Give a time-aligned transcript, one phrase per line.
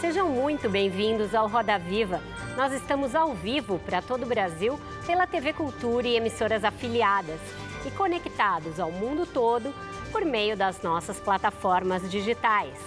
[0.00, 2.22] Sejam muito bem-vindos ao Roda Viva.
[2.56, 7.40] Nós estamos ao vivo para todo o Brasil pela TV Cultura e emissoras afiliadas
[7.84, 9.74] e conectados ao mundo todo
[10.12, 12.78] por meio das nossas plataformas digitais.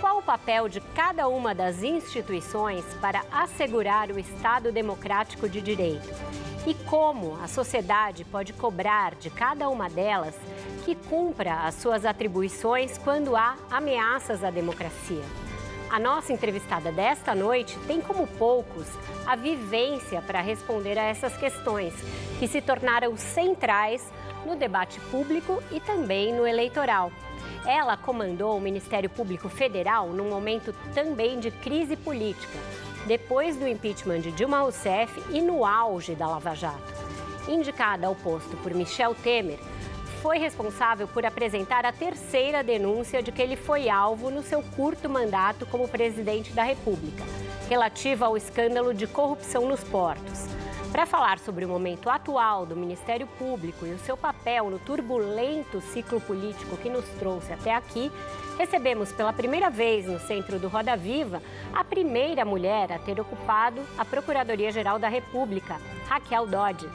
[0.00, 6.08] Qual o papel de cada uma das instituições para assegurar o Estado democrático de direito?
[6.66, 10.34] E como a sociedade pode cobrar de cada uma delas
[10.84, 15.22] que cumpra as suas atribuições quando há ameaças à democracia?
[15.92, 18.86] A nossa entrevistada desta noite tem como poucos
[19.26, 21.92] a vivência para responder a essas questões,
[22.38, 24.02] que se tornaram centrais
[24.46, 27.12] no debate público e também no eleitoral.
[27.66, 32.58] Ela comandou o Ministério Público Federal num momento também de crise política,
[33.06, 36.94] depois do impeachment de Dilma Rousseff e no auge da Lava Jato.
[37.46, 39.58] Indicada ao posto por Michel Temer,
[40.22, 45.10] foi responsável por apresentar a terceira denúncia de que ele foi alvo no seu curto
[45.10, 47.24] mandato como presidente da República,
[47.68, 50.46] relativa ao escândalo de corrupção nos portos.
[50.92, 55.80] Para falar sobre o momento atual do Ministério Público e o seu papel no turbulento
[55.80, 58.12] ciclo político que nos trouxe até aqui,
[58.56, 61.42] recebemos pela primeira vez no centro do Roda Viva
[61.74, 66.86] a primeira mulher a ter ocupado a Procuradoria-Geral da República, Raquel Dodge.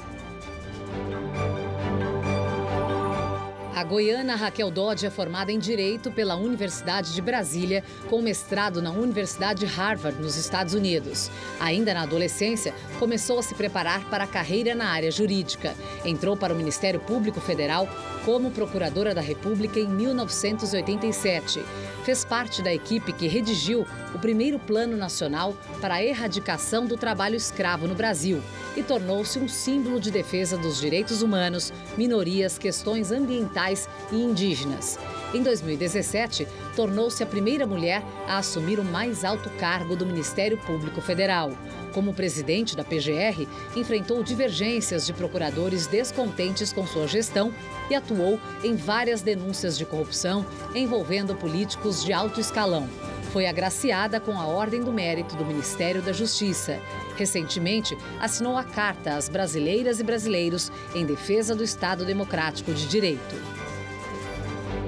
[3.77, 8.89] A goiana Raquel Dodge é formada em Direito pela Universidade de Brasília, com mestrado na
[8.89, 11.29] Universidade Harvard, nos Estados Unidos.
[11.59, 15.75] Ainda na adolescência, começou a se preparar para a carreira na área jurídica.
[16.03, 17.87] Entrou para o Ministério Público Federal
[18.27, 21.63] como Procuradora da República em 1987.
[22.03, 27.37] Fez parte da equipe que redigiu o primeiro Plano Nacional para a Erradicação do Trabalho
[27.37, 28.43] Escravo no Brasil
[28.75, 34.99] e tornou-se um símbolo de defesa dos direitos humanos, minorias, questões ambientais e indígenas.
[35.33, 41.01] Em 2017, tornou-se a primeira mulher a assumir o mais alto cargo do Ministério Público
[41.01, 41.51] Federal.
[41.93, 43.45] Como presidente da PGR,
[43.75, 47.53] enfrentou divergências de procuradores descontentes com sua gestão
[47.89, 52.87] e atuou em várias denúncias de corrupção envolvendo políticos de alto escalão.
[53.33, 56.79] Foi agraciada com a Ordem do Mérito do Ministério da Justiça.
[57.17, 63.56] Recentemente, assinou a Carta às Brasileiras e Brasileiros em defesa do Estado Democrático de Direito.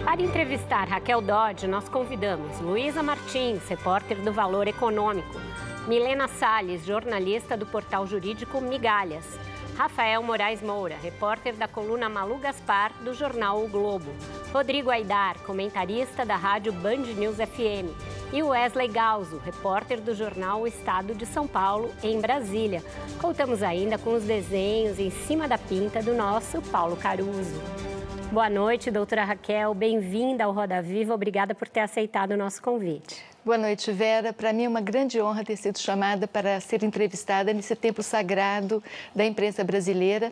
[0.09, 5.39] Para entrevistar Raquel Dodge, nós convidamos Luísa Martins, repórter do Valor Econômico,
[5.87, 9.23] Milena Salles, jornalista do portal jurídico Migalhas,
[9.77, 14.11] Rafael Moraes Moura, repórter da coluna Malu Gaspar, do jornal O Globo,
[14.51, 17.93] Rodrigo Aidar, comentarista da rádio Band News FM,
[18.33, 22.83] e Wesley Galzo, repórter do jornal O Estado de São Paulo, em Brasília.
[23.21, 27.98] Contamos ainda com os desenhos em cima da pinta do nosso Paulo Caruso.
[28.31, 29.73] Boa noite, doutora Raquel.
[29.73, 31.15] Bem-vinda ao Roda Viva.
[31.15, 33.25] Obrigada por ter aceitado o nosso convite.
[33.43, 34.31] Boa noite, Vera.
[34.31, 38.83] Para mim é uma grande honra ter sido chamada para ser entrevistada nesse templo sagrado
[39.15, 40.31] da imprensa brasileira.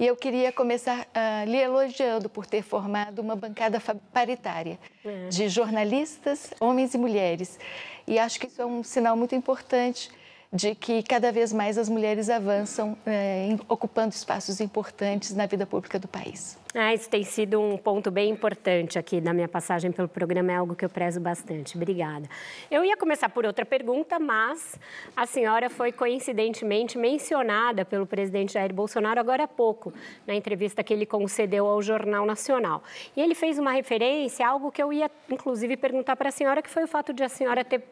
[0.00, 3.80] E eu queria começar uh, lhe elogiando por ter formado uma bancada
[4.12, 5.28] paritária é.
[5.28, 7.60] de jornalistas, homens e mulheres.
[8.08, 10.10] E acho que isso é um sinal muito importante
[10.56, 15.98] de que cada vez mais as mulheres avançam é, ocupando espaços importantes na vida pública
[15.98, 16.58] do país.
[16.74, 20.56] Ah, isso tem sido um ponto bem importante aqui na minha passagem pelo programa, é
[20.56, 21.76] algo que eu prezo bastante.
[21.76, 22.28] Obrigada.
[22.70, 24.78] Eu ia começar por outra pergunta, mas
[25.16, 29.92] a senhora foi coincidentemente mencionada pelo presidente Jair Bolsonaro agora há pouco,
[30.26, 32.82] na entrevista que ele concedeu ao Jornal Nacional.
[33.16, 36.60] E ele fez uma referência a algo que eu ia, inclusive, perguntar para a senhora,
[36.60, 37.82] que foi o fato de a senhora ter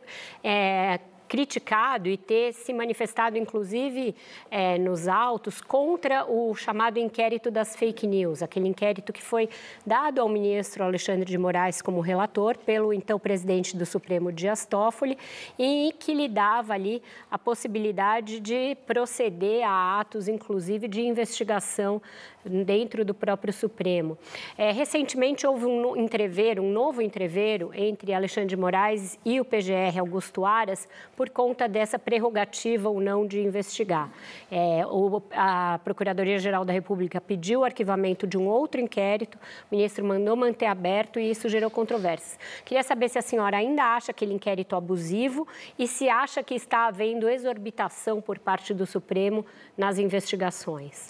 [0.43, 1.01] é,
[1.35, 4.15] criticado e ter se manifestado, inclusive,
[4.49, 9.49] é, nos autos contra o chamado inquérito das fake news, aquele inquérito que foi
[9.85, 15.19] dado ao ministro Alexandre de Moraes como relator pelo então presidente do Supremo Dias Toffoli
[15.59, 22.01] e que lhe dava ali a possibilidade de proceder a atos, inclusive, de investigação
[22.45, 24.17] dentro do próprio Supremo.
[24.57, 29.99] É, recentemente houve um entreveiro, um novo entreveiro entre Alexandre de Moraes e o PGR
[29.99, 30.87] Augusto Aras
[31.17, 34.11] por por conta dessa prerrogativa ou não de investigar.
[34.51, 39.39] É, o, a Procuradoria-Geral da República pediu o arquivamento de um outro inquérito,
[39.71, 42.39] o ministro mandou manter aberto e isso gerou controvérsias.
[42.63, 45.49] Queria saber se a senhora ainda acha aquele inquérito abusivo
[45.79, 49.47] e se acha que está havendo exorbitação por parte do Supremo
[49.79, 51.09] nas investigações.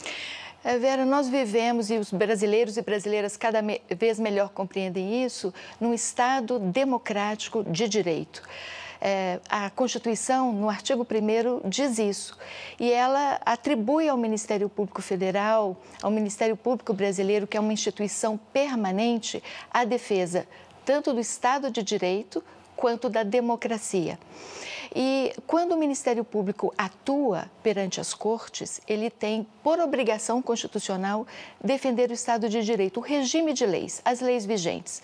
[0.62, 5.92] É, Vera, nós vivemos, e os brasileiros e brasileiras cada vez melhor compreendem isso, num
[5.92, 8.42] Estado democrático de direito.
[9.06, 12.38] É, a Constituição, no artigo 1, diz isso.
[12.80, 18.38] E ela atribui ao Ministério Público Federal, ao Ministério Público Brasileiro, que é uma instituição
[18.50, 20.46] permanente, a defesa
[20.84, 22.42] tanto do Estado de Direito
[22.76, 24.18] quanto da democracia.
[24.94, 31.26] E quando o Ministério Público atua perante as cortes, ele tem por obrigação constitucional
[31.62, 35.02] defender o Estado de Direito, o regime de leis, as leis vigentes.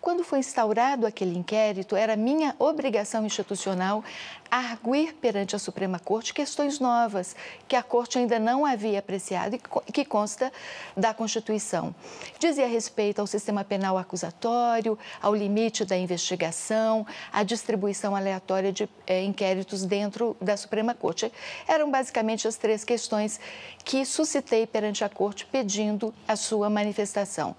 [0.00, 4.04] Quando foi instaurado aquele inquérito, era minha obrigação institucional
[4.52, 7.34] arguir perante a Suprema Corte questões novas
[7.66, 10.52] que a Corte ainda não havia apreciado e que consta
[10.94, 11.94] da Constituição.
[12.38, 19.24] Dizia respeito ao sistema penal acusatório, ao limite da investigação, à distribuição aleatória de é,
[19.24, 21.32] inquéritos dentro da Suprema Corte.
[21.66, 23.40] Eram basicamente as três questões
[23.82, 27.56] que suscitei perante a Corte pedindo a sua manifestação.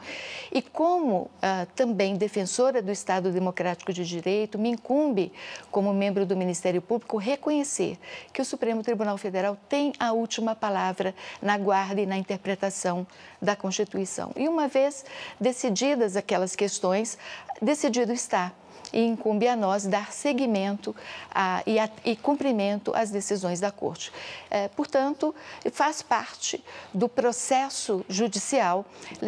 [0.52, 5.34] E como ah, também defensora do Estado Democrático de Direito, me incumbe,
[5.72, 7.98] como membro do Ministério Público, reconhecer
[8.32, 13.08] que o Supremo Tribunal Federal tem a última palavra na guarda e na interpretação
[13.42, 14.32] da Constituição.
[14.36, 15.04] E uma vez
[15.40, 17.18] decididas aquelas questões,
[17.62, 18.52] decidido está
[18.94, 20.96] e incumbe a nós dar seguimento
[21.34, 24.14] a, e, a, e, cumprimento às decisões da Corte.
[24.50, 25.34] É, portanto,
[25.72, 26.64] faz parte
[26.94, 28.86] do processo judicial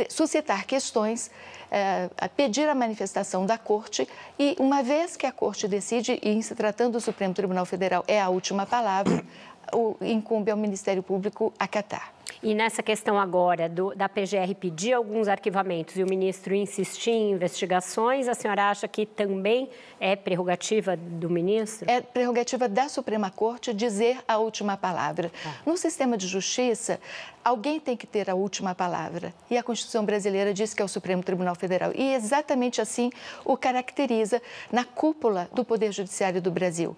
[0.09, 1.31] suscitar questões
[1.71, 4.07] é, pedir a manifestação da Corte
[4.39, 8.03] e, uma vez que a Corte decide, e em se tratando do Supremo Tribunal Federal
[8.07, 9.25] é a última palavra,
[9.73, 12.14] o, incumbe ao Ministério Público acatar.
[12.41, 17.31] E nessa questão agora do, da PGR pedir alguns arquivamentos e o ministro insistir em
[17.31, 19.69] investigações, a senhora acha que também
[19.99, 21.89] é prerrogativa do ministro?
[21.89, 25.31] É prerrogativa da Suprema Corte dizer a última palavra.
[25.45, 25.53] Ah.
[25.65, 26.99] No sistema de justiça,
[27.43, 29.33] alguém tem que ter a última palavra.
[29.49, 31.91] E a Constituição brasileira diz que é o Supremo Tribunal Federal.
[31.95, 33.11] E exatamente assim
[33.43, 34.41] o caracteriza
[34.71, 36.95] na cúpula do Poder Judiciário do Brasil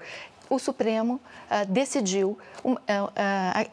[0.50, 2.78] o Supremo uh, decidiu uh, uh,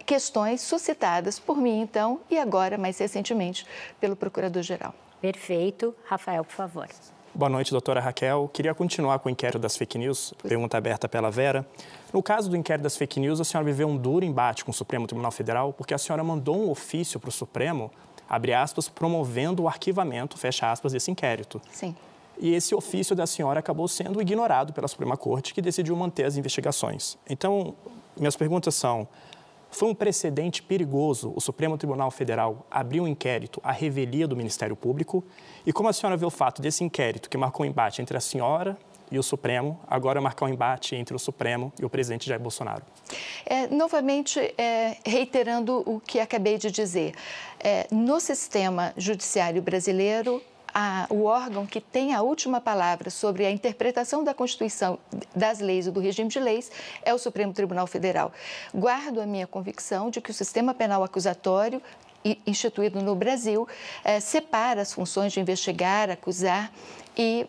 [0.05, 3.67] questões suscitadas por mim, então, e agora, mais recentemente,
[4.01, 4.95] pelo Procurador-Geral.
[5.21, 5.95] Perfeito.
[6.05, 6.89] Rafael, por favor.
[7.35, 8.49] Boa noite, doutora Raquel.
[8.53, 11.67] Queria continuar com o inquérito das fake news, pergunta aberta pela Vera.
[12.13, 14.75] No caso do inquérito das fake news, a senhora viveu um duro embate com o
[14.75, 17.91] Supremo Tribunal Federal, porque a senhora mandou um ofício para o Supremo,
[18.29, 21.61] abre aspas, promovendo o arquivamento, fecha aspas, desse inquérito.
[21.73, 21.97] Sim
[22.39, 26.37] e esse ofício da senhora acabou sendo ignorado pela Suprema Corte, que decidiu manter as
[26.37, 27.17] investigações.
[27.29, 27.75] Então,
[28.17, 29.09] minhas perguntas são:
[29.71, 34.77] foi um precedente perigoso o Supremo Tribunal Federal abrir um inquérito à revelia do Ministério
[34.77, 35.25] Público?
[35.67, 38.21] E como a senhora vê o fato desse inquérito, que marcou um embate entre a
[38.21, 38.79] senhora
[39.11, 42.83] e o Supremo, agora marcar um embate entre o Supremo e o presidente Jair Bolsonaro?
[43.45, 47.15] É, novamente, é, reiterando o que acabei de dizer,
[47.59, 50.41] é, no sistema judiciário brasileiro,
[50.75, 54.99] a, o órgão que tem a última palavra sobre a interpretação da Constituição,
[55.35, 56.71] das leis e do regime de leis
[57.05, 58.33] é o Supremo Tribunal Federal.
[58.75, 61.81] Guardo a minha convicção de que o sistema penal acusatório
[62.47, 63.69] instituído no Brasil
[64.03, 66.73] eh, separa as funções de investigar, acusar
[67.17, 67.47] e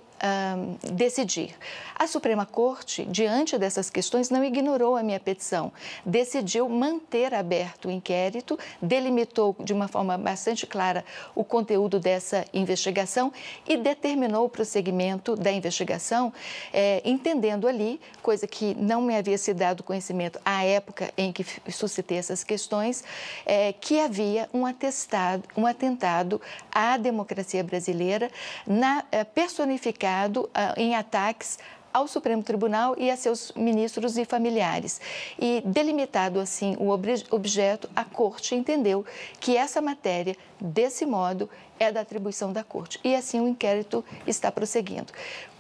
[0.94, 1.56] decidir.
[1.98, 5.72] A Suprema Corte, diante dessas questões, não ignorou a minha petição,
[6.06, 11.04] decidiu manter aberto o inquérito, delimitou de uma forma bastante clara
[11.34, 13.32] o conteúdo dessa investigação
[13.68, 16.34] e determinou o prosseguimento da investigação,
[16.74, 21.46] é, entendendo ali, coisa que não me havia sido dado conhecimento à época em que
[21.72, 23.04] suscitei essas questões,
[23.46, 26.42] é, que havia um, atestado, um atentado
[26.72, 28.30] à democracia brasileira
[28.66, 31.58] na é, personificada uh, em ataques
[31.96, 35.00] ao Supremo Tribunal e a seus ministros e familiares.
[35.40, 39.06] E delimitado assim o objeto, a Corte entendeu
[39.40, 43.00] que essa matéria, desse modo, é da atribuição da Corte.
[43.02, 45.14] E assim o inquérito está prosseguindo.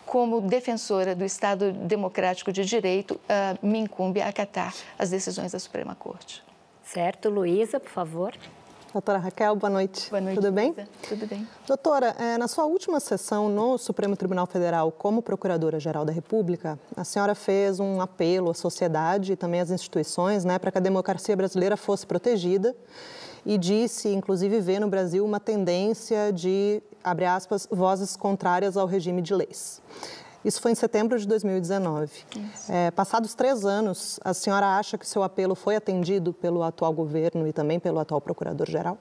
[0.06, 5.96] Como defensora do Estado Democrático de Direito, uh, me incumbe acatar as decisões da Suprema
[5.96, 6.44] Corte.
[6.84, 7.30] Certo.
[7.30, 8.34] Luísa, por favor.
[8.96, 10.10] Doutora Raquel, boa noite.
[10.10, 10.36] Boa noite.
[10.36, 10.74] Tudo bem?
[11.10, 11.46] Tudo bem.
[11.68, 17.04] Doutora, é, na sua última sessão no Supremo Tribunal Federal como Procuradora-Geral da República, a
[17.04, 21.36] senhora fez um apelo à sociedade e também às instituições né, para que a democracia
[21.36, 22.74] brasileira fosse protegida
[23.46, 29.22] e disse, inclusive, ver no Brasil uma tendência de, abre aspas, vozes contrárias ao regime
[29.22, 29.82] de leis.
[30.46, 32.12] Isso foi em setembro de 2019.
[32.70, 37.48] É, passados três anos, a senhora acha que seu apelo foi atendido pelo atual governo
[37.48, 38.96] e também pelo atual procurador-geral?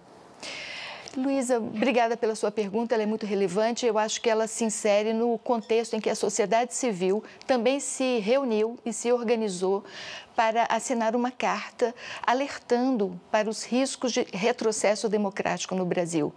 [1.14, 3.84] Luísa, obrigada pela sua pergunta, ela é muito relevante.
[3.84, 8.20] Eu acho que ela se insere no contexto em que a sociedade civil também se
[8.20, 9.84] reuniu e se organizou
[10.34, 11.94] para assinar uma carta
[12.26, 16.32] alertando para os riscos de retrocesso democrático no Brasil.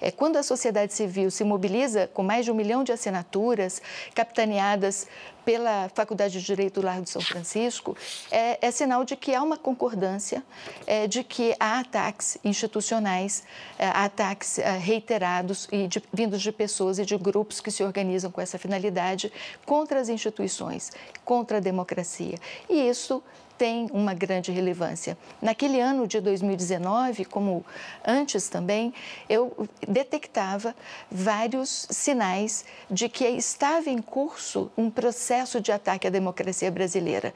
[0.00, 3.80] É, quando a sociedade civil se mobiliza com mais de um milhão de assinaturas,
[4.14, 5.06] capitaneadas
[5.44, 7.96] pela Faculdade de Direito do Largo de São Francisco,
[8.30, 10.42] é, é sinal de que há uma concordância
[10.86, 13.44] é, de que há ataques institucionais,
[13.78, 17.82] é, há ataques é, reiterados e de, vindos de pessoas e de grupos que se
[17.82, 19.32] organizam com essa finalidade
[19.64, 20.92] contra as instituições,
[21.24, 22.38] contra a democracia.
[22.68, 23.22] E isso
[23.56, 25.16] tem uma grande relevância.
[25.40, 27.64] Naquele ano de 2019, como
[28.04, 28.92] antes também,
[29.28, 30.74] eu detectava
[31.10, 37.32] vários sinais de que estava em curso um processo de ataque à democracia brasileira.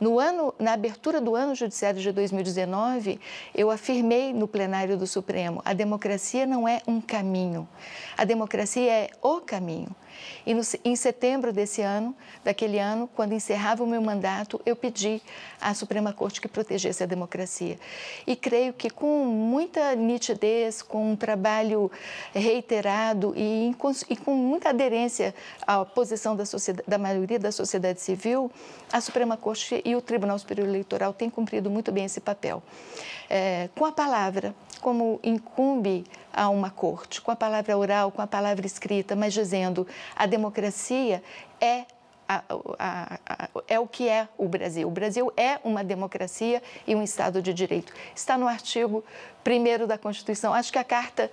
[0.00, 3.20] No ano, na abertura do ano judiciário de 2019,
[3.54, 7.66] eu afirmei no plenário do Supremo: a democracia não é um caminho,
[8.16, 9.94] a democracia é o caminho.
[10.46, 15.22] E no, em setembro desse ano, daquele ano, quando encerrava o meu mandato, eu pedi
[15.60, 17.78] à Suprema Corte que protegesse a democracia.
[18.26, 21.90] E creio que com muita nitidez, com um trabalho
[22.32, 23.74] reiterado e,
[24.10, 25.34] e com muita aderência
[25.66, 26.44] à posição da,
[26.86, 28.50] da maioria da sociedade civil,
[28.92, 32.62] a Suprema Corte e o Tribunal Superior Eleitoral têm cumprido muito bem esse papel.
[33.28, 38.26] É, com a palavra, como incumbe a uma corte, com a palavra oral, com a
[38.26, 39.86] palavra escrita, mas dizendo
[40.16, 41.22] a democracia
[41.60, 41.84] é
[42.28, 42.42] a,
[42.78, 44.88] a, a, é o que é o Brasil.
[44.88, 47.92] O Brasil é uma democracia e um Estado de Direito.
[48.14, 49.04] Está no artigo
[49.46, 50.54] 1 da Constituição.
[50.54, 51.30] Acho que a carta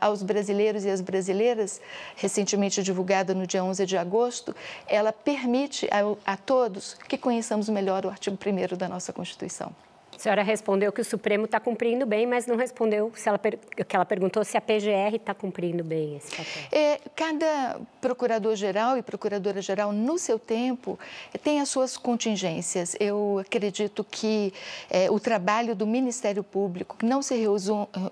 [0.00, 1.80] aos brasileiros e às brasileiras,
[2.16, 4.54] recentemente divulgada no dia 11 de agosto,
[4.86, 5.88] ela permite
[6.26, 9.72] a, todos que conheçamos melhor o artigo 1 da nossa Constituição.
[10.18, 13.94] A senhora respondeu que o Supremo está cumprindo bem, mas não respondeu se ela, que
[13.94, 16.62] ela perguntou se a PGR está cumprindo bem esse papel.
[16.72, 20.98] É, cada procurador-geral e procuradora-geral, no seu tempo,
[21.44, 22.96] tem as suas contingências.
[22.98, 24.52] Eu acredito que
[24.90, 27.36] é, o trabalho do Ministério Público, que não se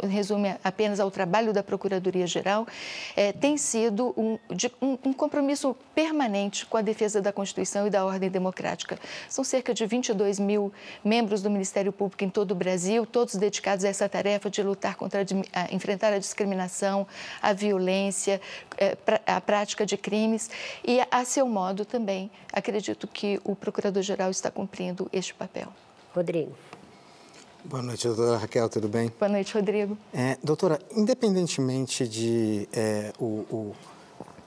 [0.08, 2.68] resume, apenas ao trabalho da Procuradoria-Geral,
[3.16, 7.90] é, tem sido um, de, um, um compromisso permanente com a defesa da Constituição e
[7.90, 8.96] da ordem democrática.
[9.28, 10.72] São cerca de 22 mil
[11.02, 14.94] membros do Ministério Público em todo o Brasil, todos dedicados a essa tarefa de lutar
[14.96, 17.06] contra, a, enfrentar a discriminação,
[17.42, 18.40] a violência,
[18.78, 20.50] é, a prática de crimes
[20.84, 25.68] e, a seu modo também, acredito que o Procurador-Geral está cumprindo este papel.
[26.14, 26.54] Rodrigo.
[27.64, 29.12] Boa noite, doutora Raquel, tudo bem?
[29.18, 29.98] Boa noite, Rodrigo.
[30.14, 33.76] É, doutora, independentemente de é, o, o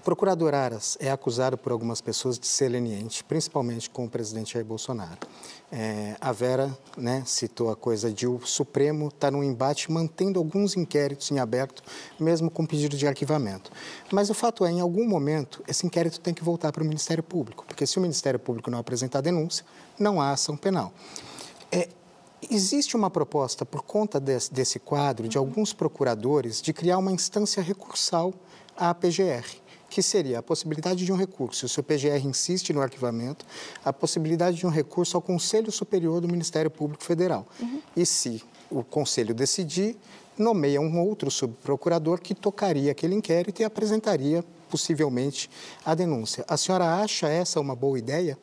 [0.03, 4.65] procurador Aras é acusado por algumas pessoas de ser leniente, principalmente com o presidente Jair
[4.65, 5.20] Bolsonaro.
[5.72, 10.39] É, a Vera né, citou a coisa de o Supremo estar tá num embate mantendo
[10.39, 11.84] alguns inquéritos em aberto,
[12.20, 13.72] mesmo com pedido de arquivamento.
[14.12, 17.24] Mas o fato é, em algum momento, esse inquérito tem que voltar para o Ministério
[17.24, 19.65] Público, porque se o Ministério Público não apresentar denúncia,
[20.00, 20.94] não há ação penal.
[21.72, 21.89] É,
[22.50, 27.62] existe uma proposta, por conta desse, desse quadro, de alguns procuradores, de criar uma instância
[27.62, 28.34] recursal
[28.77, 33.46] à PGR que seria a possibilidade de um recurso, se o PGR insiste no arquivamento,
[33.84, 37.48] a possibilidade de um recurso ao Conselho Superior do Ministério Público Federal.
[37.60, 37.81] Uhum.
[37.96, 39.98] E se o Conselho decidir,
[40.38, 45.50] nomeia um outro subprocurador que tocaria aquele inquérito e apresentaria, possivelmente,
[45.84, 46.46] a denúncia.
[46.48, 48.38] A senhora acha essa uma boa ideia?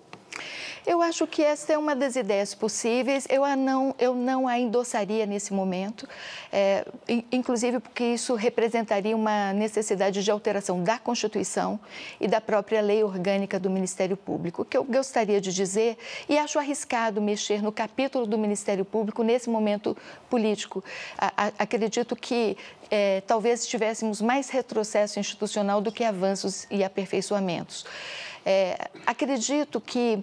[0.86, 3.26] Eu acho que essa é uma das ideias possíveis.
[3.28, 6.08] Eu a não, eu não a endossaria nesse momento,
[6.52, 6.86] é,
[7.32, 11.80] inclusive porque isso representaria uma necessidade de alteração da Constituição
[12.20, 14.62] e da própria lei orgânica do Ministério Público.
[14.62, 19.24] O que eu gostaria de dizer, e acho arriscado mexer no capítulo do Ministério Público
[19.24, 19.96] nesse momento
[20.30, 20.84] político.
[21.18, 22.56] A, a, acredito que
[22.90, 27.84] é, talvez tivéssemos mais retrocesso institucional do que avanços e aperfeiçoamentos.
[28.48, 30.22] É, acredito que,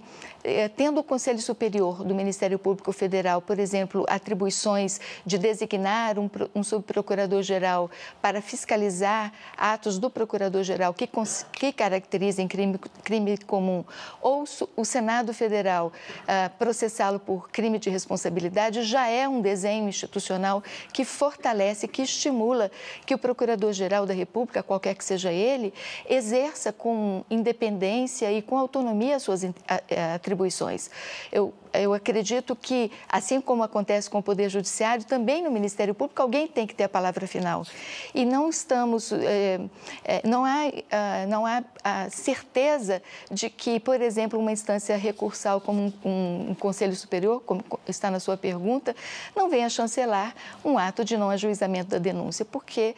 [0.75, 6.63] tendo o Conselho Superior do Ministério Público Federal, por exemplo, atribuições de designar um, um
[6.63, 7.89] subprocurador-geral
[8.21, 11.09] para fiscalizar atos do procurador-geral que,
[11.51, 13.83] que caracterizem crime, crime comum,
[14.21, 14.43] ou
[14.75, 15.91] o Senado Federal
[16.27, 22.71] ah, processá-lo por crime de responsabilidade, já é um desenho institucional que fortalece, que estimula
[23.05, 25.73] que o Procurador-Geral da República, qualquer que seja ele,
[26.09, 29.43] exerça com independência e com autonomia as suas
[30.13, 30.32] atribuições.
[31.31, 36.21] Eu eu acredito que, assim como acontece com o Poder Judiciário, também no Ministério Público
[36.21, 37.65] alguém tem que ter a palavra final.
[38.13, 39.59] E não estamos, é,
[40.23, 45.93] não há, uh, não há a certeza de que, por exemplo, uma instância recursal como
[46.03, 48.95] um, um, Conselho Superior, como está na sua pergunta,
[49.35, 52.95] não venha chancelar um ato de não ajuizamento da denúncia, porque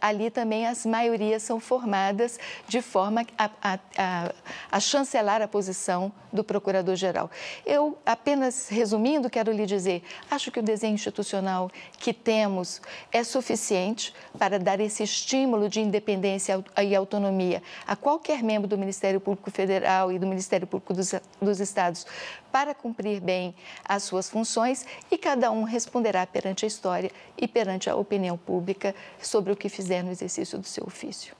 [0.00, 4.32] ali também as maiorias são formadas de forma a, a, a,
[4.70, 7.30] a chancelar a posição do Procurador-Geral.
[7.64, 12.80] Eu apenas resumindo, quero lhe dizer: acho que o desenho institucional que temos
[13.12, 19.20] é suficiente para dar esse estímulo de independência e autonomia a qualquer membro do Ministério
[19.20, 22.06] Público Federal e do Ministério Público dos, dos Estados
[22.52, 27.90] para cumprir bem as suas funções e cada um responderá perante a história e perante
[27.90, 31.34] a opinião pública sobre o que fizer no exercício do seu ofício.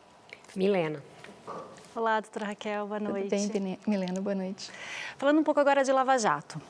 [0.57, 1.14] Milena.
[1.97, 3.29] Olá, doutora Raquel, boa noite.
[3.29, 4.69] Tudo bem, Milena, boa noite.
[5.17, 6.61] Falando um pouco agora de Lava Jato.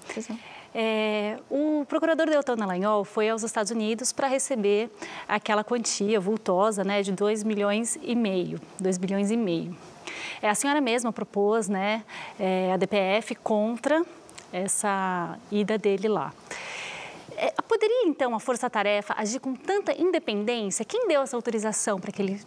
[0.75, 4.91] É, o procurador Deltan Dallagnol foi aos Estados Unidos para receber
[5.27, 9.75] aquela quantia vultosa né, de 2 milhões e meio, 2 bilhões e meio.
[10.43, 12.05] É, a senhora mesma propôs né,
[12.39, 14.05] é, a DPF contra
[14.53, 16.35] essa ida dele lá.
[17.37, 20.85] É, poderia, então, a Força Tarefa agir com tanta independência?
[20.85, 22.41] Quem deu essa autorização para que ele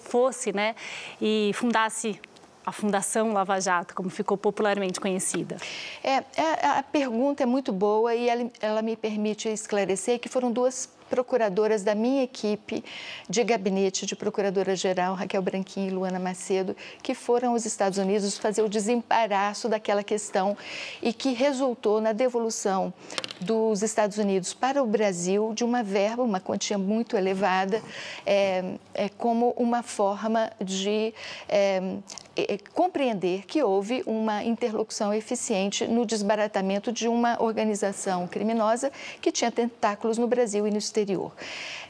[0.00, 0.74] fosse né,
[1.20, 2.20] e fundasse
[2.64, 5.56] a Fundação Lava Jato, como ficou popularmente conhecida?
[6.02, 10.50] É, é a pergunta é muito boa e ela, ela me permite esclarecer que foram
[10.50, 12.82] duas procuradoras da minha equipe
[13.28, 18.62] de gabinete de procuradora-geral, Raquel Branquinho e Luana Macedo, que foram aos Estados Unidos fazer
[18.62, 20.56] o desembaraço daquela questão
[21.02, 22.92] e que resultou na devolução
[23.40, 27.82] dos Estados Unidos para o Brasil de uma verba, uma quantia muito elevada,
[28.24, 31.14] é, é como uma forma de
[31.48, 31.80] é,
[32.72, 40.18] compreender que houve uma interlocução eficiente no desbaratamento de uma organização criminosa que tinha tentáculos
[40.18, 41.32] no Brasil e no exterior.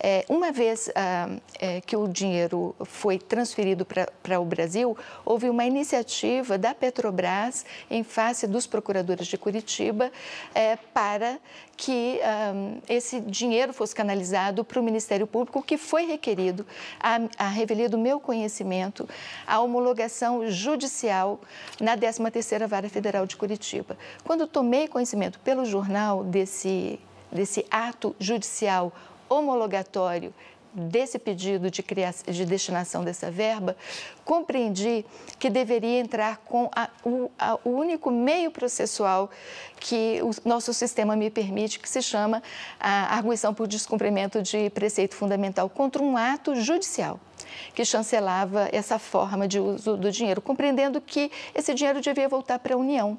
[0.00, 5.64] É, uma vez ah, é, que o dinheiro foi transferido para o Brasil, houve uma
[5.64, 10.12] iniciativa da Petrobras, em face dos procuradores de Curitiba,
[10.54, 11.38] é, para
[11.76, 12.20] que
[12.54, 16.66] um, esse dinheiro fosse canalizado para o Ministério Público, que foi requerido,
[17.00, 19.08] a, a revelia do meu conhecimento,
[19.46, 21.40] a homologação judicial
[21.80, 23.96] na 13ª Vara Federal de Curitiba.
[24.24, 26.98] Quando tomei conhecimento pelo jornal desse,
[27.30, 28.92] desse ato judicial
[29.28, 30.32] homologatório
[30.74, 33.76] desse pedido de, criação, de destinação dessa verba,
[34.24, 35.04] compreendi
[35.38, 39.30] que deveria entrar com a, o, a, o, único meio processual
[39.78, 42.42] que o nosso sistema me permite, que se chama
[42.80, 47.20] a arguição por descumprimento de preceito fundamental contra um ato judicial
[47.74, 52.74] que chancelava essa forma de uso do dinheiro, compreendendo que esse dinheiro devia voltar para
[52.74, 53.18] a União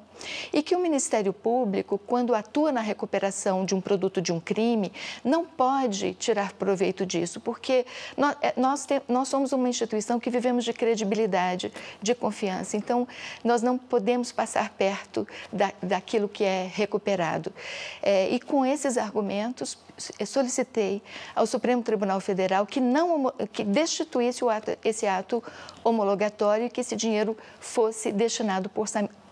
[0.52, 4.92] e que o Ministério Público, quando atua na recuperação de um produto de um crime,
[5.22, 7.84] não pode tirar proveito disso, porque
[8.16, 13.06] nós, é, nós, nós somos uma instituição que vivemos de credibilidade, de confiança, então
[13.44, 17.52] nós não podemos passar perto da, daquilo que é recuperado.
[18.02, 19.78] É, e com esses argumentos,
[20.26, 21.02] solicitei
[21.34, 25.42] ao Supremo Tribunal Federal que não que destituísse ato, esse ato
[25.82, 28.86] homologatório e que esse dinheiro fosse destinado por,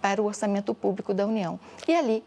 [0.04, 1.58] para o orçamento público da União.
[1.88, 2.22] E ali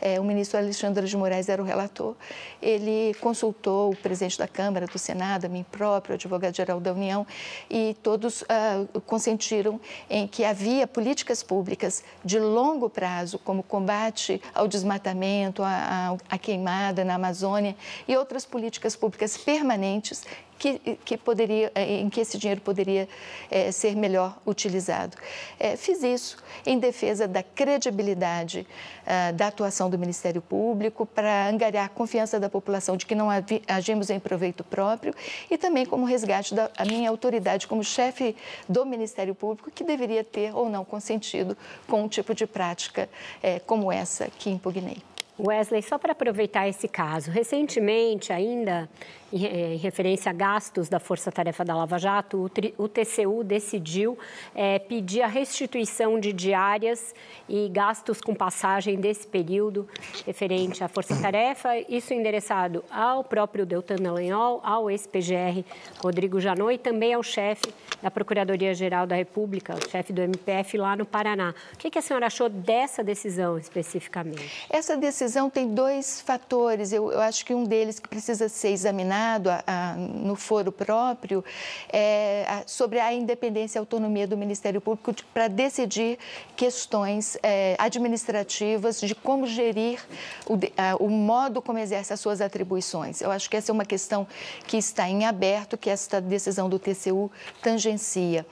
[0.00, 2.16] é, o ministro Alexandre de Moraes era o relator,
[2.62, 7.26] ele consultou o presidente da Câmara, do Senado, a mim próprio, advogado-geral da União,
[7.68, 9.78] e todos uh, consentiram
[10.08, 17.16] em que havia políticas públicas de longo prazo, como combate ao desmatamento, à queimada na
[17.16, 17.76] Amazônia
[18.08, 20.24] e outras políticas públicas permanentes
[20.60, 23.08] que, que poderia, eh, em que esse dinheiro poderia
[23.50, 25.16] é, ser melhor utilizado.
[25.58, 28.66] É, fiz isso em defesa da credibilidade
[29.06, 33.28] ah, da atuação do Ministério Público, para angariar a confiança da população de que não
[33.66, 35.14] agimos em proveito próprio
[35.50, 38.36] e também como resgate da minha autoridade como chefe
[38.68, 41.56] do Ministério Público, que deveria ter ou não consentido
[41.88, 43.08] com um tipo de prática
[43.42, 44.98] é, como essa que impugnei.
[45.40, 48.88] Wesley, só para aproveitar esse caso, recentemente, ainda
[49.32, 54.18] em, referência a gastos da Força Tarefa da Lava Jato, o, TCU decidiu
[54.54, 57.14] é, pedir a restituição de diárias
[57.48, 59.88] e gastos com passagem desse período
[60.26, 65.64] referente à Força Tarefa, isso endereçado ao próprio Deltan Dallagnol, ao ex-PGR
[66.02, 70.96] Rodrigo Janot e também ao chefe da Procuradoria-Geral da República, o chefe do MPF lá
[70.96, 71.54] no Paraná.
[71.74, 74.66] O que, que a senhora achou dessa decisão especificamente?
[74.70, 79.19] Essa decisão tem dois fatores, eu, eu acho que um deles que precisa ser examinado
[79.20, 81.44] A, a, no foro próprio,
[81.92, 86.18] é, a, sobre a independência e autonomia do Ministério Público para decidir
[86.56, 90.00] questões é, administrativas de como gerir
[90.46, 90.58] o,
[91.04, 93.20] o, modo como exerce as suas atribuições.
[93.20, 94.26] Eu acho que essa é uma questão
[94.66, 97.30] que está em aberto, que esta decisão do TCU
[97.62, 98.46] tangencia.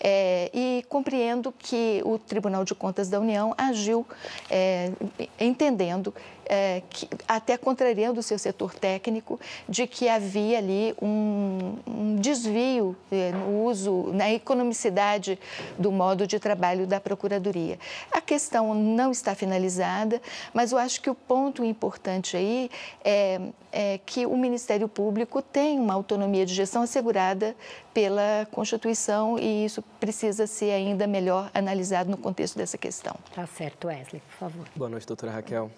[0.00, 4.06] É, e compreendo que o Tribunal de Contas da União agiu
[4.50, 4.90] é,
[5.38, 6.14] entendendo
[6.46, 12.96] é, que, até contrariando o seu setor técnico, de que havia ali um, um desvio
[13.10, 15.38] é, no uso, na economicidade
[15.78, 17.78] do modo de trabalho da Procuradoria.
[18.10, 20.20] A questão não está finalizada,
[20.52, 22.70] mas eu acho que o ponto importante aí
[23.04, 23.40] é,
[23.74, 27.56] é que o Ministério Público tem uma autonomia de gestão assegurada
[27.92, 33.16] pela Constituição e isso precisa ser ainda melhor analisado no contexto dessa questão.
[33.34, 34.66] Tá certo, Wesley, por favor.
[34.76, 35.70] Boa noite, doutora Raquel.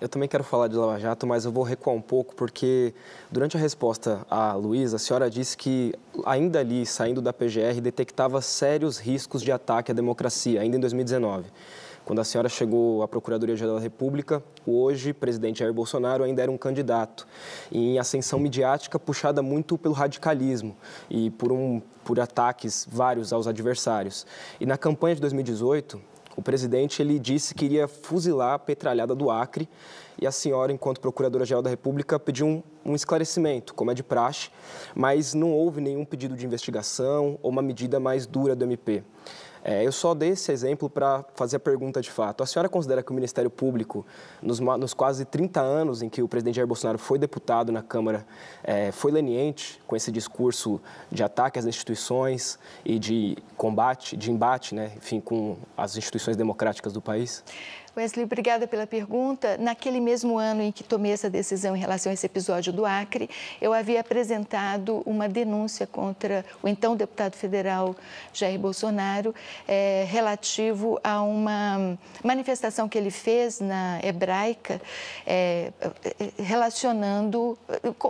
[0.00, 2.92] Eu também quero falar de Lava Jato, mas eu vou recuar um pouco, porque
[3.30, 8.42] durante a resposta à Luísa, a senhora disse que ainda ali, saindo da PGR, detectava
[8.42, 11.46] sérios riscos de ataque à democracia, ainda em 2019.
[12.06, 16.56] Quando a senhora chegou à Procuradoria-Geral da República, hoje presidente Jair Bolsonaro ainda era um
[16.56, 17.26] candidato
[17.72, 20.76] em ascensão midiática puxada muito pelo radicalismo
[21.10, 24.24] e por, um, por ataques vários aos adversários.
[24.60, 26.00] E na campanha de 2018,
[26.36, 29.68] o presidente ele disse que iria fuzilar a petralhada do Acre
[30.16, 34.50] e a senhora, enquanto Procuradora-Geral da República, pediu um, um, esclarecimento, como é de praxe,
[34.94, 39.02] mas não houve nenhum pedido de investigação ou uma medida mais dura do MP.
[39.68, 42.40] É, eu só dei esse exemplo para fazer a pergunta de fato.
[42.40, 44.06] A senhora considera que o Ministério Público,
[44.40, 48.24] nos, nos quase 30 anos em que o presidente Jair Bolsonaro foi deputado na Câmara,
[48.62, 54.72] é, foi leniente com esse discurso de ataque às instituições e de combate, de embate,
[54.72, 57.42] né, enfim, com as instituições democráticas do país?
[57.96, 59.56] Wesley, obrigada pela pergunta.
[59.56, 63.30] Naquele mesmo ano em que tomei essa decisão em relação a esse episódio do Acre,
[63.58, 67.96] eu havia apresentado uma denúncia contra o então deputado federal
[68.34, 69.34] Jair Bolsonaro
[69.66, 74.78] é, relativo a uma manifestação que ele fez na hebraica,
[75.26, 75.72] é,
[76.36, 77.56] relacionando,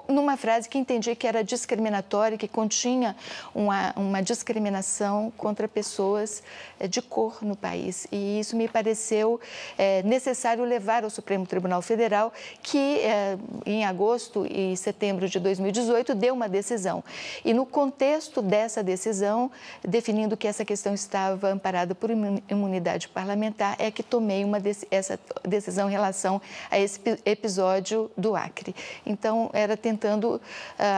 [0.09, 3.15] numa frase que entendi que era discriminatória, que continha
[3.55, 6.43] uma, uma discriminação contra pessoas
[6.91, 8.09] de cor no país.
[8.11, 9.41] E isso me pareceu
[9.79, 16.15] é, necessário levar ao Supremo Tribunal Federal, que é, em agosto e setembro de 2018
[16.15, 17.03] deu uma decisão.
[17.45, 19.51] E no contexto dessa decisão,
[19.83, 24.57] definindo que essa questão estava amparada por imunidade parlamentar, é que tomei uma
[24.91, 28.75] essa decisão em relação a esse episódio do Acre.
[29.05, 30.41] Então, era tentando uh,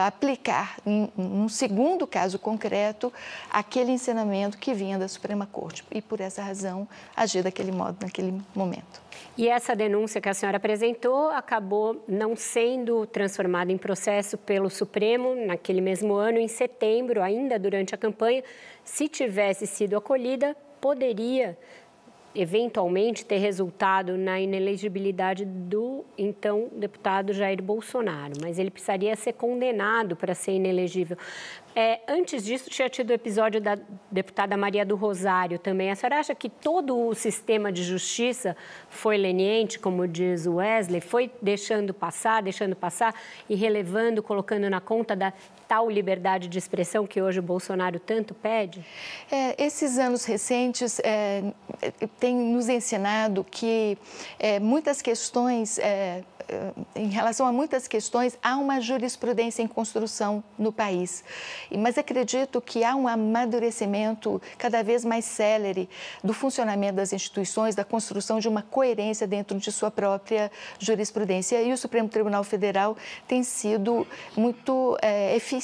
[0.07, 3.13] aplicar, em um segundo caso concreto,
[3.51, 5.83] aquele ensinamento que vinha da Suprema Corte.
[5.91, 9.01] E, por essa razão, agir daquele modo, naquele momento momento.
[9.37, 15.33] E essa denúncia que a senhora apresentou acabou não sendo transformada em processo pelo Supremo
[15.33, 18.43] naquele mesmo ano, em setembro, ainda durante a campanha.
[18.83, 21.57] Se tivesse sido acolhida, poderia
[22.35, 30.15] eventualmente ter resultado na inelegibilidade do então deputado Jair Bolsonaro, mas ele precisaria ser condenado
[30.15, 31.17] para ser inelegível.
[31.81, 33.77] É, antes disso, tinha tido o episódio da
[34.11, 35.89] deputada Maria do Rosário também.
[35.89, 38.53] A senhora acha que todo o sistema de justiça
[38.89, 43.15] foi leniente, como diz o Wesley, foi deixando passar, deixando passar
[43.49, 45.31] e relevando, colocando na conta da
[45.69, 48.83] tal liberdade de expressão que hoje o Bolsonaro tanto pede?
[49.31, 51.43] É, esses anos recentes é,
[52.19, 53.95] têm nos ensinado que
[54.39, 60.43] é, muitas questões é, é, em relação a muitas questões, há uma jurisprudência em construção
[60.57, 61.23] no país.
[61.77, 65.87] Mas acredito que há um amadurecimento cada vez mais célere
[66.23, 71.61] do funcionamento das instituições, da construção de uma coerência dentro de sua própria jurisprudência.
[71.61, 75.58] E o Supremo Tribunal Federal tem sido muito é, eficiente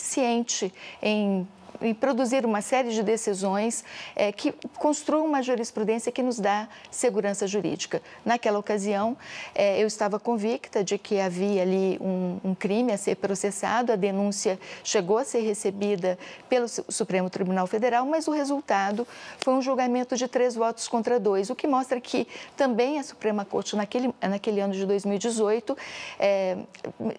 [1.01, 1.47] em
[1.87, 3.83] e produzir uma série de decisões
[4.15, 8.01] é, que construam uma jurisprudência que nos dá segurança jurídica.
[8.23, 9.15] Naquela ocasião,
[9.53, 13.95] é, eu estava convicta de que havia ali um, um, crime a ser processado, a
[13.95, 16.17] denúncia chegou a ser recebida
[16.49, 19.07] pelo Supremo Tribunal Federal, mas o resultado
[19.39, 23.45] foi um julgamento de três votos contra dois, o que mostra que também a Suprema
[23.45, 25.77] Corte, naquele, naquele ano de 2018,
[26.19, 26.57] é,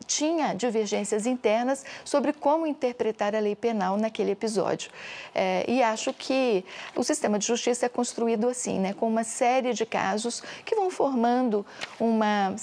[0.07, 4.91] tinha divergências internas sobre como interpretar a lei penal naquele episódio episódio.
[5.35, 6.65] É, e acho que
[6.95, 10.91] o sistema de justiça é construído assim, né, com uma série de casos que vão
[10.91, 11.65] formando
[12.01, 12.55] uma,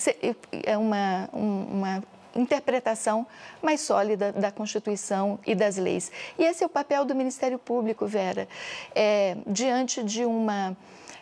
[0.63, 2.03] é uma, uma
[2.35, 3.27] interpretação
[3.61, 6.11] mais sólida da Constituição e das leis.
[6.37, 8.47] E esse é o papel do Ministério Público, Vera,
[8.95, 10.75] é, diante de uma,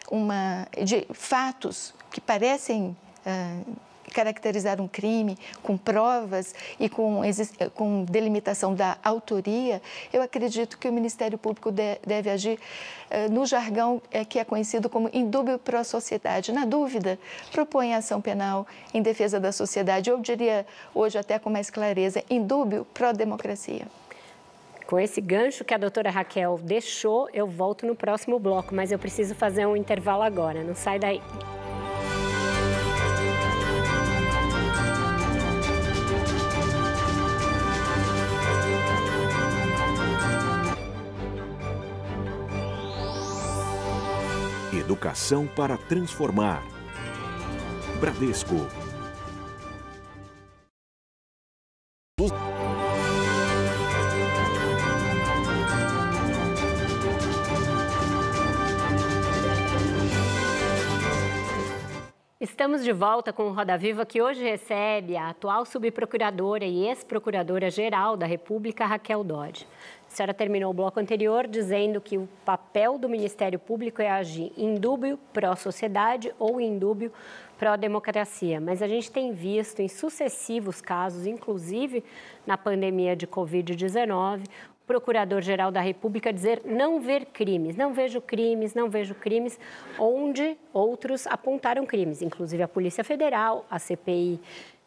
[0.09, 3.75] uma de fatos que parecem uh,
[4.11, 7.21] caracterizar um crime com provas e com,
[7.73, 12.59] com delimitação da autoria, eu acredito que o Ministério Público de, deve agir
[13.09, 16.51] uh, no jargão uh, que é conhecido como indúbio pró-sociedade.
[16.51, 17.17] Na dúvida,
[17.51, 22.85] propõe ação penal em defesa da sociedade, eu diria hoje até com mais clareza, indúbio
[22.93, 23.87] pró-democracia.
[24.91, 28.99] Com esse gancho que a doutora Raquel deixou, eu volto no próximo bloco, mas eu
[28.99, 31.21] preciso fazer um intervalo agora, não sai daí.
[45.01, 46.61] Educação para transformar.
[47.99, 48.67] Bradesco
[62.39, 68.15] Estamos de volta com o Roda Viva, que hoje recebe a atual subprocuradora e ex-procuradora-geral
[68.15, 69.65] da República, Raquel Dodge.
[70.11, 74.51] A senhora terminou o bloco anterior dizendo que o papel do Ministério Público é agir
[74.57, 77.13] em dúbio pró-sociedade ou em dúbio
[77.57, 78.59] pró-democracia.
[78.59, 82.03] Mas a gente tem visto em sucessivos casos, inclusive
[82.45, 84.43] na pandemia de Covid-19,
[84.85, 89.57] Procurador-Geral da República dizer não ver crimes, não vejo crimes, não vejo crimes,
[89.97, 94.41] onde outros apontaram crimes, inclusive a Polícia Federal, a CPI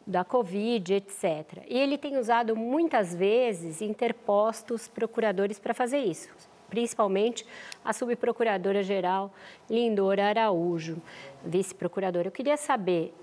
[0.05, 1.63] da Covid, etc.
[1.67, 6.29] E ele tem usado muitas vezes interpostos procuradores para fazer isso,
[6.69, 7.45] principalmente
[7.83, 9.33] a subprocuradora-geral
[9.69, 10.97] Lindora Araújo,
[11.43, 12.27] vice-procuradora.
[12.27, 13.13] Eu queria saber,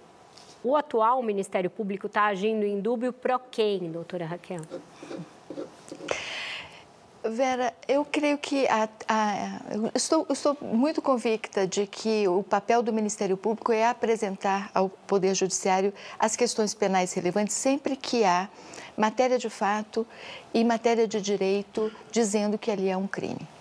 [0.64, 4.62] o atual Ministério Público está agindo em dúbio pro quem, doutora Raquel?
[7.24, 9.60] Vera, eu creio que a, a,
[9.94, 15.32] estou, estou muito convicta de que o papel do Ministério Público é apresentar ao Poder
[15.32, 18.48] Judiciário as questões penais relevantes sempre que há
[18.96, 20.04] matéria de fato
[20.52, 23.51] e matéria de direito dizendo que ali é um crime.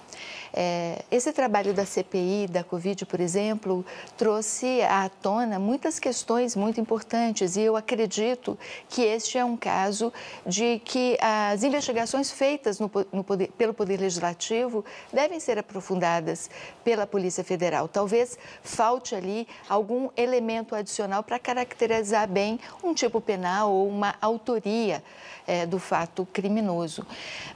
[0.53, 3.85] É, esse trabalho da CPI, da Covid, por exemplo,
[4.17, 8.57] trouxe à tona muitas questões muito importantes e eu acredito
[8.89, 10.11] que este é um caso
[10.45, 16.49] de que as investigações feitas no, no poder, pelo Poder Legislativo devem ser aprofundadas
[16.83, 17.87] pela Polícia Federal.
[17.87, 25.03] Talvez falte ali algum elemento adicional para caracterizar bem um tipo penal ou uma autoria
[25.47, 27.05] é, do fato criminoso.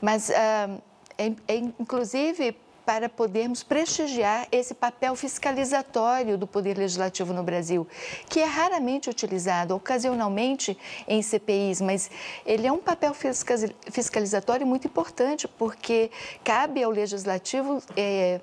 [0.02, 0.78] Mas, ah,
[1.18, 7.88] é, é, inclusive, para podermos prestigiar esse papel fiscalizatório do Poder Legislativo no Brasil,
[8.30, 12.12] que é raramente utilizado, ocasionalmente em CPIs, mas
[12.46, 13.14] ele é um papel
[13.92, 16.12] fiscalizatório muito importante, porque
[16.44, 18.40] cabe ao Legislativo é,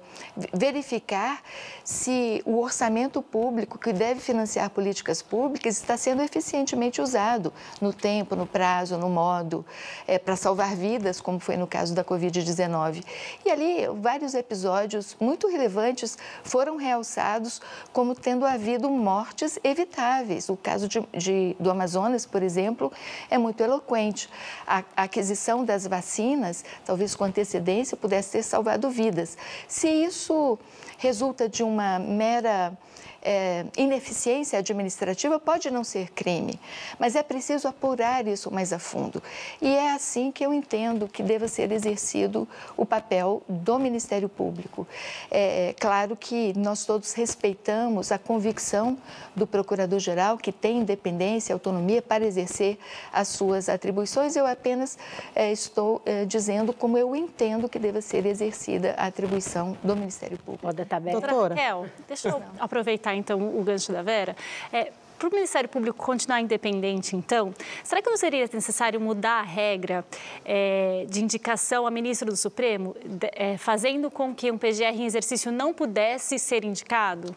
[0.53, 1.41] verificar
[1.85, 8.35] se o orçamento público que deve financiar políticas públicas está sendo eficientemente usado no tempo,
[8.35, 9.65] no prazo, no modo,
[10.07, 13.05] é, para salvar vidas, como foi no caso da Covid-19.
[13.45, 17.61] E ali, vários vários episódios muito relevantes foram realçados
[17.93, 20.49] como tendo havido mortes evitáveis.
[20.49, 22.93] O caso de, de, do Amazonas, por exemplo,
[23.31, 24.29] é muito eloquente.
[24.67, 29.37] A, a aquisição das vacinas, talvez com antecedência, pudesse ter salvado vidas.
[29.69, 30.59] Se isso
[30.99, 32.77] resulta de uma mera
[33.23, 36.59] é, ineficiência administrativa pode não ser crime,
[36.99, 39.23] mas é preciso apurar isso mais a fundo.
[39.61, 44.87] E é assim que eu entendo que deva ser exercido o papel do Ministério Público.
[45.31, 48.99] É, é claro que nós todos respeitamos a convicção
[49.37, 52.79] do Procurador-Geral, que tem independência, autonomia para exercer
[53.13, 54.37] as suas atribuições.
[54.37, 54.99] Eu apenas
[55.35, 60.39] é, estou é, dizendo como eu entendo que deva ser exercida a atribuição do Ministério
[60.39, 60.73] Público.
[60.85, 64.37] Tá Doutora Raquel, deixa eu aproveitar aproveitar então o gancho da Vera,
[64.73, 69.43] é, para o Ministério Público continuar independente, então, será que não seria necessário mudar a
[69.43, 70.05] regra
[70.45, 72.97] é, de indicação a ministro do Supremo,
[73.33, 77.35] é, fazendo com que um PGR em exercício não pudesse ser indicado?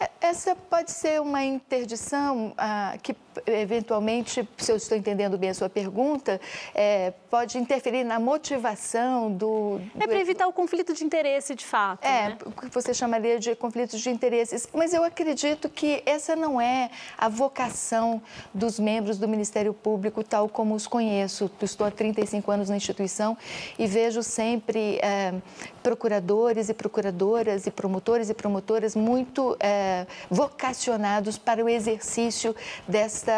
[0.00, 3.12] É, essa pode ser uma interdição ah, que
[3.46, 6.40] eventualmente, se eu estou entendendo bem a sua pergunta,
[6.74, 10.02] é, pode interferir na motivação do, do...
[10.02, 12.04] É para evitar o conflito de interesse, de fato.
[12.04, 12.38] É, né?
[12.44, 14.68] o que você chamaria de conflitos de interesses.
[14.72, 18.22] Mas eu acredito que essa não é a vocação
[18.52, 21.50] dos membros do Ministério Público, tal como os conheço.
[21.62, 23.36] Estou há 35 anos na instituição
[23.78, 25.34] e vejo sempre é,
[25.82, 32.54] procuradores e procuradoras e promotores e promotoras muito é, vocacionados para o exercício
[32.86, 33.29] desta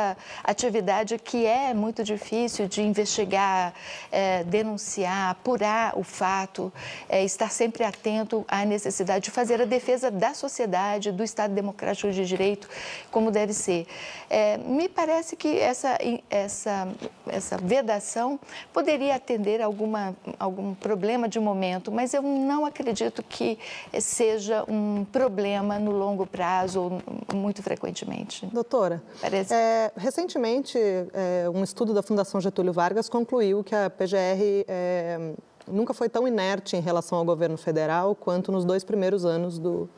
[0.42, 3.74] atividade que é muito difícil de investigar,
[4.10, 6.72] é, denunciar, apurar o fato,
[7.08, 12.10] é, estar sempre atento à necessidade de fazer a defesa da sociedade, do Estado Democrático
[12.10, 12.68] de Direito,
[13.10, 13.86] como deve ser.
[14.28, 15.98] É, me parece que essa,
[16.30, 16.88] essa,
[17.26, 18.38] essa vedação
[18.72, 23.58] poderia atender alguma, algum problema de momento, mas eu não acredito que
[24.00, 28.46] seja um problema no longo prazo ou muito frequentemente.
[28.46, 29.54] Doutora, Parece...
[29.54, 35.34] é, recentemente é, um estudo da Fundação Getúlio Vargas concluiu que a PGR é,
[35.66, 39.88] nunca foi tão inerte em relação ao governo federal quanto nos dois primeiros anos do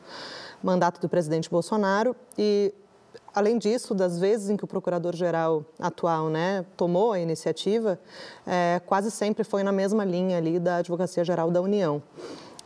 [0.63, 2.73] mandato do presidente Bolsonaro e
[3.33, 7.99] além disso, das vezes em que o procurador-geral atual né, tomou a iniciativa,
[8.47, 12.01] é, quase sempre foi na mesma linha ali da Advocacia Geral da União.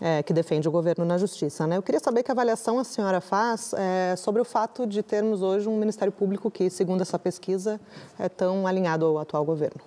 [0.02, 1.68] É, que defende o governo na justiça.
[1.68, 1.76] Né?
[1.76, 5.68] Eu queria saber que avaliação a senhora faz é, sobre o fato de termos hoje
[5.68, 7.82] um Ministério Público que, segundo essa pesquisa,
[8.18, 9.82] é tão alinhado ao atual governo.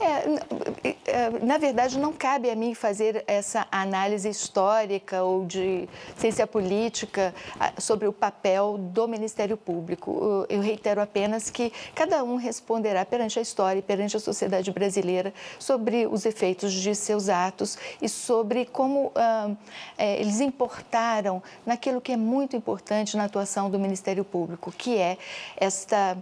[0.00, 6.46] É, é, na verdade, não cabe a mim fazer essa análise histórica ou de ciência
[6.46, 7.34] política
[7.78, 10.46] sobre o papel do Ministério Público.
[10.48, 15.32] Eu reitero apenas que cada um responderá perante a história e perante a sociedade brasileira
[15.58, 19.50] sobre os efeitos de seus atos e sobre como ah,
[19.96, 25.16] é, eles importaram naquilo que é muito importante na atuação do Ministério Público, que é
[25.56, 26.16] esta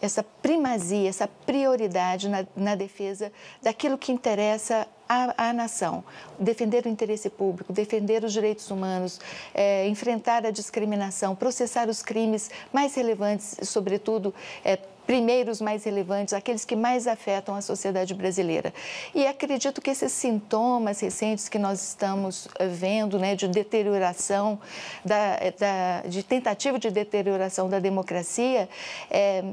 [0.00, 3.32] essa primazia, essa prioridade na, na defesa
[3.62, 6.04] daquilo que interessa à, à, nação,
[6.38, 9.20] defender o interesse público, defender os direitos humanos,
[9.54, 16.64] é, enfrentar a discriminação, processar os crimes mais relevantes, sobretudo é, primeiros mais relevantes, aqueles
[16.64, 18.74] que mais afetam a sociedade brasileira.
[19.14, 24.58] E acredito que esses sintomas recentes que nós estamos eh, vendo, né, de deterioração,
[25.04, 28.68] da, da, de tentativa de deterioração da democracia,
[29.10, 29.44] é,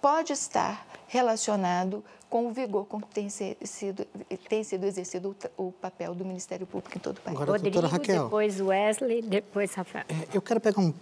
[0.00, 4.06] pode estar relacionado com o vigor com que tem sido,
[4.48, 7.36] tem sido exercido o, o papel do Ministério Público em todo o país.
[7.36, 10.04] Agora, Rodrigo, Raquel, depois Wesley, depois Rafael.
[10.08, 10.94] É, eu quero pegar um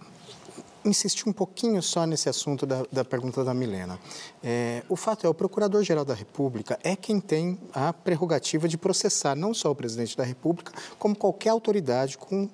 [0.89, 3.99] insistir um pouquinho só nesse assunto da, da pergunta da Milena.
[4.43, 9.35] É, o fato é, o Procurador-Geral da República é quem tem a prerrogativa de processar
[9.35, 12.49] não só o Presidente da República, como qualquer autoridade com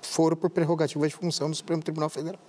[0.00, 2.40] foro por prerrogativa de função do Supremo Tribunal Federal.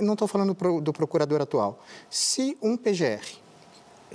[0.00, 1.80] Não estou falando do procurador atual.
[2.10, 3.47] Se um PGR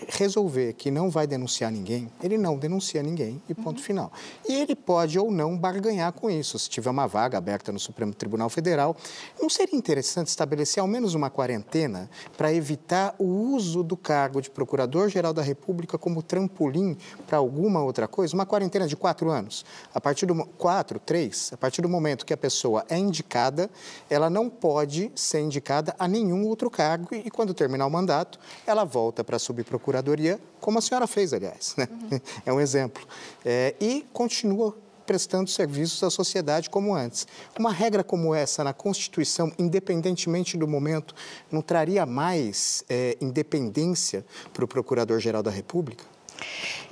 [0.07, 3.83] resolver que não vai denunciar ninguém, ele não denuncia ninguém e ponto uhum.
[3.83, 4.11] final.
[4.47, 6.57] E ele pode ou não barganhar com isso.
[6.57, 8.95] Se tiver uma vaga aberta no Supremo Tribunal Federal,
[9.39, 14.49] não seria interessante estabelecer ao menos uma quarentena para evitar o uso do cargo de
[14.49, 18.33] Procurador-Geral da República como trampolim para alguma outra coisa?
[18.33, 19.65] Uma quarentena de quatro anos.
[19.93, 23.69] A partir do quatro, três, a partir do momento que a pessoa é indicada,
[24.09, 28.83] ela não pode ser indicada a nenhum outro cargo e, quando terminar o mandato, ela
[28.83, 31.75] volta para a subprocuradoria Procuradoria, como a senhora fez, aliás.
[31.77, 31.87] Né?
[31.91, 32.21] Uhum.
[32.45, 33.05] É um exemplo.
[33.43, 34.73] É, e continua
[35.05, 37.27] prestando serviços à sociedade como antes.
[37.59, 41.13] Uma regra como essa na Constituição, independentemente do momento,
[41.51, 46.05] não traria mais é, independência para o Procurador-Geral da República?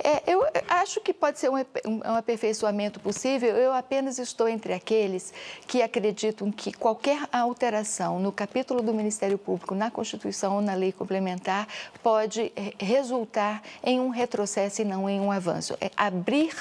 [0.02, 3.54] É, eu acho que pode ser um, um aperfeiçoamento possível.
[3.56, 5.32] Eu apenas estou entre aqueles
[5.66, 10.92] que acreditam que qualquer alteração no capítulo do Ministério Público, na Constituição ou na lei
[10.92, 11.68] complementar,
[12.02, 15.76] pode eh, resultar em um retrocesso e não em um avanço.
[15.80, 16.54] É, abrir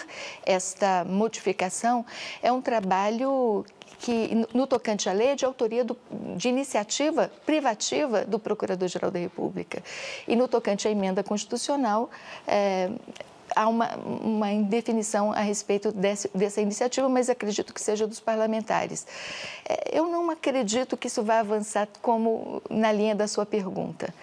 [0.45, 2.05] esta modificação
[2.43, 3.65] é um trabalho
[4.01, 5.95] que, no tocante à lei, é de autoria do,
[6.35, 9.83] de iniciativa privativa do Procurador-Geral da República.
[10.27, 12.09] E no tocante à emenda constitucional,
[12.47, 12.89] é,
[13.55, 19.05] há uma, uma indefinição a respeito desse, dessa iniciativa, mas acredito que seja dos parlamentares.
[19.67, 24.13] É, eu não acredito que isso vá avançar como na linha da sua pergunta.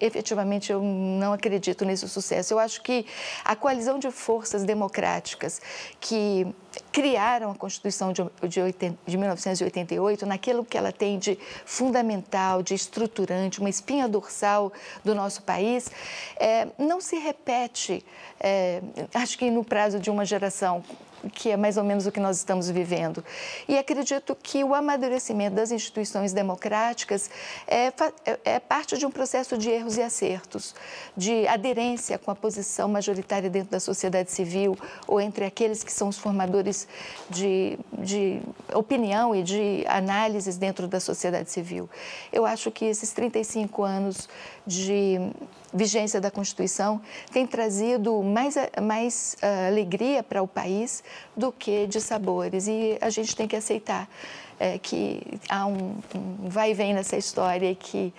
[0.00, 2.54] Efetivamente, eu não acredito nesse sucesso.
[2.54, 3.06] Eu acho que
[3.44, 5.60] a coalizão de forças democráticas
[6.00, 6.46] que
[6.92, 12.74] criaram a Constituição de, de, 80, de 1988 naquilo que ela tem de fundamental, de
[12.74, 14.72] estruturante, uma espinha dorsal
[15.04, 15.90] do nosso país,
[16.38, 18.04] é, não se repete,
[18.40, 18.82] é,
[19.14, 20.84] acho que no prazo de uma geração
[21.32, 23.24] que é mais ou menos o que nós estamos vivendo.
[23.68, 27.30] E acredito que o amadurecimento das instituições democráticas
[27.66, 30.74] é, é, é, parte de um processo de erros e acertos,
[31.16, 34.76] de aderência com a posição majoritária dentro da sociedade civil
[35.06, 36.86] ou entre aqueles que são os formadores
[37.28, 38.40] de, de
[38.74, 41.88] opinião e de análises dentro da sociedade civil.
[42.32, 44.28] Eu acho que esses 35 anos
[44.66, 45.18] de
[45.76, 51.04] vigência da Constituição tem trazido mais, mais uh, alegria para o país
[51.36, 54.08] do que de sabores e a gente tem que aceitar.
[54.58, 58.12] é, que há um, um vai e vem nessa história que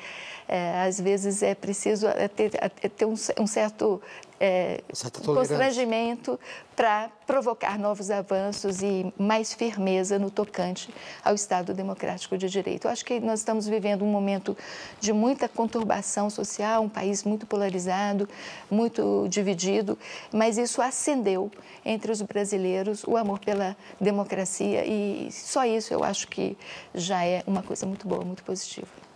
[0.48, 2.52] é, às vezes é preciso é, ter,
[2.96, 4.02] ter um, um certo
[4.40, 4.82] é,
[5.26, 6.40] constrangimento
[6.76, 10.94] para provocar novos avanços e mais firmeza no tocante
[11.26, 12.86] ao Estado Democrático de Direito.
[12.86, 14.56] Eu acho que nós estamos vivendo um momento
[15.00, 18.30] de muita conturbação social, um país muito polarizado,
[18.70, 19.98] muito dividido,
[20.32, 21.52] mas isso acendeu
[21.84, 26.56] entre os brasileiros o amor pela democracia e só isso eu acho que
[26.94, 29.07] já é uma coisa muito boa, muito positiva.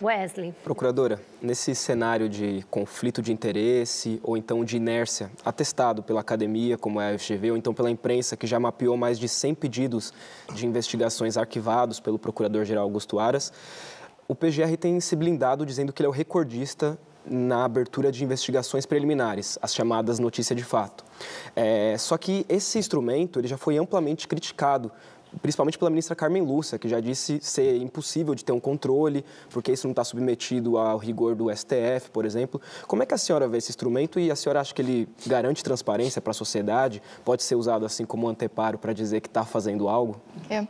[0.00, 0.54] Wesley.
[0.62, 7.00] Procuradora, nesse cenário de conflito de interesse ou então de inércia, atestado pela academia, como
[7.00, 10.12] é a FGV, ou então pela imprensa, que já mapeou mais de 100 pedidos
[10.54, 13.52] de investigações arquivados pelo Procurador-Geral Augusto Aras,
[14.28, 16.98] o PGR tem se blindado dizendo que ele é o recordista
[17.30, 21.04] na abertura de investigações preliminares, as chamadas notícia de fato.
[21.54, 24.90] É, só que esse instrumento ele já foi amplamente criticado
[25.42, 29.72] principalmente pela ministra Carmen Lúcia, que já disse ser impossível de ter um controle, porque
[29.72, 32.60] isso não está submetido ao rigor do STF, por exemplo.
[32.86, 35.62] Como é que a senhora vê esse instrumento e a senhora acha que ele garante
[35.62, 37.02] transparência para a sociedade?
[37.24, 40.20] Pode ser usado assim como anteparo para dizer que está fazendo algo?
[40.48, 40.66] É,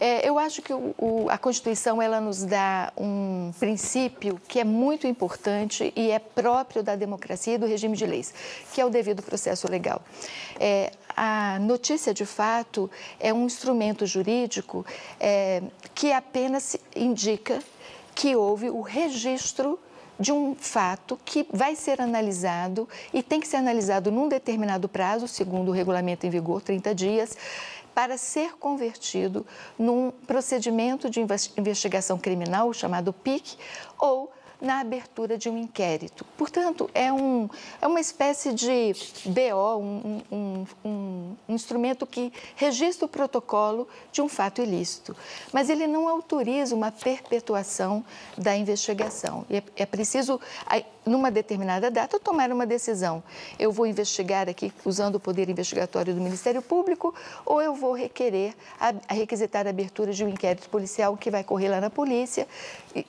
[0.00, 4.64] é, eu acho que o, o, a Constituição ela nos dá um princípio que é
[4.64, 8.32] muito importante e é próprio da democracia e do regime de leis,
[8.72, 10.02] que é o devido processo legal.
[10.58, 12.88] É, a notícia de fato
[13.18, 14.86] é um instrumento jurídico
[15.18, 17.58] é, que apenas indica
[18.14, 19.80] que houve o registro
[20.18, 25.26] de um fato que vai ser analisado e tem que ser analisado num determinado prazo,
[25.26, 27.36] segundo o regulamento em vigor, 30 dias,
[27.92, 29.44] para ser convertido
[29.76, 31.20] num procedimento de
[31.56, 33.56] investigação criminal chamado PIC
[33.98, 36.24] ou na abertura de um inquérito.
[36.36, 37.48] Portanto, é, um,
[37.80, 38.92] é uma espécie de
[39.24, 45.16] BO, um, um, um, instrumento que registra o protocolo de um fato ilícito,
[45.52, 48.04] mas ele não autoriza uma perpetuação
[48.36, 49.46] da investigação.
[49.48, 50.40] E é, é preciso,
[51.08, 53.22] numa determinada data, tomar uma decisão.
[53.58, 58.54] Eu vou investigar aqui usando o poder investigatório do Ministério Público ou eu vou requerer,
[58.78, 62.46] a, requisitar a abertura de um inquérito policial que vai correr lá na polícia,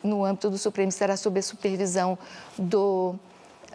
[0.04, 2.18] no âmbito do Supremo estará sob a supervisão
[2.58, 3.16] do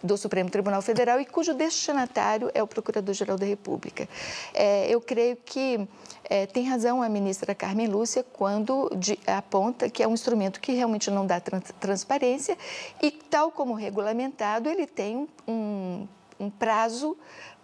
[0.05, 4.07] do Supremo Tribunal Federal e cujo destinatário é o Procurador-Geral da República.
[4.53, 5.89] É, eu creio que
[6.29, 10.73] é, tem razão a ministra Carmen Lúcia quando de, aponta que é um instrumento que
[10.73, 12.59] realmente não dá trans, transparência
[13.03, 16.07] e, tal como regulamentado, ele tem um,
[16.39, 17.17] um prazo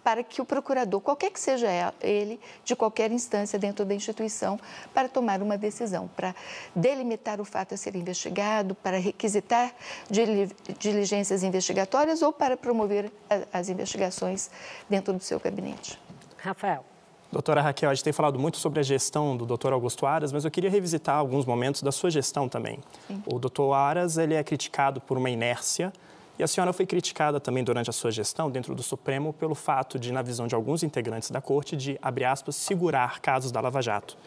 [0.03, 4.59] para que o procurador, qualquer que seja ele, de qualquer instância dentro da instituição,
[4.93, 6.35] para tomar uma decisão, para
[6.75, 9.73] delimitar o fato a ser investigado, para requisitar
[10.79, 13.11] diligências investigatórias ou para promover
[13.53, 14.49] as investigações
[14.89, 15.99] dentro do seu gabinete.
[16.37, 16.83] Rafael.
[17.31, 20.43] Doutora Raquel, a gente tem falado muito sobre a gestão do doutor Augusto Aras, mas
[20.43, 22.79] eu queria revisitar alguns momentos da sua gestão também.
[23.07, 23.23] Sim.
[23.25, 25.93] O doutor Aras ele é criticado por uma inércia
[26.41, 29.99] e a senhora foi criticada também durante a sua gestão dentro do Supremo pelo fato
[29.99, 33.79] de, na visão de alguns integrantes da Corte, de, abre aspas, segurar casos da Lava
[33.79, 34.17] Jato.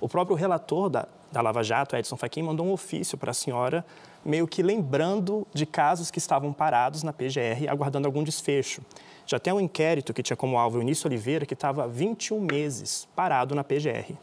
[0.00, 3.84] O próprio relator da, da Lava Jato, Edson Fachin, mandou um ofício para a senhora,
[4.24, 8.80] meio que lembrando de casos que estavam parados na PGR, aguardando algum desfecho.
[9.26, 13.08] Já tem um inquérito que tinha como alvo o Início Oliveira, que estava 21 meses
[13.16, 14.14] parado na PGR.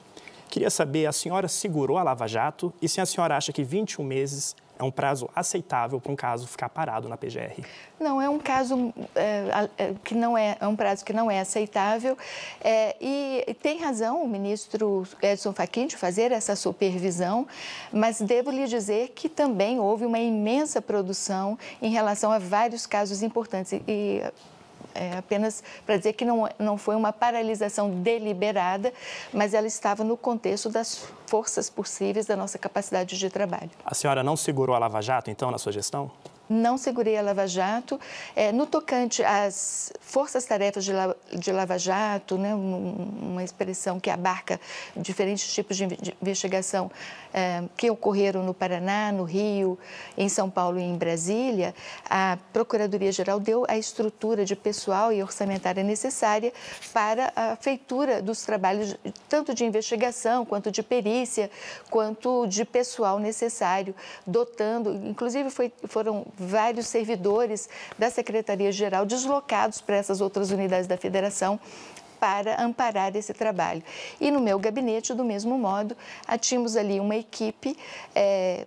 [0.53, 2.71] Queria saber, a senhora segurou a Lava Jato?
[2.79, 6.45] E se a senhora acha que 21 meses é um prazo aceitável para um caso
[6.45, 7.65] ficar parado na PGR?
[7.99, 11.39] Não, é um caso é, é, que não é, é um prazo que não é
[11.39, 12.15] aceitável.
[12.63, 17.47] É, e tem razão o ministro Edson Fachin de fazer essa supervisão,
[17.91, 23.23] mas devo lhe dizer que também houve uma imensa produção em relação a vários casos
[23.23, 23.73] importantes.
[23.87, 24.21] E
[24.93, 28.93] é, apenas para dizer que não, não foi uma paralisação deliberada,
[29.33, 33.71] mas ela estava no contexto das forças possíveis da nossa capacidade de trabalho.
[33.85, 36.11] A senhora não segurou a Lava Jato, então, na sua gestão?
[36.49, 37.99] Não segurei a Lava Jato.
[38.35, 40.91] É, no tocante às forças-tarefas de,
[41.37, 44.59] de, Lava Jato, né, uma expressão que abarca
[44.95, 45.85] diferentes tipos de
[46.21, 46.91] investigação
[47.33, 49.77] é, que ocorreram no Paraná, no Rio,
[50.17, 51.73] em São Paulo e em Brasília,
[52.09, 56.53] a Procuradoria-Geral deu a estrutura de pessoal e orçamentária necessária
[56.93, 58.95] para a feitura dos trabalhos,
[59.27, 61.49] tanto de investigação, quanto de perícia,
[61.89, 63.95] quanto de pessoal necessário,
[64.27, 71.59] dotando, inclusive foi, foram vários servidores da Secretaria-Geral deslocados para essas outras unidades da federação
[72.19, 73.83] para amparar esse trabalho.
[74.19, 75.95] E no meu gabinete, do mesmo modo,
[76.39, 77.75] tínhamos ali uma equipe
[78.15, 78.65] é,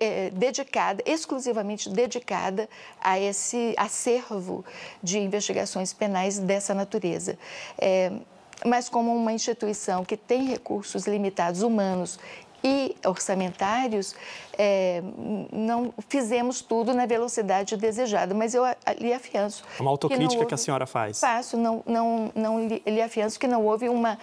[0.00, 2.68] é, dedicada, exclusivamente dedicada
[3.00, 4.64] a esse acervo
[5.00, 7.38] de investigações penais dessa natureza.
[7.78, 8.10] É,
[8.64, 12.18] mas como uma instituição que tem recursos limitados humanos
[12.62, 14.14] e orçamentários,
[14.56, 15.02] é,
[15.52, 18.62] não fizemos tudo na velocidade desejada, mas eu
[18.98, 19.64] lhe afianço.
[19.80, 21.18] Uma autocrítica que, houve, que a senhora faz.
[21.18, 24.18] Faço, não, não, não lhe, lhe afianço que não houve uma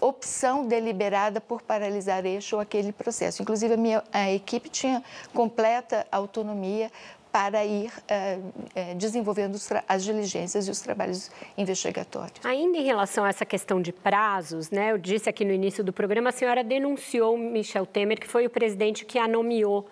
[0.00, 3.42] opção deliberada por paralisar este ou aquele processo.
[3.42, 5.02] Inclusive, a minha a equipe tinha
[5.32, 6.90] completa autonomia
[7.32, 9.56] para ir uh, desenvolvendo
[9.88, 12.44] as diligências e os trabalhos investigatórios.
[12.44, 15.92] Ainda em relação a essa questão de prazos, né, eu disse aqui no início do
[15.92, 19.88] programa, a senhora denunciou Michel Temer, que foi o presidente que a nomeou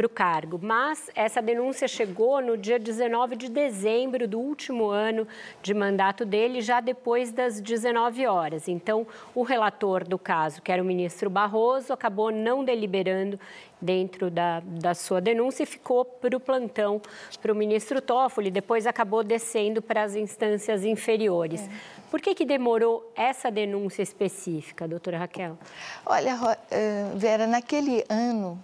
[0.00, 0.58] para o cargo.
[0.62, 5.28] Mas essa denúncia chegou no dia 19 de dezembro do último ano
[5.62, 8.66] de mandato dele, já depois das 19 horas.
[8.66, 13.38] Então, o relator do caso, que era o ministro Barroso, acabou não deliberando
[13.78, 17.00] dentro da, da sua denúncia e ficou para o plantão
[17.40, 21.62] para o ministro Toffoli, depois acabou descendo para as instâncias inferiores.
[21.62, 21.70] É.
[22.10, 25.58] Por que, que demorou essa denúncia específica, doutora Raquel?
[26.04, 28.62] Olha, eh, Vera, naquele ano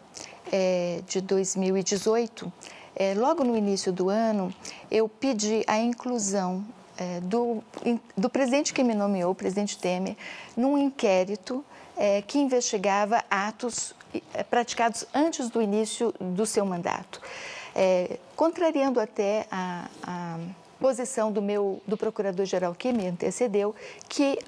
[0.53, 2.53] é, de 2018,
[2.95, 4.53] é, logo no início do ano,
[4.91, 6.65] eu pedi a inclusão
[6.97, 7.63] é, do,
[8.17, 10.17] do presidente que me nomeou, o presidente Temer,
[10.57, 11.65] num inquérito
[11.97, 13.95] é, que investigava atos
[14.33, 17.21] é, praticados antes do início do seu mandato,
[17.75, 20.39] é, contrariando até a, a
[20.81, 23.75] posição do meu do procurador-geral que me antecedeu,
[24.09, 24.39] que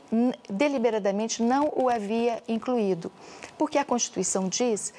[0.49, 3.11] deliberadamente não o havia incluído,
[3.57, 4.93] porque a Constituição diz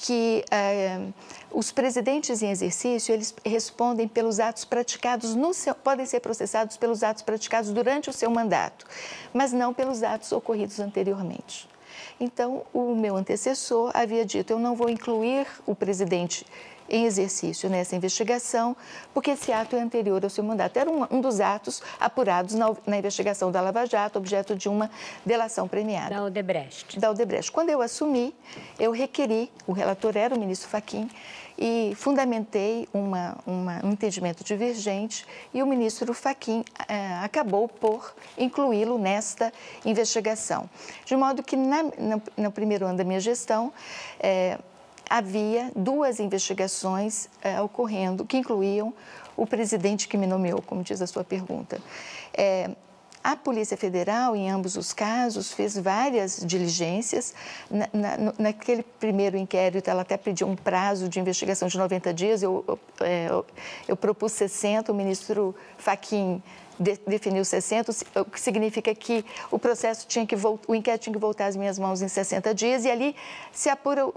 [0.00, 1.08] que eh,
[1.50, 7.02] os presidentes em exercício eles respondem pelos atos praticados no seu, podem ser processados pelos
[7.02, 8.86] atos praticados durante o seu mandato,
[9.34, 11.68] mas não pelos atos ocorridos anteriormente.
[12.20, 16.46] Então, o meu antecessor havia dito: eu não vou incluir o presidente
[16.88, 18.76] em exercício nessa investigação,
[19.12, 20.76] porque esse ato é anterior ao seu mandato.
[20.76, 24.90] Era um, um dos atos apurados na, na, investigação da Lava Jato, objeto de uma
[25.24, 26.14] delação premiada.
[26.14, 26.98] Da Odebrecht.
[26.98, 27.52] Da Odebrecht.
[27.52, 28.34] Quando eu assumi,
[28.78, 31.08] eu requeri, o relator era o ministro Faquim,
[31.58, 38.96] e fundamentei uma, uma, um entendimento divergente e o ministro Faquim eh, acabou por incluí-lo
[38.96, 39.52] nesta
[39.84, 40.70] investigação.
[41.04, 43.72] De modo que, na, no, no, primeiro ano da minha gestão,
[44.20, 44.56] eh,
[45.08, 48.92] havia duas investigações é, ocorrendo que incluíam
[49.36, 51.80] o presidente que me nomeou, como diz a sua pergunta.
[52.34, 52.70] É,
[53.22, 57.34] a Polícia Federal, em ambos os casos, fez várias diligências.
[57.70, 62.42] Na, na, naquele primeiro inquérito, ela até pediu um prazo de investigação de 90 dias,
[62.42, 63.28] eu, eu, é,
[63.86, 66.42] eu, propus 60, o ministro Faquim
[66.78, 70.36] de, definiu 60, o que significa que o processo tinha que
[70.66, 73.16] o inquérito tinha que voltar às minhas mãos em 60 dias, e ali
[73.52, 74.10] se apura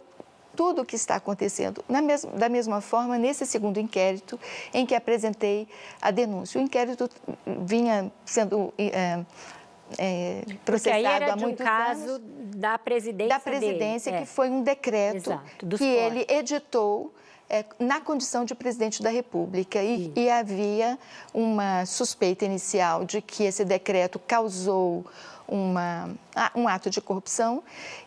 [0.56, 1.84] tudo o que está acontecendo.
[1.88, 4.39] Mes da mesma forma, nesse segundo inquérito,
[4.74, 5.68] em que apresentei
[6.02, 6.60] a denúncia.
[6.60, 7.10] O inquérito
[7.45, 8.74] vinha sendo.
[8.78, 9.24] É,
[9.97, 12.22] é, processado há muitos um caso anos,
[12.56, 14.24] da presidência da presidência dele.
[14.26, 14.34] que é.
[14.34, 17.14] foi um decreto Exato, que ele editou
[17.49, 20.97] é, na condição de presidente da República e, e, havia
[21.34, 25.06] uma suspeita inicial de que esse decreto causou
[25.45, 26.10] uma,
[26.56, 27.62] um ato de corrupção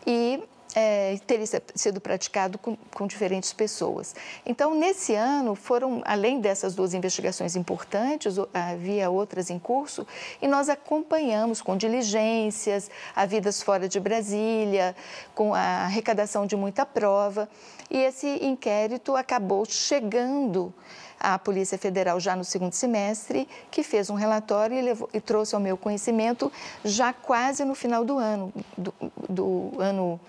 [0.07, 0.42] e
[0.75, 4.14] é, teria sido praticado com, com, diferentes pessoas.
[4.45, 10.07] Então, nesse ano, foram, além dessas duas investigações importantes, havia outras em curso,
[10.43, 14.97] e nós acompanhamos com diligências, a vidas fora de Brasília,
[15.35, 17.49] com a arrecadação de muita prova,
[17.89, 20.75] e esse inquérito acabou chegando
[21.18, 25.54] à Polícia Federal já no segundo semestre, que fez um relatório e, levou, e trouxe
[25.54, 26.52] ao meu conhecimento
[26.84, 28.94] já quase no final do ano, do,
[29.28, 30.20] do ano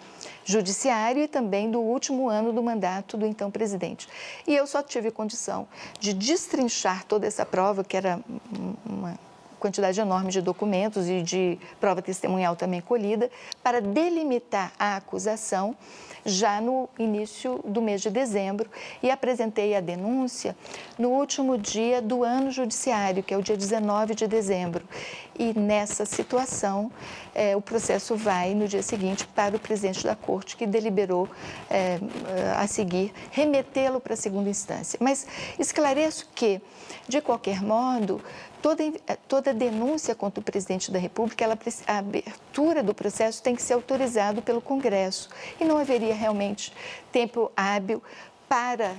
[0.45, 4.07] judiciário e também do último ano do mandato do então presidente.
[4.47, 5.67] E eu só tive condição
[5.99, 8.19] de destrinchar toda essa prova, que era
[8.86, 9.17] uma
[9.59, 13.31] quantidade enorme de documentos e de prova testemunhal também colhida,
[13.63, 15.75] para delimitar a acusação
[16.26, 18.69] já no início do mês de dezembro
[19.03, 20.55] e apresentei a denúncia
[20.97, 24.84] no último dia do ano judiciário, que é o dia 19 de dezembro.
[25.38, 26.91] E nessa situação,
[27.34, 31.30] é, o processo vai no dia seguinte para o presidente da corte, que deliberou
[31.69, 31.99] é,
[32.57, 34.97] a seguir remetê-lo para a segunda instância.
[35.01, 35.28] Mas
[35.59, 36.61] esclareço que,
[37.07, 38.21] de qualquer modo,
[38.66, 38.84] toda,
[39.28, 41.55] toda denúncia contra o presidente da República, ela,
[41.86, 45.30] a abertura do processo tem que ser autorizado pelo Congresso.
[45.61, 46.74] E não haveria realmente
[47.11, 48.01] tempo hábil
[48.49, 48.95] para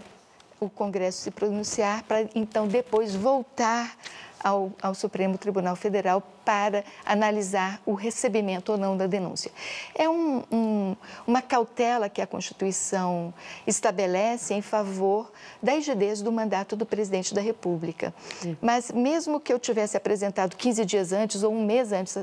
[0.60, 3.96] o Congresso se pronunciar, para então depois voltar
[4.38, 9.50] ao, ao Supremo Tribunal Federal para analisar o recebimento ou não da denúncia.
[9.92, 13.34] É um, um, uma cautela que a Constituição
[13.66, 18.14] estabelece em favor da rigidez do mandato do presidente da República.
[18.40, 18.56] Sim.
[18.62, 22.16] Mas, mesmo que eu tivesse apresentado 15 dias antes ou um mês antes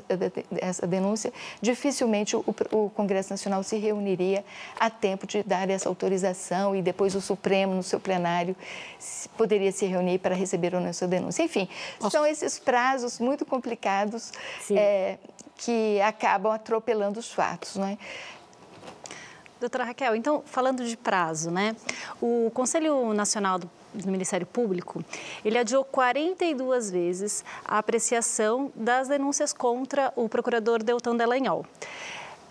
[0.50, 4.46] dessa denúncia, dificilmente o, o Congresso Nacional se reuniria
[4.80, 8.56] a tempo de dar essa autorização e depois o Supremo, no seu plenário,
[9.38, 11.44] poderia se reunir para receber ou não essa denúncia.
[11.44, 11.68] Enfim,
[12.00, 12.18] Nossa.
[12.18, 14.13] são esses prazos muito complicados
[14.72, 15.18] é,
[15.58, 17.76] que acabam atropelando os fatos.
[17.76, 17.98] Não é?
[19.60, 21.74] Doutora Raquel, então, falando de prazo, né?
[22.22, 25.02] O Conselho Nacional do, do Ministério Público,
[25.46, 31.66] ele adiou 42 vezes a apreciação das denúncias contra o procurador Deltan Delanhol.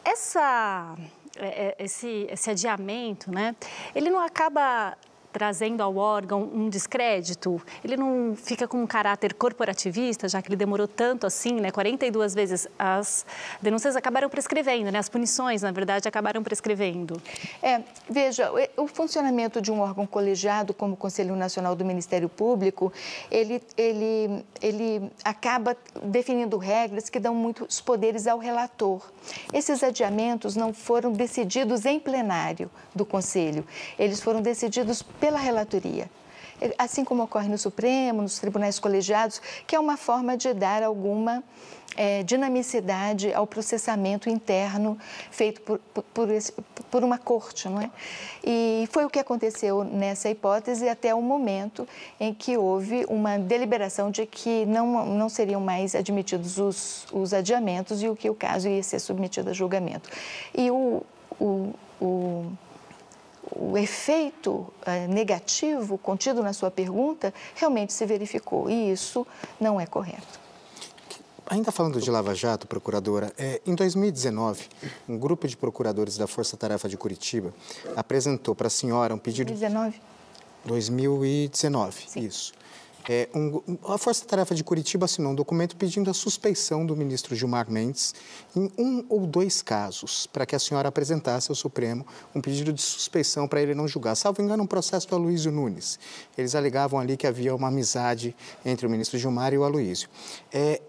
[0.03, 0.97] Essa,
[1.37, 3.55] é, é, esse, esse adiamento, né?
[3.95, 4.97] Ele não acaba
[5.33, 7.61] trazendo ao órgão um descrédito?
[7.85, 11.71] Ele não fica com um caráter corporativista, já que ele demorou tanto assim, né?
[11.71, 13.25] 42 vezes as
[13.61, 14.99] denúncias acabaram prescrevendo, né?
[14.99, 17.21] As punições, na verdade, acabaram prescrevendo.
[17.63, 22.93] É, veja, o funcionamento de um órgão colegiado como o Conselho Nacional do Ministério Público,
[23.31, 29.01] ele, ele, ele acaba definindo regras que dão muitos poderes ao relator.
[29.53, 33.65] Esses adiamentos não foram decididos em plenário do Conselho,
[33.99, 36.11] eles foram decididos pela relatoria.
[36.77, 41.45] Assim como ocorre no Supremo, nos tribunais colegiados, que é uma forma de dar alguma
[41.97, 44.99] é, dinamicidade ao processamento interno
[45.31, 45.79] feito por,
[46.13, 46.53] por, esse,
[46.91, 47.89] por, uma corte, não é?
[48.45, 51.87] E foi o que aconteceu nessa hipótese até o momento
[52.19, 58.03] em que houve uma deliberação de que não, não seriam mais admitidos os, os adiamentos
[58.03, 60.11] e o que o caso ia ser submetido a julgamento.
[60.53, 61.05] E o,
[61.41, 62.53] o, o
[63.51, 69.27] o efeito eh, negativo contido na sua pergunta realmente se verificou e isso
[69.61, 70.41] não é correto.
[71.47, 74.69] Ainda falando de Lava Jato, procuradora, é, em 2019,
[75.09, 77.53] um grupo de procuradores da Força Tarefa de Curitiba
[77.97, 79.49] apresentou para a senhora um pedido.
[79.49, 80.01] 2019?
[80.65, 82.21] 2019, Sim.
[82.21, 82.53] isso.
[83.09, 87.35] É, um, a Força Tarefa de Curitiba assinou um documento pedindo a suspeição do ministro
[87.35, 88.15] Gilmar Mendes
[88.55, 92.81] em um ou dois casos, para que a senhora apresentasse ao Supremo um pedido de
[92.81, 94.15] suspeição para ele não julgar.
[94.15, 95.99] Salvo engano, um processo do Aloysio Nunes.
[96.39, 100.09] Eles alegavam ali que havia uma amizade entre o ministro Gilmar e o Aloysio.
[100.53, 100.81] É,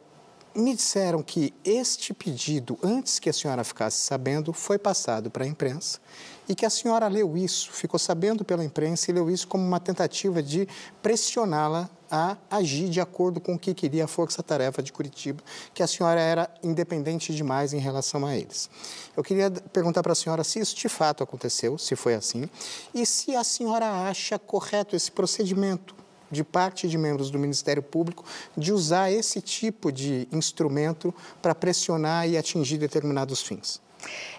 [0.55, 5.47] me disseram que este pedido, antes que a senhora ficasse sabendo, foi passado para a
[5.47, 5.99] imprensa
[6.47, 9.79] e que a senhora leu isso, ficou sabendo pela imprensa e leu isso como uma
[9.79, 10.67] tentativa de
[11.01, 15.43] pressioná-la a agir de acordo com o que queria a Força Tarefa de Curitiba,
[15.73, 18.69] que a senhora era independente demais em relação a eles.
[19.17, 22.47] Eu queria perguntar para a senhora se isso de fato aconteceu, se foi assim,
[22.93, 25.95] e se a senhora acha correto esse procedimento
[26.29, 28.23] de parte de membros do Ministério Público
[28.55, 31.11] de usar esse tipo de instrumento
[31.41, 33.81] para pressionar e atingir determinados fins.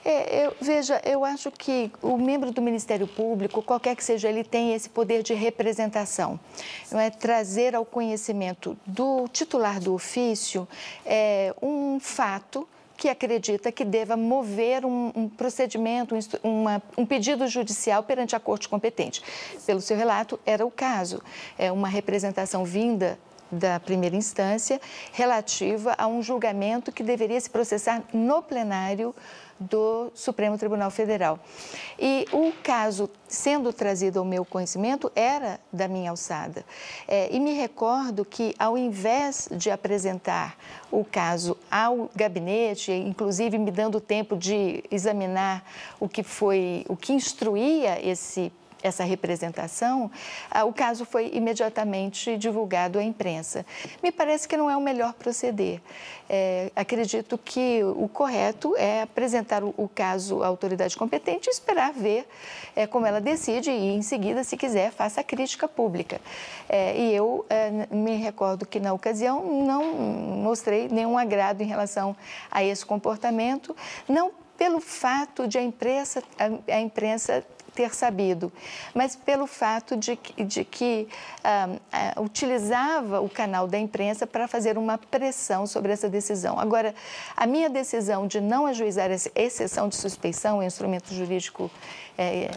[0.05, 4.45] É, eu, veja, eu acho que o membro do Ministério Público, qualquer que seja, ele
[4.45, 6.39] tem esse poder de representação.
[6.93, 10.69] Não é trazer ao conhecimento do titular do ofício
[11.07, 17.47] é, um fato que acredita que deva mover um, um procedimento, um, uma, um pedido
[17.49, 19.23] judicial perante a corte competente.
[19.67, 21.21] Pelo seu relato, era o caso.
[21.59, 23.19] É uma representação vinda
[23.51, 24.81] da primeira instância
[25.13, 29.15] relativa a um julgamento que deveria se processar no plenário
[29.59, 31.39] do Supremo Tribunal Federal.
[31.99, 36.65] E o caso sendo trazido ao meu conhecimento era da minha alçada.
[37.07, 40.57] É, e me recordo que, ao invés de apresentar
[40.91, 45.65] o caso ao gabinete, inclusive me dando tempo de examinar
[45.99, 48.53] o que foi, o que instruía esse
[48.85, 50.11] essa representação,
[50.51, 53.65] ah, o caso foi imediatamente divulgado à imprensa.
[54.03, 55.81] Me parece que não é o melhor proceder.
[56.29, 62.27] É, acredito que o correto é apresentar o, caso à autoridade competente e esperar ver
[62.77, 66.21] é, como ela decide e, em seguida, se quiser, faça a crítica pública.
[66.69, 72.17] É, e eu é, me recordo que, na ocasião, não mostrei nenhum agrado em relação
[72.51, 73.75] a esse comportamento,
[74.09, 76.23] não pelo fato de a imprensa,
[76.69, 77.45] a imprensa
[77.75, 78.53] ter sabido,
[78.95, 81.09] mas pelo fato de, de que
[81.43, 86.59] ah, ah, utilizava o canal da imprensa para fazer uma pressão sobre essa decisão.
[86.59, 86.95] Agora,
[87.37, 91.71] a minha decisão de não ajuizar essa exceção de suspeição, é um instrumento jurídico
[92.17, 92.51] é,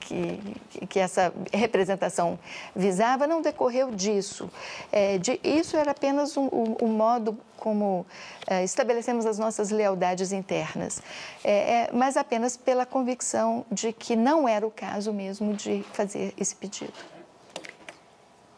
[0.00, 0.40] que,
[0.88, 2.38] que, essa representação
[2.74, 4.50] visava, não decorreu disso.
[4.90, 8.06] É, de, isso era apenas um, um, um modo como
[8.46, 11.02] é, estabelecemos as nossas lealdades internas,
[11.44, 16.32] é, é, mas apenas pela convicção de que não era o caso mesmo de fazer
[16.38, 16.92] esse pedido.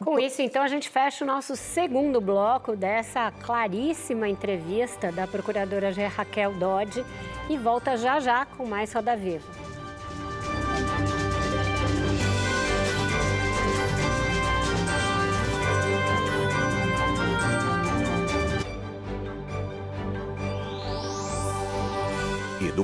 [0.04, 5.90] Com isso, então, a gente fecha o nosso segundo bloco dessa claríssima entrevista da procuradora
[6.08, 7.04] Raquel Dodge
[7.50, 9.77] e volta já já com mais Roda Viva.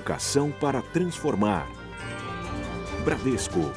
[0.04, 1.66] Educação para transformar.
[3.06, 3.72] Bradesco.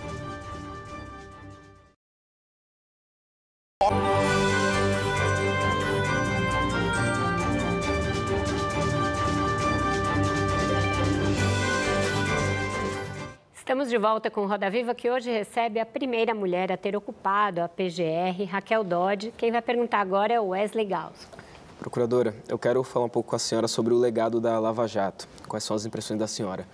[13.55, 17.61] Estamos de volta com Roda Viva, que hoje recebe a primeira mulher a ter ocupado
[17.61, 19.32] a PGR, Raquel Dodge.
[19.38, 21.46] Quem vai perguntar agora é o Wesley Gauss.
[21.80, 25.28] Procuradora, eu quero falar um pouco com a senhora sobre o legado da Lava Jato.
[25.47, 26.67] Quais são as impressões da senhora?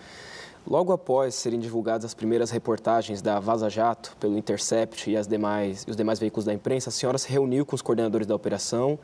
[0.66, 5.86] Logo após serem divulgadas as primeiras reportagens da Vaza Jato pelo Intercept e as demais,
[5.90, 8.98] os demais veículos da imprensa, a senhora se reuniu com os coordenadores da operação,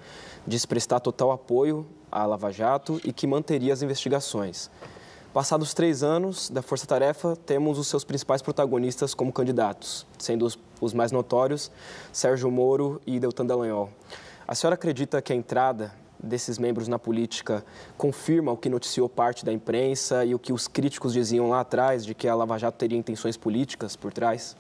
[0.48, 4.72] disse prestar total apoio à Lava Jato e que manteria as investigações.
[5.34, 10.58] Passados três anos da Força Tarefa, temos os seus principais protagonistas como candidatos, sendo os,
[10.80, 11.70] os mais notórios
[12.14, 13.90] Sérgio Moro e Deltan Dallagnol.
[14.50, 17.64] A senhora acredita que a entrada desses membros na política
[17.96, 22.04] confirma o que noticiou parte da imprensa e o que os críticos diziam lá atrás,
[22.04, 24.58] de que a Lava Jato teria intenções políticas por trás?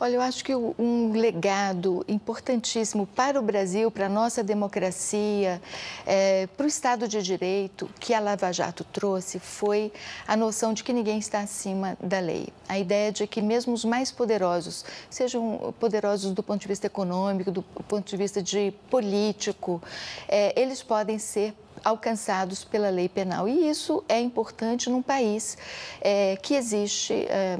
[0.00, 5.62] Olha, eu acho que um legado importantíssimo para o Brasil, para a nossa democracia,
[6.04, 9.92] é, para o Estado de Direito que a Lava Jato trouxe foi
[10.26, 12.48] a noção de que ninguém está acima da lei.
[12.68, 17.52] A ideia de que mesmo os mais poderosos, sejam poderosos do ponto de vista econômico,
[17.52, 19.80] do ponto de vista de político,
[20.26, 21.54] é, eles podem ser
[21.84, 23.48] alcançados pela lei penal.
[23.48, 25.58] E isso é importante num país
[26.00, 27.58] é, que existe é,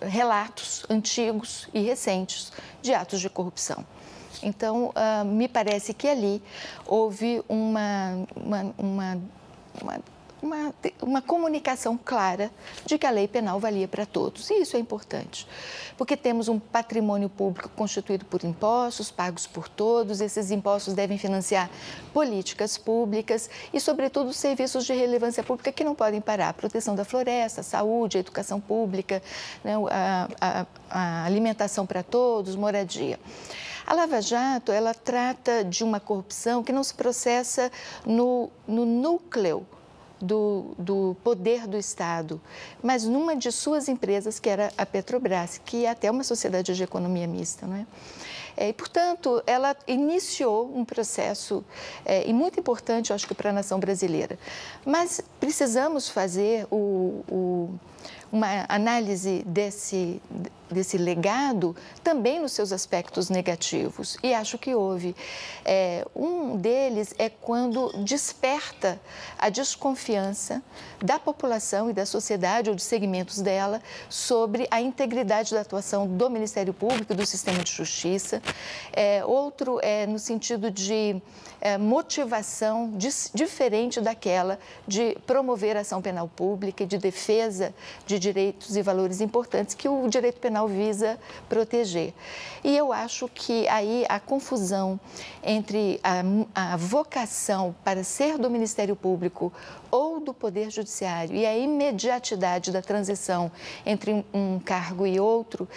[0.00, 3.84] relatos antigos e recentes de atos de corrupção.
[4.42, 6.42] Então, uh, me parece que ali
[6.86, 9.22] houve uma, uma, uma,
[9.80, 10.00] uma
[10.44, 12.50] uma, uma comunicação clara
[12.84, 14.50] de que a lei penal valia para todos.
[14.50, 15.48] E isso é importante,
[15.96, 21.70] porque temos um patrimônio público constituído por impostos pagos por todos, esses impostos devem financiar
[22.12, 27.62] políticas públicas e, sobretudo, serviços de relevância pública que não podem parar: proteção da floresta,
[27.62, 29.22] saúde, educação pública,
[29.62, 33.18] né, a, a, a alimentação para todos, moradia.
[33.86, 37.70] A Lava Jato, ela trata de uma corrupção que não se processa
[38.06, 39.66] no, no núcleo
[40.24, 42.40] do, do poder do Estado,
[42.82, 46.82] mas numa de suas empresas, que era a Petrobras, que é até uma sociedade de
[46.82, 47.86] economia mista, não é?
[48.56, 51.64] É, e, portanto, ela iniciou um processo,
[52.04, 54.38] é, e muito importante, eu acho que para a nação brasileira.
[54.86, 57.74] Mas precisamos fazer o, o
[58.30, 60.20] uma análise desse,
[60.70, 64.16] desse legado também nos seus aspectos negativos.
[64.22, 65.14] E acho que houve.
[65.64, 69.00] É, um deles é quando desperta
[69.38, 70.62] a desconfiança
[71.02, 76.30] da população e da sociedade ou de segmentos dela sobre a integridade da atuação do
[76.30, 78.42] Ministério Público e do sistema de justiça.
[78.92, 81.20] É, outro é no sentido de
[81.60, 82.92] é, motivação
[83.34, 87.74] diferente daquela de promover ação penal pública e de defesa
[88.06, 92.14] de direitos e valores importantes que o direito penal visa proteger.
[92.62, 94.98] E eu acho que aí a confusão
[95.42, 99.52] entre a, a vocação para ser do Ministério Público
[99.90, 103.50] ou do Poder Judiciário e a imediatidade da transição
[103.84, 105.68] entre um cargo e outro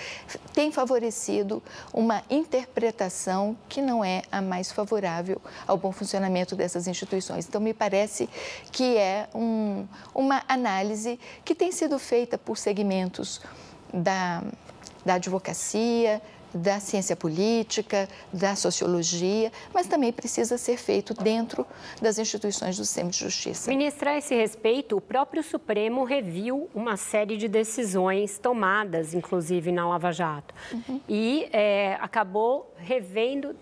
[0.54, 1.62] tem favorecido
[1.94, 7.48] uma interpretação que não é a mais favorável ao bom funcionamento dessas instituições.
[7.48, 8.30] Então, me parece
[8.72, 13.42] que é um, uma análise que tem sido feita por segmentos
[13.94, 14.44] da,
[15.06, 16.22] da advocacia,
[16.54, 21.66] da ciência política, da sociologia, mas também precisa ser feito dentro
[22.02, 23.70] das instituições do sistema de justiça.
[23.70, 29.88] Ministra, a esse respeito, o próprio Supremo reviu uma série de decisões tomadas, inclusive na
[29.88, 31.02] Lava Jato, uhum.
[31.08, 33.56] e é, acabou revendo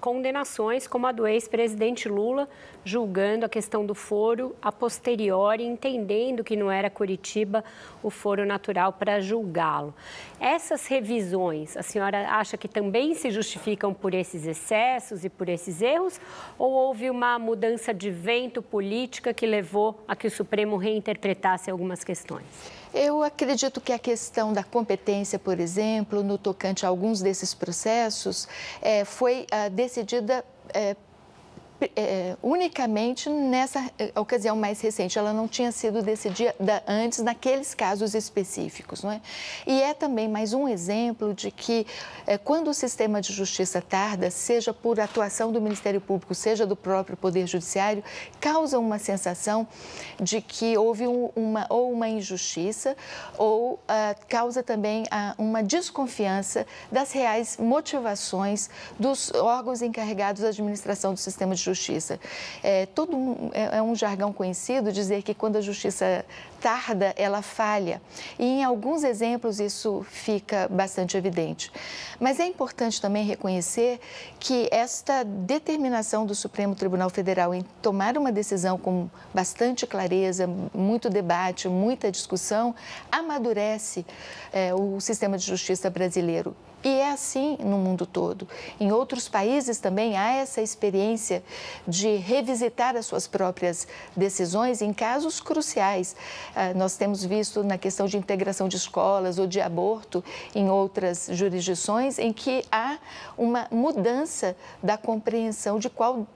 [0.00, 2.46] condenações, como a do ex-presidente Lula,
[2.84, 7.64] julgando a questão do foro a posteriori, entendendo que não era Curitiba
[8.02, 9.94] o foro natural para julgá-lo.
[10.38, 15.80] Essas revisões, a senhora acha que também se justificam por esses excessos e por esses
[15.80, 16.20] erros?
[16.58, 22.04] Ou houve uma mudança de vento política que levou a que o Supremo reinterpretasse algumas
[22.04, 22.44] questões?
[22.92, 28.46] Eu acredito que a questão da competência, por exemplo, no tocante a alguns desses processos,
[28.80, 30.94] é, foi ah, decidida é,
[31.96, 35.18] é, unicamente nessa é, ocasião mais recente.
[35.18, 39.02] Ela não tinha sido decidida antes naqueles casos específicos.
[39.02, 39.20] Não é?
[39.66, 41.86] E é também mais um exemplo de que,
[42.26, 46.76] é, quando o sistema de justiça tarda, seja por atuação do Ministério Público, seja do
[46.76, 48.02] próprio Poder Judiciário,
[48.40, 49.66] causa uma sensação
[50.20, 52.96] de que houve um, uma, ou uma injustiça
[53.36, 61.14] ou ah, causa também ah, uma desconfiança das reais motivações dos órgãos encarregados da administração
[61.14, 61.73] do sistema de justiça.
[62.62, 66.24] É, todo um, é, é um jargão conhecido dizer que quando a justiça
[66.64, 68.00] tarda, ela falha.
[68.38, 71.70] E em alguns exemplos isso fica bastante evidente.
[72.18, 74.00] Mas é importante também reconhecer
[74.40, 81.10] que esta determinação do Supremo Tribunal Federal em tomar uma decisão com bastante clareza, muito
[81.10, 82.74] debate, muita discussão,
[83.12, 84.06] amadurece
[84.50, 86.56] é, o sistema de justiça brasileiro.
[86.84, 88.46] E é assim no mundo todo.
[88.78, 91.42] Em outros países também há essa experiência
[91.88, 96.14] de revisitar as suas próprias decisões em casos cruciais.
[96.54, 100.22] Ah, nós temos visto na questão de integração de escolas ou de aborto
[100.54, 102.98] em outras jurisdições em que há
[103.36, 106.26] uma mudança da compreensão de qual,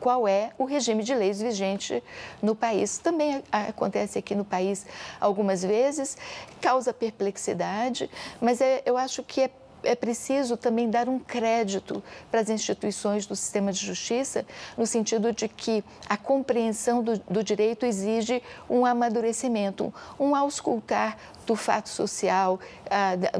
[0.00, 2.02] qual é o regime de leis vigente
[2.42, 2.98] no país.
[2.98, 4.84] Também acontece aqui no país
[5.20, 6.16] algumas vezes,
[6.60, 8.10] causa perplexidade,
[8.40, 9.50] mas é, eu acho que é
[9.82, 14.44] é preciso também dar um crédito para as instituições do sistema de justiça,
[14.76, 21.16] no sentido de que a compreensão do, do direito exige um amadurecimento, um auscultar
[21.48, 22.60] do fato social,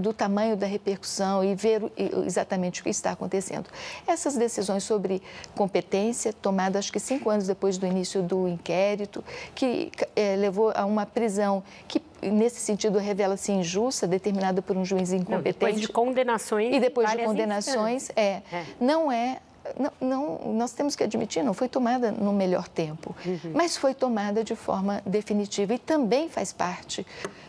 [0.00, 1.82] do tamanho da repercussão e ver
[2.24, 3.68] exatamente o que está acontecendo.
[4.06, 5.22] Essas decisões sobre
[5.54, 9.22] competência, tomadas acho que cinco anos depois do início do inquérito,
[9.54, 15.12] que é, levou a uma prisão que nesse sentido revela-se injusta, determinada por um juiz
[15.12, 15.61] incompetente.
[15.61, 16.74] Não, depois de condenações.
[16.74, 19.38] E depois de condenações, é, é, não é
[19.78, 23.52] não, não, nós temos que admitir, não foi tomada no melhor tempo, uhum.
[23.54, 27.06] mas foi tomada de forma definitiva e também faz parte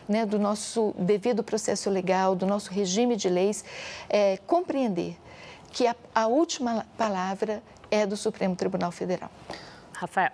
[0.08, 3.64] né, do nosso devido processo legal, do nosso regime de leis,
[4.08, 5.16] é, compreender
[5.72, 9.30] que a, a última palavra é do Supremo Tribunal Federal.
[9.92, 10.32] Rafael.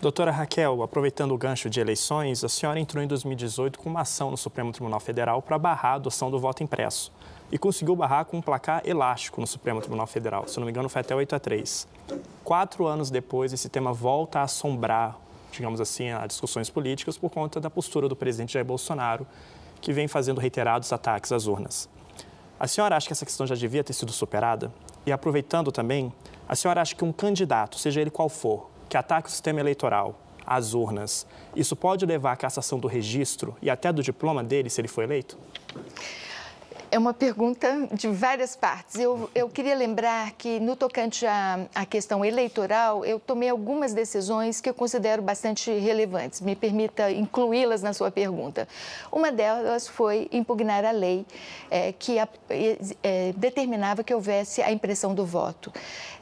[0.00, 4.30] Doutora Raquel, aproveitando o gancho de eleições, a senhora entrou em 2018 com uma ação
[4.30, 7.12] no Supremo Tribunal Federal para barrar a adoção do voto impresso
[7.50, 10.46] e conseguiu barrar com um placar elástico no Supremo Tribunal Federal.
[10.46, 11.88] Se não me engano, foi até 8 a 3.
[12.44, 15.18] Quatro anos depois, esse tema volta a assombrar,
[15.50, 19.26] digamos assim, as discussões políticas por conta da postura do presidente Jair Bolsonaro,
[19.80, 21.88] que vem fazendo reiterados ataques às urnas.
[22.58, 24.72] A senhora acha que essa questão já devia ter sido superada?
[25.06, 26.12] E aproveitando também,
[26.48, 30.18] a senhora acha que um candidato, seja ele qual for, que ataque o sistema eleitoral,
[30.44, 34.80] as urnas, isso pode levar à cassação do registro e até do diploma dele se
[34.80, 35.38] ele for eleito?
[36.90, 38.96] É uma pergunta de várias partes.
[38.96, 44.60] Eu, eu queria lembrar que, no tocante à, à, questão eleitoral, eu tomei algumas decisões
[44.60, 46.40] que eu considero bastante relevantes.
[46.40, 48.66] Me permita incluí-las na sua pergunta.
[49.12, 51.26] Uma delas foi impugnar a lei
[51.70, 52.26] é, que a,
[53.02, 55.70] é, determinava que houvesse a impressão do voto.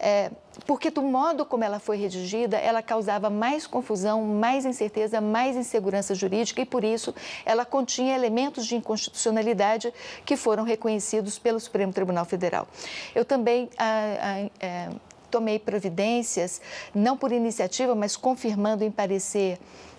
[0.01, 0.33] É,
[0.65, 6.15] porque do modo como ela foi redigida, ela causava mais confusão, mais incerteza, mais insegurança
[6.15, 9.93] jurídica e, por isso, ela continha elementos de inconstitucionalidade
[10.25, 12.67] que foram reconhecidos pelo Supremo Tribunal Federal.
[13.15, 14.89] Eu também ah, ah, é,
[15.37, 16.63] tomei providências,
[16.95, 19.59] não por iniciativa, mas confirmando em parecer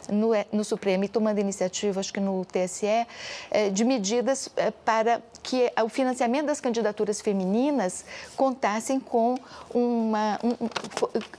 [0.10, 3.06] no, no, Supremo e tomando iniciativa, acho que no TSE,
[3.52, 8.04] é, de medidas é, para que o financiamento das candidaturas femininas
[8.36, 9.36] contassem com
[9.72, 10.56] uma, um,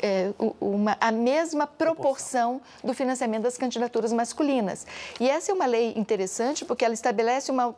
[0.00, 0.30] é,
[0.60, 4.86] uma, a mesma proporção do financiamento das candidaturas masculinas.
[5.18, 7.74] E essa é uma lei interessante porque ela estabelece uma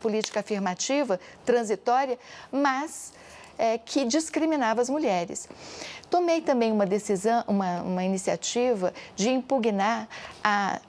[0.00, 2.18] política afirmativa, transitória,
[2.50, 3.12] mas
[3.58, 5.48] é, que discriminava as mulheres.
[6.08, 10.08] Tomei também uma decisão, uma, uma iniciativa de impugnar
[10.42, 10.80] a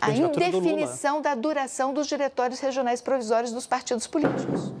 [0.00, 4.72] a indefinição da duração dos diretórios regionais provisórios dos partidos políticos.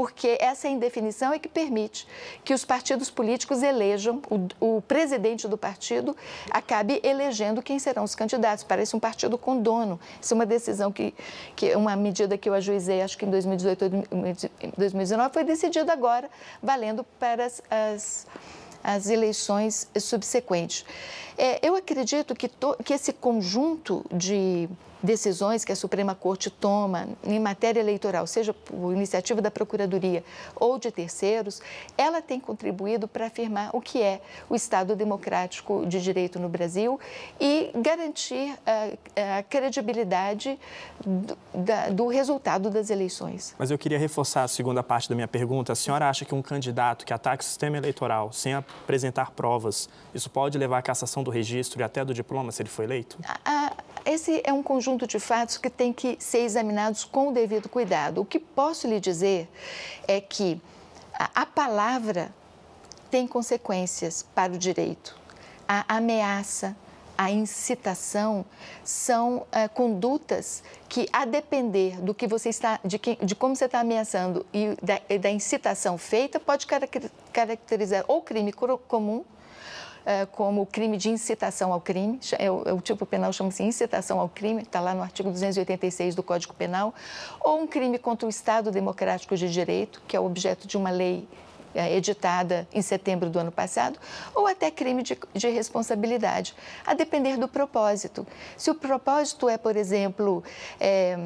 [0.00, 2.08] Porque essa indefinição é que permite
[2.42, 6.16] que os partidos políticos elejam, o, o presidente do partido
[6.50, 8.64] acabe elegendo quem serão os candidatos.
[8.64, 10.00] Parece um partido com dono.
[10.18, 11.12] Isso é uma decisão que,
[11.54, 13.90] que uma medida que eu ajuizei, acho que em 2018 ou
[14.78, 16.30] 2019, foi decidida agora,
[16.62, 18.26] valendo para as, as
[18.82, 20.86] as eleições subsequentes.
[21.36, 24.66] É, eu acredito que, to, que esse conjunto de
[25.02, 30.24] decisões que a Suprema Corte toma em matéria eleitoral, seja por iniciativa da Procuradoria
[30.56, 31.60] ou de terceiros,
[31.96, 36.98] ela tem contribuído para afirmar o que é o Estado democrático de direito no Brasil
[37.40, 40.58] e garantir a, a credibilidade
[41.04, 43.54] do, da, do resultado das eleições.
[43.58, 45.72] Mas eu queria reforçar a segunda parte da minha pergunta.
[45.72, 50.28] A senhora acha que um candidato que ataque o sistema eleitoral sem apresentar provas, isso
[50.28, 53.18] pode levar à cassação do registro e até do diploma se ele for eleito?
[53.44, 53.72] A,
[54.04, 58.20] esse é um conjunto de fatos que tem que ser examinados com o devido cuidado.
[58.20, 59.48] O que posso lhe dizer
[60.06, 60.60] é que
[61.12, 62.32] a, palavra
[63.10, 65.18] tem consequências para o direito.
[65.68, 66.76] A ameaça,
[67.16, 68.44] a incitação
[68.82, 73.66] são é, condutas que, a depender do que você está, de, que, de como você
[73.66, 76.66] está ameaçando e da, e da incitação feita, pode
[77.32, 78.52] caracterizar ou crime
[78.88, 79.24] comum
[80.32, 84.28] como crime de incitação ao crime, é o, é o tipo penal chama-se incitação ao
[84.28, 86.94] crime, está lá no artigo 286 do Código Penal,
[87.40, 91.28] ou um crime contra o Estado Democrático de Direito, que é objeto de uma lei
[91.74, 93.98] é, editada em setembro do ano passado,
[94.34, 98.26] ou até crime de, de, responsabilidade, a depender do propósito.
[98.56, 100.42] Se o propósito é, por exemplo,
[100.80, 101.16] é,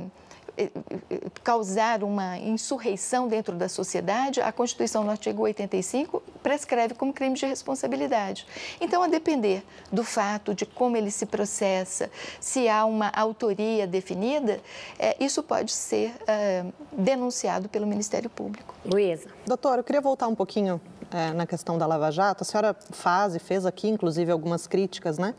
[1.42, 7.46] causar uma insurreição dentro da sociedade, a Constituição, no artigo 85, prescreve como crime de
[7.46, 8.46] responsabilidade.
[8.80, 14.60] Então, a depender do fato, de como ele se processa, se há uma autoria definida,
[14.98, 18.74] é, isso pode ser é, denunciado pelo Ministério Público.
[18.84, 19.28] Luísa.
[19.46, 20.80] Doutora, eu queria voltar um pouquinho
[21.10, 22.42] é, na questão da Lava Jato.
[22.42, 25.34] A senhora faz e fez aqui, inclusive, algumas críticas, né?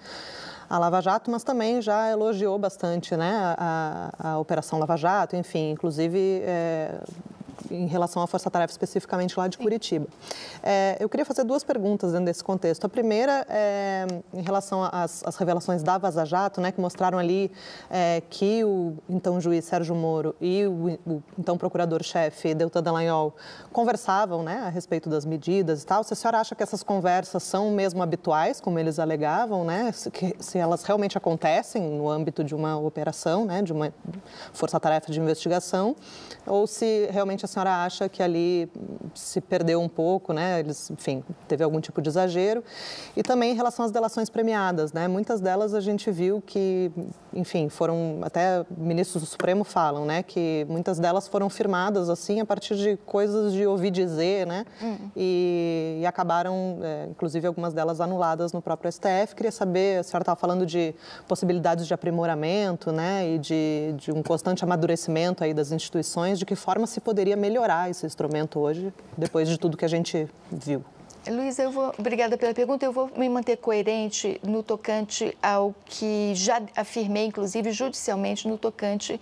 [0.69, 5.71] A Lava Jato, mas também já elogiou bastante né, a, a Operação Lava Jato, enfim,
[5.71, 6.99] inclusive é,
[7.71, 10.07] em relação à Força Tarefa, especificamente lá de Curitiba.
[10.61, 12.85] É, eu queria fazer duas perguntas dentro desse contexto.
[12.85, 17.51] A primeira é em relação às, às revelações da Vaza Jato, né, que mostraram ali
[17.89, 23.35] é, que o então juiz Sérgio Moro e o, o então procurador-chefe Deltan Dallagnol
[23.71, 26.03] conversavam né, a respeito das medidas e tal.
[26.03, 30.11] Se a senhora acha que essas conversas são mesmo habituais, como eles alegavam, né, se,
[30.11, 33.93] que, se elas realmente acontecem no âmbito de uma operação, né, de uma
[34.53, 35.95] força-tarefa de investigação,
[36.45, 38.69] ou se realmente a senhora acha que ali
[39.13, 40.59] se perdeu um pouco, né?
[40.59, 42.63] Eles, enfim, teve algum tipo de exagero.
[43.15, 45.07] E também em relação às delações premiadas, né?
[45.07, 46.91] Muitas delas a gente viu que,
[47.33, 50.23] enfim, foram até ministros do Supremo falam, né?
[50.23, 54.65] Que muitas delas foram firmadas assim a partir de coisas de ouvir dizer, né?
[54.81, 55.11] Uhum.
[55.15, 59.35] E, e, acabaram, é, inclusive algumas delas anuladas no próprio STF.
[59.35, 60.93] Queria saber, a senhora estava falando de
[61.27, 63.29] possibilidades de aprimoramento, né?
[63.29, 67.89] E de, de um constante amadurecimento aí das instituições, de que forma se poderia melhorar
[67.89, 70.83] esse instrumento hoje, depois de tudo que a gente viu?
[71.27, 72.85] Luísa, eu vou, obrigada pela pergunta.
[72.85, 79.19] Eu vou me manter coerente no tocante ao que já afirmei, inclusive judicialmente, no tocante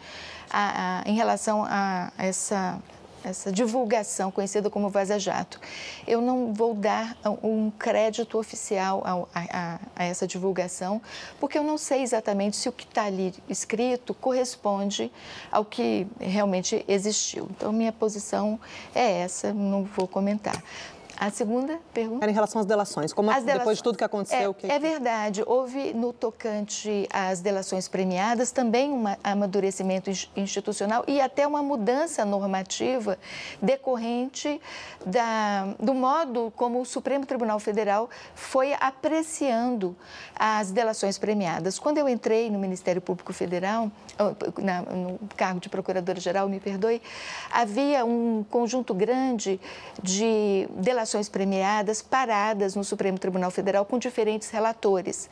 [0.52, 2.78] a, a, em relação a essa
[3.24, 5.60] essa divulgação conhecida como Vaza Jato.
[6.08, 11.02] Eu não vou dar um crédito oficial a, a, a essa divulgação,
[11.40, 15.12] porque eu não sei exatamente se o que está ali escrito corresponde
[15.52, 17.48] ao que realmente existiu.
[17.52, 18.60] Então, minha posição
[18.94, 20.62] é essa, não vou comentar.
[21.18, 22.26] A segunda pergunta?
[22.26, 23.14] Era em relação às delações.
[23.14, 24.52] Como as depois de tudo que aconteceu?
[24.52, 24.72] É, que...
[24.72, 25.44] é verdade.
[25.46, 33.18] Houve, no tocante às delações premiadas, também um amadurecimento institucional e até uma mudança normativa
[33.62, 34.60] decorrente
[35.06, 39.96] da, do modo como o Supremo Tribunal Federal foi apreciando
[40.36, 41.78] as delações premiadas.
[41.78, 43.92] Quando eu entrei no Ministério Público Federal,
[44.62, 47.02] na, no cargo de Procuradora-Geral, me perdoe,
[47.52, 49.60] havia um conjunto grande
[50.02, 55.30] de delações ações premiadas paradas no Supremo Tribunal Federal com diferentes relatores,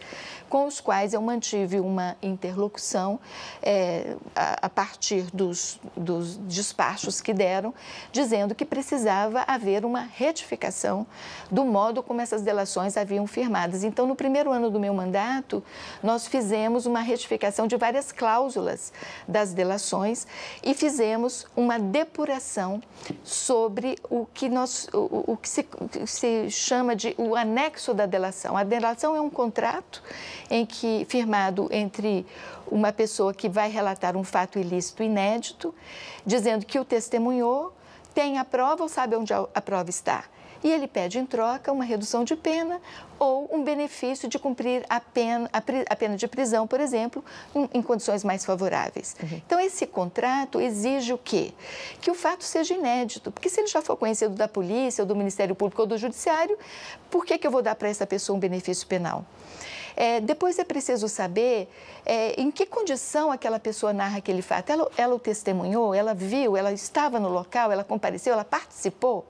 [0.50, 3.20] com os quais eu mantive uma interlocução
[3.62, 7.74] é, a, a, partir dos, dos despachos que deram,
[8.12, 11.08] dizendo que precisava haver uma retificação
[11.50, 13.84] do modo como essas delações haviam firmadas.
[13.84, 15.64] Então, no primeiro ano do meu mandato,
[16.04, 18.92] nós fizemos uma retificação de várias cláusulas
[19.28, 20.28] das delações
[20.64, 22.82] e fizemos uma depuração
[23.24, 25.61] sobre o que, nós, o, o que se
[26.06, 28.58] se, se chama de o anexo da delação.
[28.58, 30.02] A delação é um contrato
[30.50, 32.26] em que firmado entre
[32.68, 35.74] uma pessoa que vai relatar um fato ilícito inédito,
[36.26, 37.74] dizendo que o testemunhou,
[38.14, 40.26] tem a prova ou sabe onde a prova está
[40.64, 42.80] e ele pede em troca uma redução de pena
[43.18, 47.24] ou um benefício de cumprir a pena, a, pena de prisão, por exemplo,
[47.74, 49.16] em, condições mais favoráveis.
[49.22, 49.42] Uhum.
[49.46, 51.54] Então, esse contrato exige o quê?
[52.00, 55.16] Que o fato seja inédito, porque se ele já for conhecido da polícia, ou do
[55.16, 56.58] Ministério Público ou do Judiciário,
[57.10, 59.24] por que, que eu vou dar para essa pessoa um benefício penal?
[59.96, 61.70] É, depois é preciso saber
[62.06, 64.72] é, em que condição aquela pessoa narra aquele fato.
[64.72, 69.28] Ela, ela o testemunhou, ela viu, ela estava no local, ela compareceu, ela participou.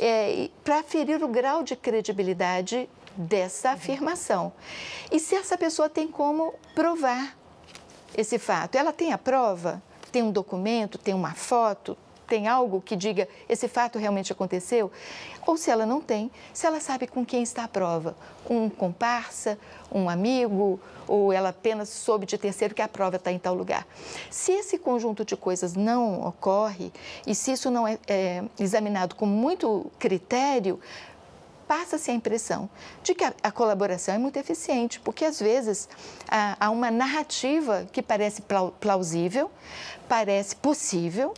[0.00, 4.52] É, para ferir o grau de credibilidade dessa afirmação.
[5.10, 7.36] E se essa pessoa tem como provar
[8.16, 8.76] esse fato?
[8.76, 9.82] Ela tem a prova?
[10.12, 10.98] Tem um documento?
[10.98, 11.96] Tem uma foto?
[12.26, 14.90] Tem algo que diga esse fato realmente aconteceu?
[15.46, 18.16] Ou se ela não tem, se ela sabe com quem está a prova,
[18.48, 19.58] um comparsa,
[19.92, 23.86] um amigo, ou ela apenas soube de terceiro que a prova está em tal lugar.
[24.30, 26.92] Se esse conjunto de coisas não ocorre
[27.26, 30.80] e se isso não é, é examinado com muito critério,
[31.66, 32.68] passa-se a impressão
[33.02, 35.88] de que a, a, colaboração é muito eficiente, porque às vezes
[36.28, 38.42] há, há uma narrativa que parece
[38.80, 39.50] plausível,
[40.08, 41.34] parece possível,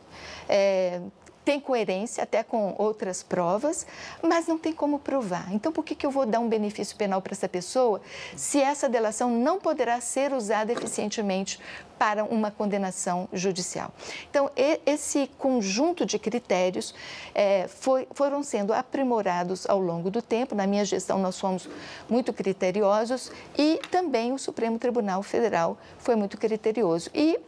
[0.49, 1.01] é,
[1.49, 3.87] tem coerência até com outras provas,
[4.23, 5.49] mas não tem como provar.
[5.51, 8.03] Então, por que, que eu vou dar um benefício penal para essa pessoa
[8.37, 11.59] se essa delação não poderá ser usada eficientemente
[11.99, 13.91] para uma condenação judicial?
[14.29, 14.51] Então,
[14.85, 16.95] esse conjunto de critérios
[17.35, 20.55] é, foi, foram sendo aprimorados ao longo do tempo.
[20.55, 21.67] Na minha gestão, nós fomos
[22.11, 27.09] muito criteriosos e também o Supremo Tribunal Federal foi muito criterioso.
[27.15, 27.41] E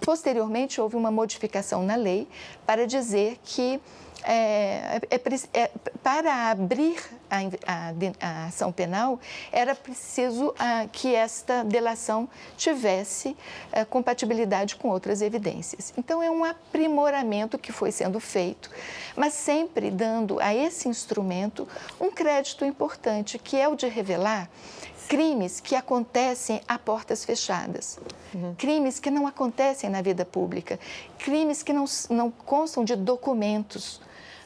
[0.00, 2.26] Posteriormente, houve uma modificação na lei
[2.66, 3.80] para dizer que
[4.22, 5.20] é, é,
[5.54, 5.70] é,
[6.02, 6.98] para abrir
[7.30, 9.18] a, a, a, ação penal,
[9.50, 13.36] era preciso ah, que esta delação tivesse
[13.72, 15.92] ah, compatibilidade com outras evidências.
[15.96, 18.70] Então, é um aprimoramento que foi sendo feito,
[19.16, 21.66] mas sempre dando a esse instrumento
[22.00, 24.50] um crédito importante, que é o de revelar
[25.10, 27.98] crimes que acontecem a portas fechadas,
[28.32, 28.54] uhum.
[28.56, 30.78] crimes que não acontecem na vida pública,
[31.18, 34.00] crimes que não, não constam de documentos.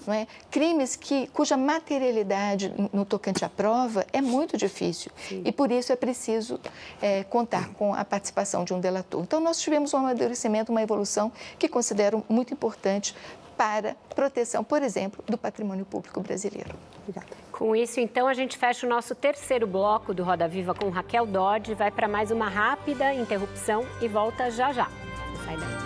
[0.06, 0.26] É?
[0.50, 5.40] Crimes que, cuja materialidade no tocante à prova é muito difícil Sim.
[5.46, 6.60] e por isso é preciso
[7.00, 9.22] é, contar com a participação de um delator.
[9.22, 13.16] Então, nós tivemos um amadurecimento, uma evolução que considero muito importante
[13.56, 16.74] para proteção, por exemplo, do patrimônio público brasileiro.
[17.00, 17.43] Obrigada.
[17.56, 21.24] Com isso, então, a gente fecha o nosso terceiro bloco do Roda Viva com Raquel
[21.24, 24.88] Dodge, vai para mais uma rápida interrupção e volta já já.
[25.44, 25.84] Sai daí.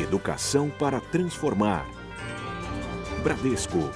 [0.00, 1.84] Educação para transformar.
[3.24, 3.90] Bradesco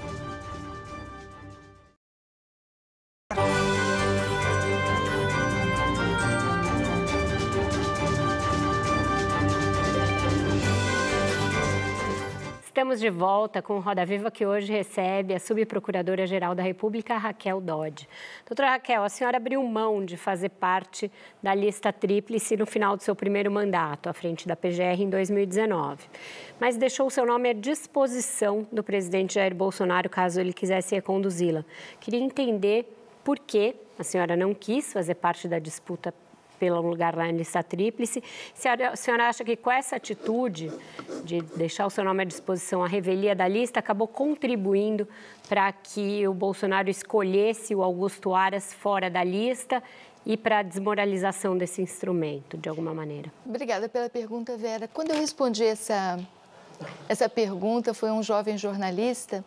[12.81, 18.09] Estamos de volta com Roda Viva, que hoje recebe a subprocuradora-geral da República, Raquel Dodge.
[18.47, 21.13] Doutora Raquel, a senhora abriu mão de fazer parte
[21.43, 26.09] da lista tríplice no final do seu primeiro mandato, à frente da PGR, em 2019.
[26.59, 31.67] Mas deixou o seu nome à disposição do presidente Jair Bolsonaro, caso ele quisesse reconduzi-la.
[32.01, 32.87] Queria entender
[33.23, 36.15] por que a senhora não quis fazer parte da disputa
[36.61, 38.23] pelo lugar lá em lista tríplice.
[38.55, 40.71] Se a senhora acha que com essa atitude
[41.25, 45.09] de deixar o seu nome à disposição, a revelia da lista, acabou contribuindo
[45.49, 49.83] para que o Bolsonaro escolhesse o Augusto Aras fora da lista
[50.27, 53.33] e para a desmoralização desse instrumento, de alguma maneira?
[53.47, 54.87] Obrigada pela pergunta, Vera.
[54.87, 56.21] Quando eu respondi essa
[57.09, 59.45] essa pergunta foi um jovem jornalista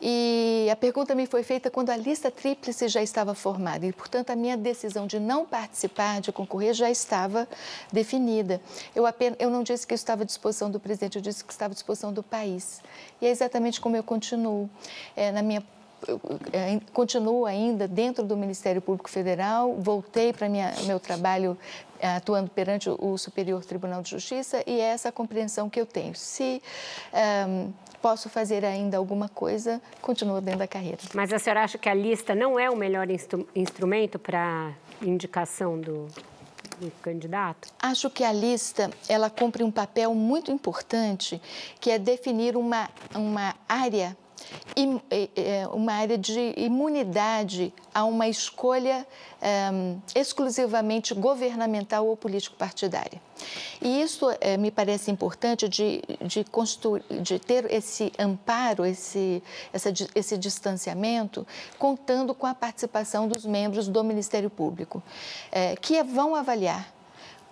[0.00, 4.30] e a pergunta me foi feita quando a lista tríplice já estava formada e, portanto,
[4.30, 7.48] a minha decisão de não participar, de concorrer, já estava
[7.92, 8.60] definida.
[8.94, 11.72] Eu, apenas, eu não disse que estava à disposição do presidente, eu disse que estava
[11.72, 12.82] à disposição do país.
[13.20, 14.68] E é exatamente como eu continuo.
[15.16, 15.62] É, na minha
[16.92, 21.56] continuo ainda dentro do Ministério Público Federal, voltei para meu trabalho
[21.98, 25.86] é, atuando perante o Superior Tribunal de Justiça e é essa a compreensão que eu
[25.86, 26.14] tenho.
[26.14, 26.62] Se
[27.48, 30.98] um, posso fazer ainda alguma coisa, continuo dentro da carreira.
[31.14, 35.80] Mas a senhora acha que a lista não é o melhor instru instrumento para indicação
[35.80, 36.06] do,
[36.78, 37.68] do candidato?
[37.80, 41.40] Acho que a lista ela cumpre um papel muito importante,
[41.80, 44.23] que é definir uma, uma área é,
[45.72, 49.06] uma área de imunidade a uma escolha
[49.72, 53.20] um, exclusivamente governamental ou político-partidária.
[53.80, 56.44] E isso é, me parece importante de, de,
[57.20, 59.42] de ter esse amparo, esse,
[59.72, 61.46] essa, esse distanciamento,
[61.78, 65.02] contando com a participação dos membros do Ministério Público,
[65.52, 66.93] é, que vão avaliar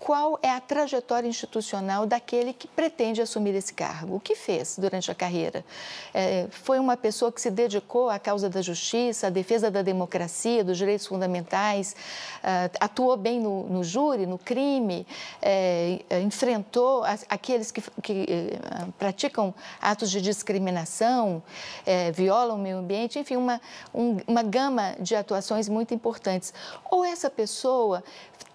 [0.05, 4.17] qual é a trajetória institucional daquele que pretende assumir esse cargo.
[4.17, 5.65] O que fez durante a carreira?
[6.13, 10.65] É, foi uma pessoa que se dedicou à causa da justiça, à defesa da democracia,
[10.65, 11.95] dos direitos fundamentais,
[12.43, 15.07] uh, atuou bem no, no, júri, no crime,
[15.41, 21.41] é, enfrentou as, aqueles que, que uh, praticam atos de discriminação,
[21.87, 23.61] é, violam o meio ambiente, enfim, uma,
[23.95, 26.53] um, uma gama de atuações muito importantes.
[26.91, 28.03] Ou essa pessoa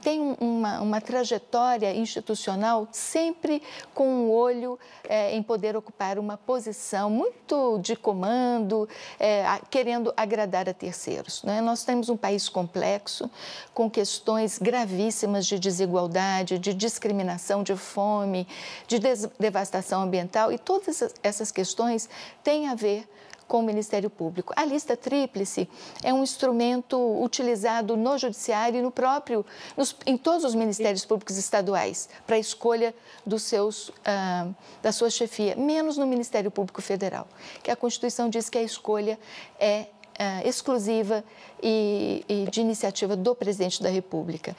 [0.07, 3.61] tem uma, uma trajetória institucional sempre
[3.93, 8.87] com um olho é, em poder ocupar uma posição muito de comando,
[9.19, 11.43] é, querendo agradar a terceiros.
[11.43, 11.59] Né?
[11.59, 13.29] Nós temos um país complexo,
[13.73, 18.47] com questões gravíssimas de desigualdade, de discriminação, de fome,
[18.87, 18.99] de
[19.37, 22.09] devastação ambiental, e todas essas questões
[22.45, 24.53] têm a ver com o Ministério Público.
[24.55, 25.69] A lista tríplice
[26.03, 29.45] é um instrumento utilizado no Judiciário e no próprio,
[29.75, 32.93] nos, em todos os Ministérios Públicos estaduais, para a escolha
[33.25, 34.47] dos seus, ah,
[34.81, 37.27] da sua chefia, menos no Ministério Público Federal,
[37.63, 39.17] que a Constituição diz que a escolha
[39.59, 39.87] é
[40.19, 41.23] ah, exclusiva
[41.61, 44.55] e, e, de iniciativa do presidente da República.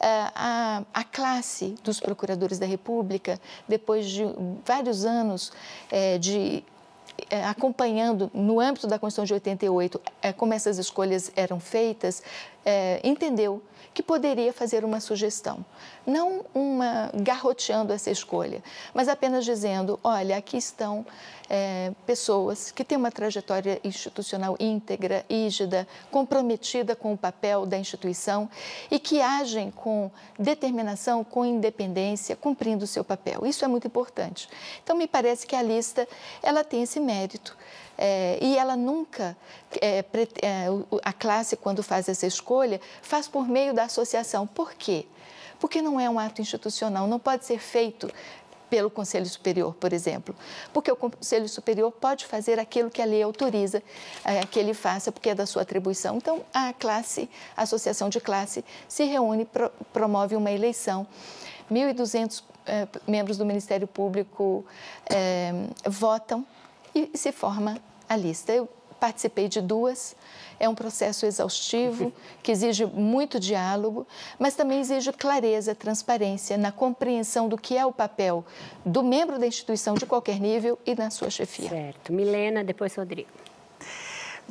[0.00, 4.24] Ah, a, a, classe dos procuradores da República, depois de
[4.64, 5.52] vários anos
[5.90, 6.62] é, de
[7.48, 12.22] acompanhando no âmbito da Constituição de 88 é, como essas escolhas eram feitas,
[12.64, 13.62] é, entendeu
[13.94, 15.64] que poderia fazer uma sugestão,
[16.06, 18.62] não uma garroteando essa escolha,
[18.94, 21.04] mas apenas dizendo, olha, aqui estão
[21.48, 28.48] é, pessoas que têm uma trajetória institucional íntegra, rígida, comprometida com o papel da instituição
[28.90, 33.46] e que agem com determinação, com independência, cumprindo o seu papel.
[33.46, 34.48] Isso é muito importante.
[34.82, 36.06] Então, me parece que a lista
[36.42, 37.56] ela tem esse mérito.
[37.98, 39.36] É, e ela nunca,
[39.80, 40.04] é,
[41.02, 44.46] a classe, quando faz essa escolha, faz por meio da associação.
[44.46, 45.06] Por quê?
[45.58, 48.10] Porque não é um ato institucional, não pode ser feito
[48.68, 50.34] pelo Conselho Superior, por exemplo,
[50.72, 53.82] porque o Conselho Superior pode fazer aquilo que a lei autoriza
[54.24, 56.16] é, que ele faça, porque é da sua atribuição.
[56.16, 61.06] Então, a classe, a associação de classe, se reúne, pro, promove uma eleição.
[61.70, 64.64] 1.200 é, membros do Ministério Público
[65.08, 65.52] é,
[65.88, 66.44] votam
[66.94, 68.52] e se forma a lista.
[68.52, 70.16] Eu participei de duas.
[70.58, 72.12] É um processo exaustivo
[72.42, 74.06] que exige muito diálogo,
[74.38, 78.44] mas também exige clareza, transparência na compreensão do que é o papel
[78.84, 81.68] do membro da instituição de qualquer nível e na sua chefia.
[81.68, 82.12] Certo.
[82.12, 83.28] Milena, depois Rodrigo.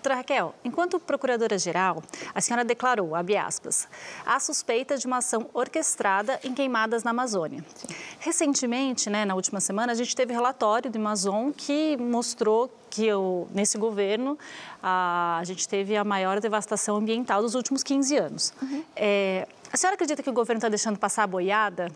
[0.06, 2.03] Doutora Raquel, enquanto procuradora-geral,
[2.36, 3.88] a senhora declarou, abre aspas,
[4.23, 7.65] a suspeita de uma ação orquestrada em queimadas na Amazônia.
[7.73, 7.88] Sim.
[8.19, 13.48] Recentemente, né, na última semana, a gente teve relatório do Amazon que mostrou que eu,
[13.52, 14.38] nesse governo
[14.82, 18.53] a, a, gente teve a maior devastação ambiental dos últimos 15 anos.
[18.61, 18.84] Uhum.
[18.95, 21.91] É, a senhora acredita que o governo está deixando passar a boiada?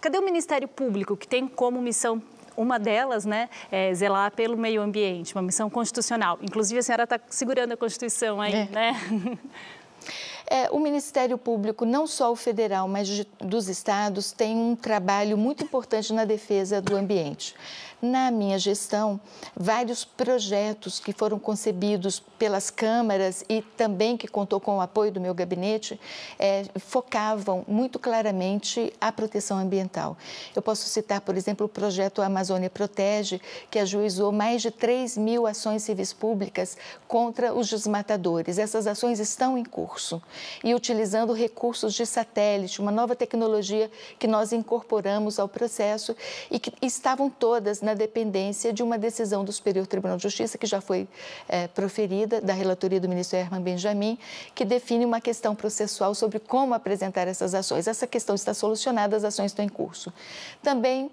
[0.00, 2.22] Cadê o Ministério Público, que tem como missão
[2.58, 6.38] uma delas, né, é zelar pelo meio ambiente, uma missão constitucional.
[6.42, 8.68] Inclusive, a senhora está segurando a Constituição aí, é.
[8.70, 9.00] né?
[10.50, 15.36] É, o Ministério Público, não só o federal, mas de, dos estados, tem um trabalho
[15.36, 17.54] muito importante na defesa do ambiente.
[18.00, 19.20] Na minha gestão,
[19.56, 25.20] vários projetos que foram concebidos pelas câmaras e também que contou com o apoio do
[25.20, 26.00] meu gabinete,
[26.38, 30.16] é, focavam muito claramente a proteção ambiental.
[30.54, 35.44] Eu posso citar, por exemplo, o projeto Amazônia Protege, que ajuizou mais de 3 mil
[35.44, 36.76] ações civis públicas
[37.08, 38.58] contra os desmatadores.
[38.58, 40.22] Essas ações estão em curso
[40.62, 46.14] e utilizando recursos de satélite, uma nova tecnologia que nós incorporamos ao processo
[46.48, 50.66] e que estavam todas na dependência de uma decisão do Superior Tribunal de Justiça, que
[50.66, 51.08] já foi
[51.48, 54.18] é, proferida, da relatoria do ministro Herman Benjamin,
[54.54, 57.88] que define uma questão processual sobre como apresentar essas ações.
[57.88, 60.12] Essa questão está solucionada, as ações estão em curso.
[60.62, 61.10] Também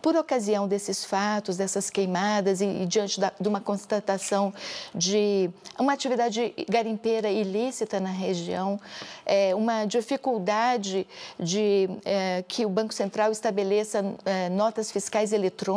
[0.00, 4.54] por ocasião desses fatos, dessas queimadas e, e diante da, de uma constatação
[4.94, 8.80] de uma atividade garimpeira ilícita na região,
[9.26, 11.06] é, uma dificuldade
[11.38, 15.71] de é, que o Banco Central estabeleça é, notas fiscais eletrônicas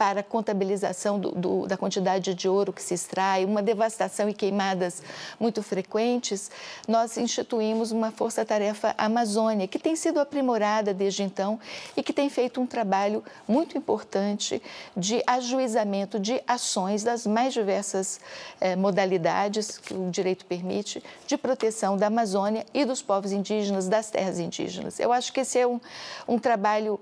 [0.00, 4.32] para a contabilização do, do, da quantidade de ouro que se extrai, uma devastação e
[4.32, 5.02] queimadas
[5.38, 6.50] muito frequentes,
[6.88, 11.60] nós instituímos uma força-tarefa Amazônia, que tem sido aprimorada desde então
[11.94, 14.62] e que tem feito um trabalho muito importante
[14.96, 18.20] de ajuizamento de ações das mais diversas
[18.58, 24.10] eh, modalidades que o direito permite, de proteção da Amazônia e dos povos indígenas, das
[24.10, 24.98] terras indígenas.
[24.98, 25.78] Eu acho que esse é um,
[26.26, 26.98] um trabalho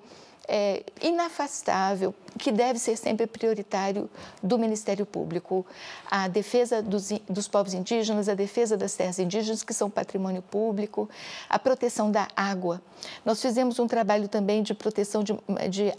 [0.49, 4.09] é, inafastável, que deve ser sempre prioritário
[4.43, 5.67] do Ministério Público.
[6.11, 11.09] A defesa dos, dos povos indígenas, a defesa das terras indígenas, que são patrimônio público,
[11.51, 12.81] a proteção da água.
[13.25, 15.35] Nós fizemos um trabalho também de proteção de,
[15.69, 15.95] de, de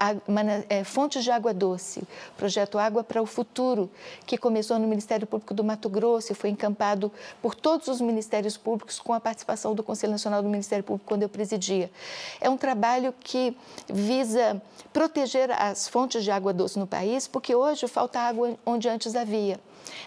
[0.67, 2.01] é, fontes de água doce,
[2.35, 3.89] projeto Água para o Futuro,
[4.26, 7.11] que começou no Ministério Público do Mato Grosso e foi encampado
[7.41, 11.23] por todos os ministérios públicos com a participação do Conselho Nacional do Ministério Público quando
[11.23, 11.91] eu presidia.
[12.41, 13.55] É um trabalho que
[13.88, 14.39] visa
[14.91, 19.60] proteger as fontes de água doce no país, porque hoje falta água onde antes havia.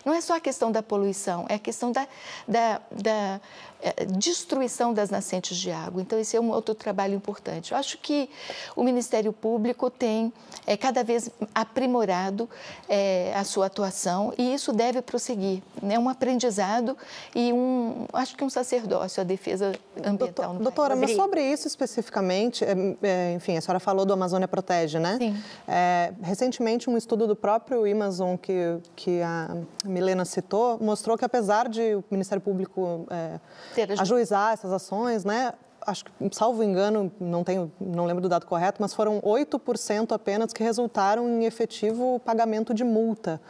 [0.04, 2.06] Não é só a questão da poluição, é a questão da,
[2.46, 3.40] da, da
[3.82, 6.00] é, destruição das nascentes de água.
[6.00, 7.72] Então, esse é um outro trabalho importante.
[7.72, 8.30] Eu acho que
[8.76, 10.32] o Ministério Público tem
[10.64, 12.48] é, cada vez aprimorado
[12.88, 15.62] é, a sua atuação e isso deve prosseguir.
[15.82, 15.98] É né?
[15.98, 16.96] um aprendizado
[17.34, 20.50] e um, acho que um sacerdócio a defesa ambiental.
[20.50, 25.00] Doutor, doutora, mas sobre isso especificamente, é, é, enfim, a senhora falou do Amazônia Protege,
[25.00, 25.16] né?
[25.18, 25.42] Sim.
[25.66, 31.68] É, recentemente, um estudo do próprio Amazon que, que a Milena citou mostrou que apesar
[31.68, 33.06] de o Ministério Público
[33.98, 35.52] ajuizar essas ações, né?
[35.84, 40.52] Acho que, salvo engano, não tenho, não lembro do dado correto, mas foram 8% apenas
[40.52, 43.40] que resultaram em efetivo pagamento de multa.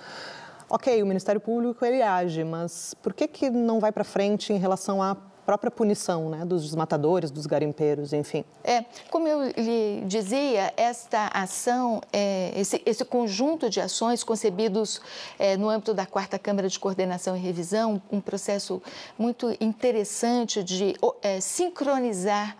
[0.69, 4.57] Ok, o Ministério Público ele age, mas por que, que não vai para frente em
[4.57, 8.45] relação a própria punição né, dos desmatadores, dos garimpeiros, enfim.
[8.63, 15.01] É, como eu lhe dizia, esta ação, é, esse, esse, conjunto de ações concebidos
[15.39, 18.81] é, no âmbito da Quarta Câmara de Coordenação e Revisão, um processo
[19.19, 22.57] muito interessante de é, sincronizar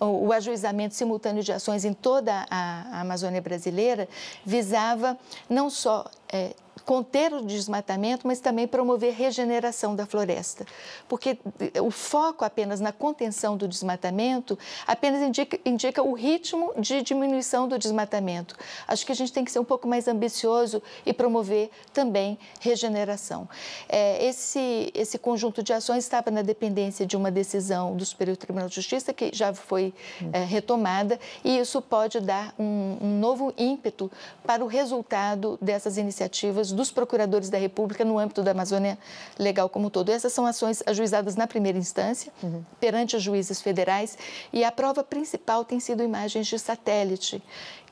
[0.00, 4.08] o, ajuizamento simultâneo de ações em toda a, a Amazônia brasileira,
[4.44, 5.18] visava
[5.48, 6.54] não só é,
[6.84, 10.66] conter o desmatamento, mas também promover regeneração da floresta.
[11.08, 11.38] Porque
[11.82, 17.78] o foco apenas na contenção do desmatamento apenas indica, indica o ritmo de diminuição do
[17.78, 18.56] desmatamento.
[18.86, 23.48] Acho que a gente tem que ser um pouco mais ambicioso e promover também regeneração.
[23.88, 28.68] É, esse, esse conjunto de ações estava na dependência de uma decisão do Superior Tribunal
[28.68, 29.83] de Justiça, que já foi
[30.32, 34.10] é, retomada, e isso pode dar um, um novo ímpeto
[34.46, 38.98] para o resultado dessas iniciativas dos procuradores da República no âmbito da Amazônia
[39.38, 40.10] Legal como um todo.
[40.10, 42.62] Essas são ações ajuizadas na primeira instância, uhum.
[42.78, 44.16] perante os juízes federais,
[44.52, 47.42] e a prova principal tem sido imagens de satélite,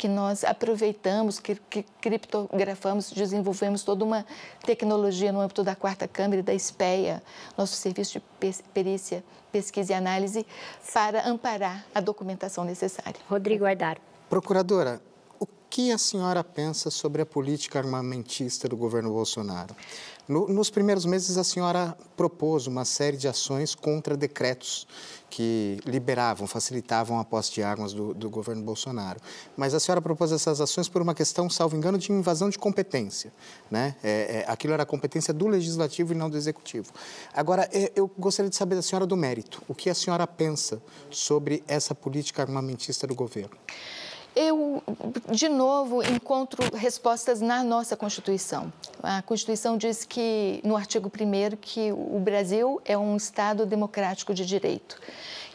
[0.02, 4.26] que nós aproveitamos, que, que criptografamos, desenvolvemos toda uma
[4.66, 7.22] tecnologia no âmbito da Quarta Câmara e da SPEA,
[7.56, 9.22] nosso serviço de perícia,
[9.52, 10.44] pesquisa e análise,
[10.92, 13.14] para amparar a documentação necessária.
[13.28, 13.98] Rodrigo Aidar.
[14.28, 15.00] Procuradora,
[15.72, 19.74] que a senhora pensa sobre a política armamentista do governo Bolsonaro?
[20.32, 24.86] No, nos primeiros meses, a senhora propôs uma série de ações contra decretos
[25.28, 29.20] que liberavam, facilitavam a posse de armas do, do, governo Bolsonaro.
[29.54, 33.30] Mas a senhora propôs essas ações por uma questão, salvo engano, de invasão de competência.
[33.70, 33.94] Né?
[34.02, 36.90] É, é, aquilo era competência do legislativo e não do executivo.
[37.34, 39.62] Agora, é, eu gostaria de saber da senhora do mérito.
[39.68, 40.80] O que a senhora pensa
[41.10, 43.56] sobre essa política armamentista do governo?
[44.34, 44.82] Eu,
[45.30, 48.72] de novo, encontro respostas na nossa Constituição.
[49.02, 54.46] A Constituição diz que, no artigo 1, que o Brasil é um Estado democrático de
[54.46, 54.98] direito.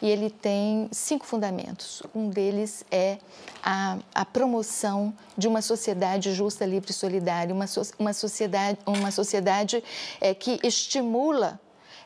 [0.00, 2.04] E ele tem cinco fundamentos.
[2.14, 3.18] Um deles é
[3.64, 9.10] a, a promoção de uma sociedade justa, livre e solidária, uma, so, uma sociedade, uma
[9.10, 9.82] sociedade
[10.20, 11.60] é, que estimula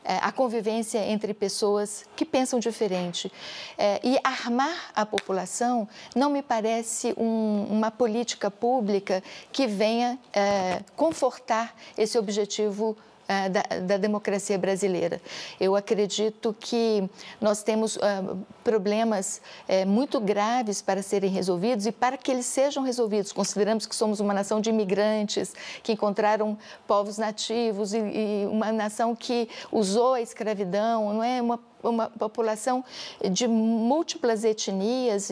[0.05, 3.33] a convivência entre pessoas que pensam diferente.
[3.79, 10.83] É, e armar a população não me parece um, uma política pública que venha é,
[10.97, 12.97] confortar esse objetivo
[13.33, 15.21] uh, da, da, democracia brasileira.
[15.61, 17.09] Eu acredito que
[17.41, 22.83] nós temos uh, problemas uh, muito graves para serem resolvidos e para que eles sejam
[22.83, 28.71] resolvidos, consideramos que somos uma nação de imigrantes que encontraram povos nativos e, e uma
[28.73, 32.85] nação que usou a escravidão, não é uma uma população
[33.31, 35.31] de múltiplas etnias,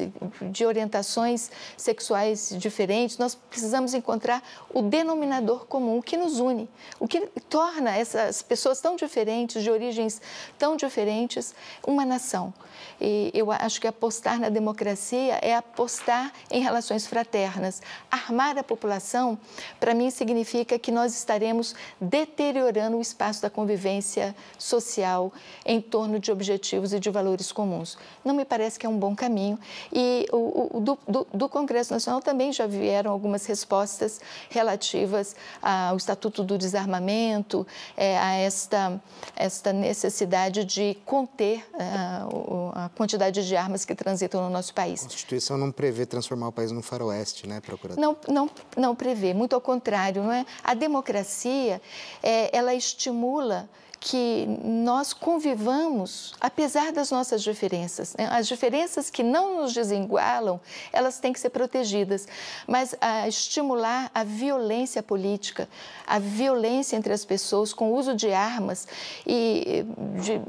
[0.51, 6.69] de orientações sexuais diferentes, nós precisamos encontrar o denominador comum, o que nos une,
[6.99, 10.21] o que torna essas pessoas tão diferentes, de origens
[10.59, 11.55] tão diferentes,
[11.87, 12.53] uma nação.
[13.01, 17.81] E eu acho que apostar na democracia é apostar em relações fraternas.
[18.11, 19.39] Armar a população,
[19.79, 25.33] para mim, significa que nós estaremos deteriorando o espaço da convivência social
[25.65, 27.97] em torno de objetivos e de valores comuns.
[28.25, 29.59] Não me parece que é um bom caminho.
[29.93, 34.21] E o, o do, do, Congresso Nacional também já vieram algumas respostas
[34.51, 37.67] relativas ao Estatuto do Desarmamento,
[37.97, 39.01] é, a esta,
[39.35, 45.01] esta necessidade de conter uh, a quantidade de armas que transitam no nosso país.
[45.01, 48.01] A Constituição não prevê transformar o país num faroeste, né, procurador?
[48.01, 50.45] Não, não, não prevê, muito ao contrário, não é?
[50.63, 51.81] A democracia,
[52.23, 53.69] é, ela estimula
[54.01, 58.17] que nós convivamos, apesar das nossas diferenças.
[58.17, 58.27] Né?
[58.31, 60.59] As diferenças que não nos desigualam,
[60.91, 62.27] elas têm que ser protegidas,
[62.67, 65.69] mas a estimular a violência política,
[66.07, 68.89] a violência entre as pessoas com o uso de armas
[69.27, 69.85] e
[70.23, 70.41] de,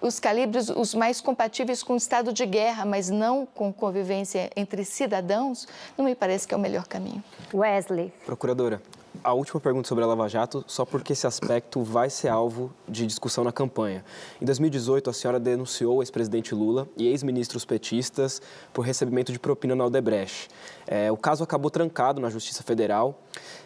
[0.00, 4.82] os calibres os mais compatíveis com o estado de guerra, mas não com convivência entre
[4.82, 5.68] cidadãos,
[5.98, 7.22] não me parece que é o melhor caminho.
[7.52, 8.10] Wesley.
[8.24, 8.80] Procuradora,
[9.24, 13.06] a última pergunta sobre a Lava Jato, só porque esse aspecto vai ser alvo de
[13.06, 14.04] discussão na campanha.
[14.40, 18.42] Em 2018, a senhora denunciou o ex-presidente Lula e ex-ministros petistas
[18.72, 20.48] por recebimento de propina na Odebrecht.
[20.86, 23.18] É, o caso acabou trancado na Justiça Federal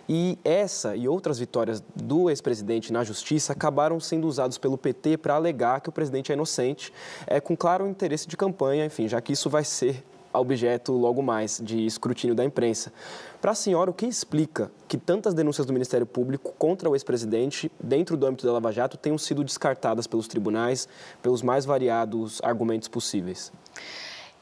[0.08, 5.34] e essa e outras vitórias do ex-presidente na Justiça acabaram sendo usados pelo PT para
[5.34, 6.92] alegar que o presidente é inocente,
[7.26, 11.60] é, com claro interesse de campanha, enfim, já que isso vai ser objeto logo mais
[11.62, 12.92] de escrutínio da imprensa.
[13.40, 17.70] Para a senhora, o que explica que tantas denúncias do Ministério Público contra o ex-presidente,
[17.78, 20.88] dentro do âmbito da Lava Jato, tenham sido descartadas pelos tribunais
[21.22, 23.52] pelos mais variados argumentos possíveis?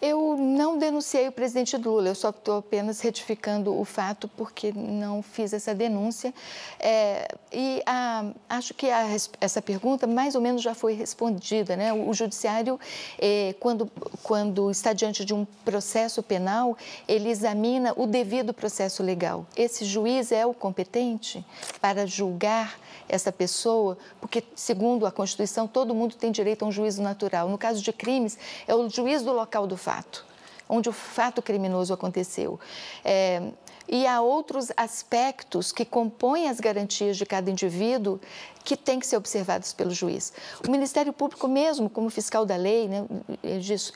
[0.09, 5.21] Eu não denunciei o presidente Lula, eu só estou apenas retificando o fato porque não
[5.21, 6.33] fiz essa denúncia.
[6.79, 9.05] É, e a, acho que a,
[9.41, 11.75] essa pergunta mais ou menos já foi respondida.
[11.75, 11.93] Né?
[11.93, 12.79] O, o judiciário,
[13.19, 13.91] é, quando,
[14.23, 16.79] quando está diante de um processo penal,
[17.09, 19.45] ele examina o devido processo legal.
[19.57, 21.45] Esse juiz é o competente
[21.81, 22.79] para julgar
[23.09, 27.49] essa pessoa, porque, segundo a Constituição, todo mundo tem direito a um juízo natural.
[27.49, 30.25] No caso de crimes, é o juiz do local do fato,
[30.69, 32.59] onde o fato criminoso aconteceu.
[33.05, 33.51] É,
[33.89, 38.19] e há outros aspectos que compõem as garantias de cada indivíduo
[38.67, 40.33] que têm que ser observados pelo juiz.
[40.67, 43.07] O Ministério Público, mesmo como fiscal da lei, né,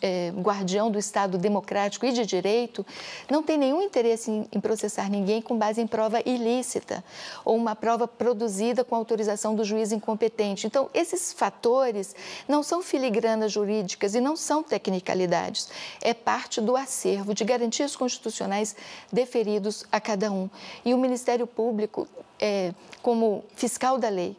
[0.01, 2.86] é, guardião do Estado democrático e de direito,
[3.28, 7.02] não tem nenhum interesse em, em, processar ninguém com base em prova ilícita
[7.44, 10.68] ou uma prova produzida com autorização do juiz incompetente.
[10.68, 12.14] Então, esses fatores
[12.47, 15.68] não são filigranas jurídicas e não são tecnicalidades.
[16.01, 18.76] É parte do acervo de garantias constitucionais
[19.12, 20.48] deferidos a cada um.
[20.84, 22.06] E o Ministério Público,
[22.38, 22.72] é,
[23.02, 24.36] como fiscal da lei,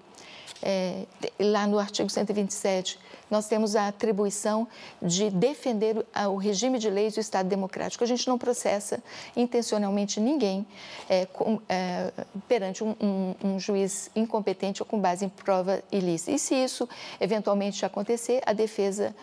[0.62, 1.06] é,
[1.40, 4.68] lá no artigo 127, nós temos a atribuição
[5.02, 8.04] de defender o regime de leis do Estado democrático.
[8.04, 9.02] A gente não processa
[9.36, 10.68] intencionalmente ninguém
[11.10, 12.12] é, com, é,
[12.48, 16.32] perante um, um, um, juiz incompetente ou com base em prova ilícita.
[16.32, 16.88] E se isso
[17.22, 19.16] eventualmente acontecer, a defesa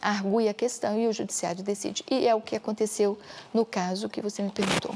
[0.00, 2.04] argui a questão e o judiciário decide.
[2.10, 3.16] E é o que aconteceu
[3.54, 4.94] no caso que você me perguntou.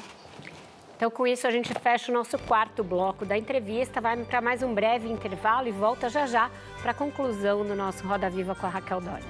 [0.96, 4.62] Então, com isso, a gente fecha o nosso quarto bloco da entrevista, vai para mais
[4.62, 6.50] um breve intervalo e volta já já
[6.80, 9.26] para a conclusão do nosso Roda Viva com a Raquel Dodge.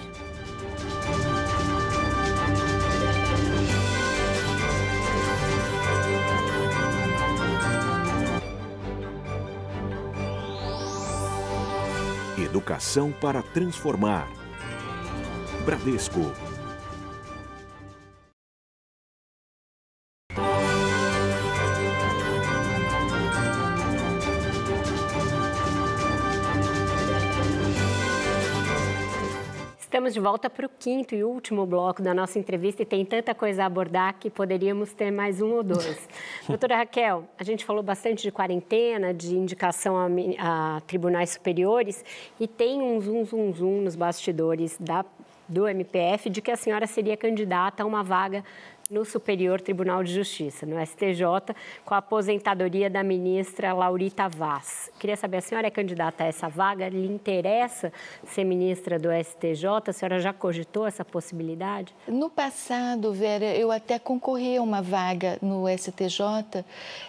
[12.38, 14.28] Educação para transformar.
[15.64, 16.32] Bradesco
[30.06, 33.34] Estamos de volta para o quinto e último bloco da nossa entrevista e tem tanta
[33.34, 36.08] coisa a abordar que poderíamos ter mais um ou dois.
[36.46, 42.04] Doutora Raquel, a gente falou bastante de quarentena, de indicação a, a tribunais superiores
[42.38, 45.04] e tem um zum, zum, zum nos bastidores da,
[45.48, 48.44] do MPF de que a senhora seria candidata a uma vaga
[48.88, 51.54] no Superior Tribunal de Justiça, no STJ,
[51.84, 54.90] com a aposentadoria da ministra Laurita Vaz.
[54.98, 56.88] Queria saber, a senhora é candidata a essa vaga?
[56.88, 57.92] Lhe interessa
[58.24, 59.66] ser ministra do STJ?
[59.88, 61.92] A senhora já cogitou essa possibilidade?
[62.06, 66.64] No passado, Vera, eu até concorri a uma vaga no STJ,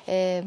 [0.08, 0.44] é,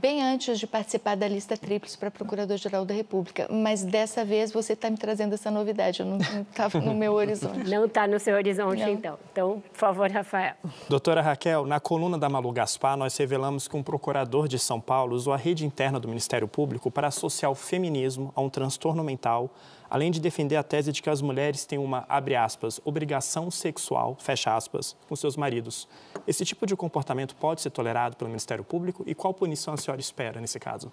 [0.00, 3.46] bem antes de participar da lista tríplice para Procurador-Geral da República.
[3.48, 7.70] Mas dessa vez você está me trazendo essa novidade, eu não estava no meu horizonte.
[7.70, 8.88] Não está no seu horizonte, não.
[8.88, 9.18] então.
[9.30, 10.47] Então, por favor, Rafael.
[10.88, 15.14] Doutora Raquel, na coluna da Malu Gaspar, nós revelamos que um procurador de São Paulo
[15.14, 19.50] usou a rede interna do Ministério Público para associar o feminismo a um transtorno mental,
[19.90, 24.16] além de defender a tese de que as mulheres têm uma, abre aspas, obrigação sexual,
[24.18, 25.88] fecha aspas, com seus maridos.
[26.26, 30.00] Esse tipo de comportamento pode ser tolerado pelo Ministério Público e qual punição a senhora
[30.00, 30.92] espera nesse caso?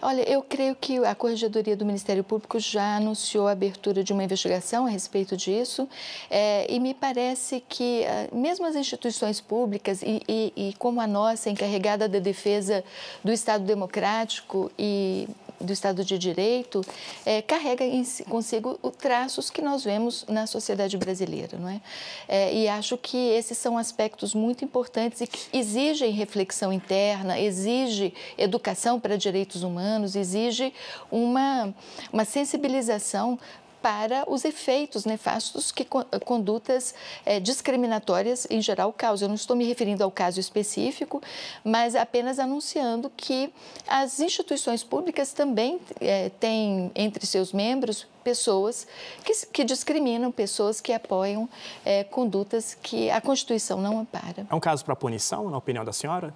[0.00, 4.22] Olha, eu creio que a Corregedoria do Ministério Público já anunciou a abertura de uma
[4.22, 5.88] investigação a respeito disso.
[6.30, 11.06] É, e me parece que eh, mesmo as instituições públicas e, e, e como a
[11.06, 12.84] nossa, encarregada da defesa
[13.24, 15.28] do Estado Democrático e
[15.60, 16.84] do Estado de Direito
[17.24, 21.80] é, carrega em, consigo traços que nós vemos na sociedade brasileira, não é?
[22.28, 22.54] é?
[22.54, 28.98] E acho que esses são aspectos muito importantes e que exigem reflexão interna, exige educação
[29.00, 30.72] para direitos humanos, exige
[31.10, 31.74] uma,
[32.12, 33.38] uma sensibilização
[33.86, 35.86] para os efeitos nefastos que
[36.24, 36.92] condutas
[37.24, 39.26] é, discriminatórias em geral causam.
[39.26, 41.22] Eu não estou me referindo ao caso específico,
[41.62, 43.48] mas apenas anunciando que
[43.86, 48.88] as instituições públicas também é, têm entre seus membros pessoas
[49.24, 51.48] que, que discriminam, pessoas que apoiam
[51.84, 54.48] é, condutas que a Constituição não ampara.
[54.50, 56.34] É um caso para punição, na opinião da senhora?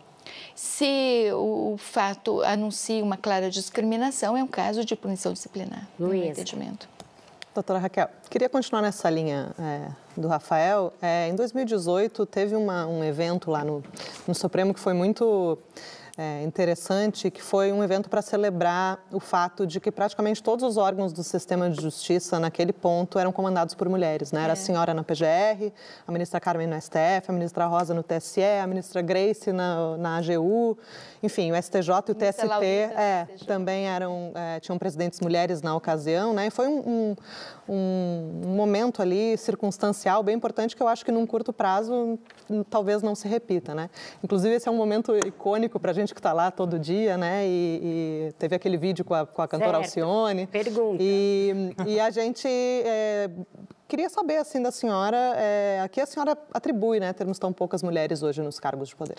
[0.54, 6.88] Se o fato anuncia uma clara discriminação, é um caso de punição disciplinar, no entendimento.
[7.52, 10.92] Doutora Raquel, queria continuar nessa linha é, do Rafael.
[11.02, 13.82] É, em 2018, teve uma, um evento lá no,
[14.28, 15.58] no Supremo que foi muito
[16.16, 20.76] é, interessante, que foi um evento para celebrar o fato de que praticamente todos os
[20.76, 24.30] órgãos do sistema de justiça naquele ponto eram comandados por mulheres.
[24.30, 24.44] Né?
[24.44, 24.56] Era a é.
[24.56, 25.72] senhora na PGR,
[26.06, 30.18] a ministra Carmen no STF, a ministra Rosa no TSE, a ministra Grace na, na
[30.18, 30.78] AGU,
[31.22, 32.66] enfim, o STJ e o TST
[32.96, 36.46] é, também eram, é, tinham presidentes mulheres na ocasião, né?
[36.46, 37.14] E foi um,
[37.68, 42.18] um, um momento ali circunstancial bem importante que eu acho que num curto prazo
[42.70, 43.90] talvez não se repita, né?
[44.24, 47.46] Inclusive esse é um momento icônico para a gente que está lá todo dia, né?
[47.46, 50.00] E, e, teve aquele vídeo com a, com a cantora certo.
[50.00, 50.46] Alcione.
[50.46, 50.98] Pergunta.
[51.00, 53.28] E, e a gente é,
[53.86, 57.82] queria saber assim da senhora, é, a que a senhora atribui, né, termos tão poucas
[57.82, 59.18] mulheres hoje nos cargos de poder?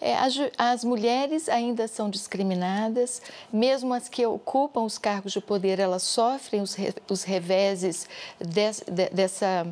[0.00, 3.22] É, as, as, mulheres ainda são discriminadas,
[3.52, 8.08] mesmo as que ocupam os cargos de poder, elas sofrem os, re, os reveses
[8.38, 9.66] des, de, dessa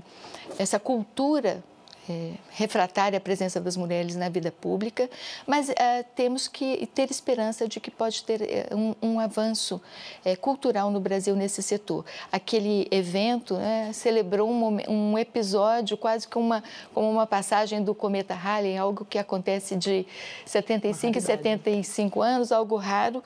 [0.59, 1.63] essa cultura
[2.09, 5.09] é, refratária à presença das mulheres na vida pública,
[5.47, 9.81] mas é, temos que ter esperança de que pode ter é, um, um avanço
[10.25, 12.05] é, cultural no Brasil nesse setor.
[12.31, 18.35] Aquele evento né, celebrou um, um, episódio quase como uma, como uma passagem do cometa
[18.35, 20.05] Halley, algo que acontece de
[20.45, 23.23] 75 e 75 anos, algo raro,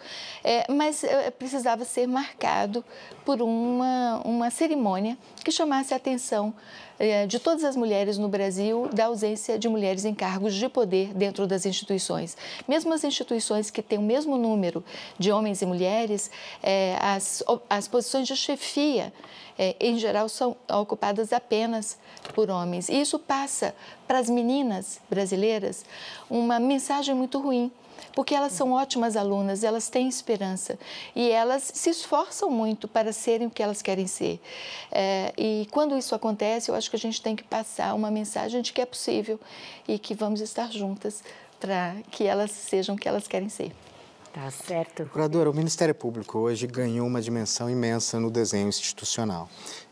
[0.69, 1.05] mas
[1.39, 2.85] precisava ser marcado
[3.25, 6.55] por uma, uma cerimônia que chamasse a atenção
[7.29, 11.47] de todas as mulheres no Brasil da ausência de mulheres em cargos de poder dentro
[11.47, 12.37] das instituições.
[12.67, 14.83] Mesmo as instituições que têm o mesmo número
[15.19, 16.31] de homens e mulheres,
[16.63, 19.13] é, as, as posições de chefia,
[19.59, 21.99] é, em geral, são ocupadas apenas
[22.35, 22.89] por homens.
[22.89, 23.75] E isso passa
[24.07, 25.85] para as meninas brasileiras
[26.31, 27.71] uma mensagem muito ruim
[28.15, 30.79] porque elas são ótimas alunas, elas têm esperança
[31.15, 34.41] e elas se esforçam muito para serem o que elas querem ser.
[34.91, 38.63] É, e quando isso acontece, eu acho que a gente tem que passar uma mensagem
[38.63, 39.39] de que é possível
[39.87, 41.23] e que vamos estar juntas
[41.61, 43.73] para que elas sejam o que elas querem ser.
[44.33, 44.97] Tá certo.
[44.97, 49.49] Procuradora, o Ministério Público hoje ganhou uma dimensão imensa no desenho institucional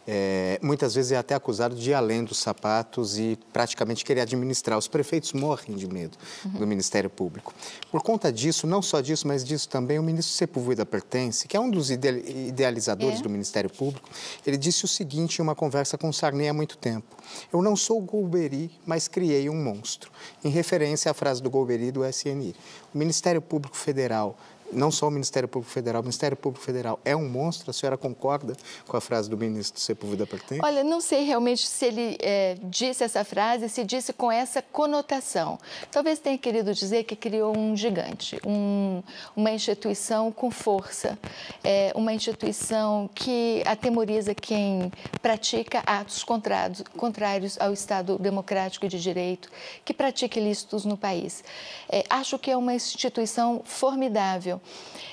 [0.06, 4.78] é, muitas vezes é até acusado de ir além dos sapatos e praticamente querer administrar.
[4.78, 6.52] Os prefeitos morrem de medo uhum.
[6.52, 7.54] do Ministério Público.
[7.90, 11.60] Por conta disso, não só disso, mas disso também, o ministro Sepúlveda Pertence, que é
[11.60, 13.22] um dos idealizadores é.
[13.22, 14.08] do Ministério Público,
[14.46, 17.06] ele disse o seguinte em uma conversa com Sarney há muito tempo.
[17.52, 20.10] Eu não sou Golbery, mas criei um monstro,
[20.44, 22.54] em referência à frase do Golbery do SNI.
[22.94, 24.36] O Ministério Público Federal
[24.74, 27.70] não só o Ministério Público Federal, o Ministério Público Federal é um monstro?
[27.70, 28.54] A senhora concorda
[28.86, 30.60] com a frase do ministro Sepúlveda Pertence?
[30.62, 35.58] Olha, não sei realmente se ele é, disse essa frase, se disse com essa conotação.
[35.90, 39.02] Talvez tenha querido dizer que criou um gigante, um,
[39.36, 41.18] uma instituição com força,
[41.62, 44.92] é, uma instituição que atemoriza quem
[45.22, 49.50] pratica atos contrários, contrários ao Estado democrático e de direito,
[49.84, 51.44] que pratica ilícitos no país.
[51.88, 54.60] É, acho que é uma instituição formidável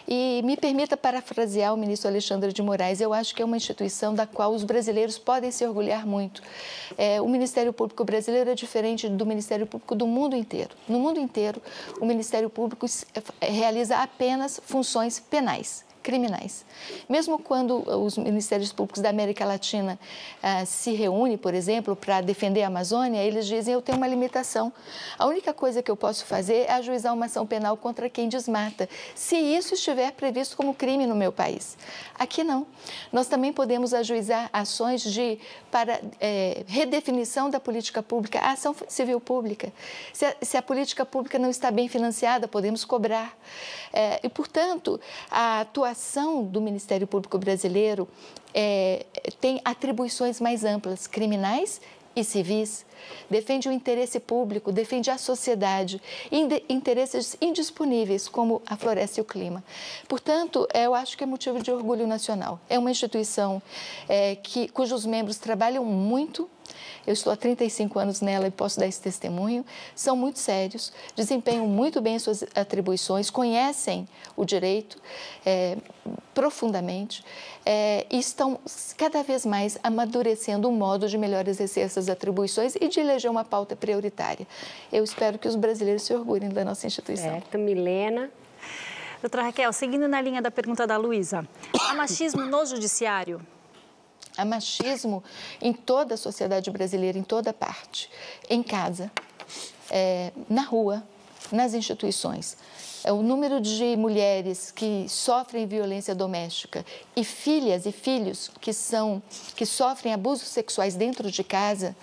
[0.08, 4.14] e me permita parafrasear o ministro Alexandre de Moraes, eu acho que é uma instituição
[4.14, 6.42] da qual os brasileiros podem se orgulhar muito.
[6.98, 10.72] É, o Ministério Público brasileiro é diferente do Ministério Público do mundo inteiro.
[10.88, 11.62] No mundo inteiro,
[12.00, 12.86] o Ministério Público
[13.42, 16.66] realiza apenas funções penais criminais.
[17.08, 20.00] Mesmo quando os ministérios públicos da América Latina
[20.42, 24.74] ah, se reúnem, por exemplo, para defender a Amazônia, eles dizem: eu tenho uma limitação.
[25.18, 28.90] A única coisa que eu posso fazer é ajuizar uma ação penal contra quem desmata,
[29.16, 31.78] se isso estiver previsto como crime no meu país.
[32.18, 32.66] Aqui não.
[33.12, 39.22] Nós também podemos ajuizar ações de para é, redefinição da política pública, a ação civil
[39.22, 39.72] pública.
[40.12, 43.38] Se a, se a política pública não está bem financiada, podemos cobrar.
[43.94, 45.00] É, e, portanto,
[45.30, 45.91] a atuação
[46.46, 48.08] do Ministério Público Brasileiro
[48.54, 49.06] é,
[49.40, 51.82] tem atribuições mais amplas, criminais
[52.16, 52.86] e civis.
[53.30, 56.02] Defende o interesse público, defende a sociedade,
[56.70, 59.64] interesses indisponíveis como a floresta e o clima.
[60.08, 62.60] Portanto, eu acho que é motivo de orgulho nacional.
[62.70, 63.62] É uma instituição
[64.08, 66.50] é, que, cujos membros trabalham muito
[67.06, 69.66] eu estou há 35 anos nela e posso dar esse testemunho,
[69.96, 74.98] são muito sérios, desempenham muito bem suas atribuições, conhecem o direito
[75.46, 75.78] é,
[76.34, 77.24] profundamente
[77.66, 78.60] é, e estão
[78.98, 83.44] cada vez mais amadurecendo um modo de melhor exercer essas atribuições e de eleger uma
[83.44, 84.48] pauta prioritária.
[84.92, 87.32] Eu espero que os brasileiros se orgulhem da nossa instituição.
[87.32, 88.30] Certo, Milena.
[89.22, 91.48] Doutora Raquel, seguindo na linha da pergunta da Luísa,
[91.80, 93.40] há machismo no judiciário?
[94.38, 95.24] Há machismo
[95.62, 98.10] em toda a sociedade brasileira, em toda parte.
[98.50, 99.12] Em casa,
[99.90, 101.04] é, na rua,
[101.52, 102.58] nas instituições.
[103.04, 106.86] É, o número de mulheres que sofrem violência doméstica
[107.16, 109.22] e filhas e filhos que, são,
[109.56, 111.96] que sofrem abusos sexuais dentro de casa,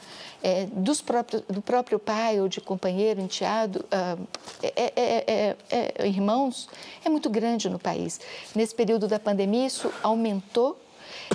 [0.43, 4.29] é, dos próprios, do próprio pai ou de companheiro, enteado, uh,
[4.63, 6.69] é, é, irmãos,
[7.05, 8.21] é muito grande no país.
[8.55, 10.79] Nesse período da pandemia, isso aumentou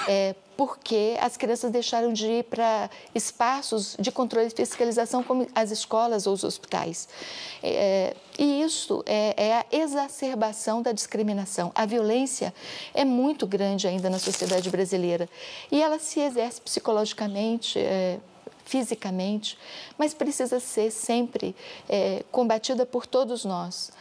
[0.07, 5.71] é, porque as crianças deixaram de ir para espaços de controle e fiscalização, como as
[5.71, 7.07] escolas ou os hospitais.
[7.61, 11.71] É, e isso é, é, a exacerbação da discriminação.
[11.73, 12.53] A violência
[12.93, 15.27] é muito grande ainda na sociedade brasileira
[15.71, 17.79] e ela se exerce psicologicamente.
[17.79, 18.19] É,
[18.65, 19.57] fisicamente,
[19.97, 21.53] mas precisa ser sempre
[21.89, 23.91] é, combatida por todos nós.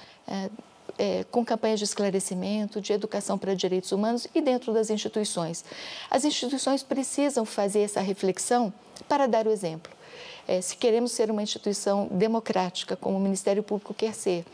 [0.98, 5.64] É, com campanhas de esclarecimento, de educação para direitos humanos e dentro das instituições.
[6.10, 8.72] As instituições precisam fazer essa reflexão
[9.08, 9.90] para dar o exemplo.
[10.46, 14.44] É, se queremos ser uma instituição democrática, como o Ministério Público quer ser,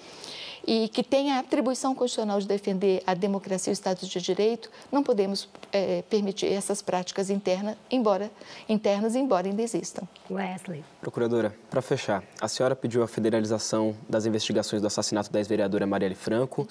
[0.66, 4.70] e que tem a atribuição constitucional de defender a democracia e o Estado de Direito,
[4.90, 8.30] não podemos é, permitir essas práticas internas, embora,
[8.68, 10.06] internas, embora ainda existam.
[10.30, 10.84] Wesley.
[11.00, 16.14] Procuradora, para fechar, a senhora pediu a federalização das investigações do assassinato da ex-vereadora Marielle
[16.14, 16.66] Franco.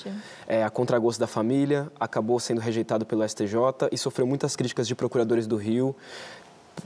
[0.48, 4.96] É, a contragosto da família, acabou sendo rejeitado pelo STJ e sofreu muitas críticas de
[4.96, 5.96] procuradores do Rio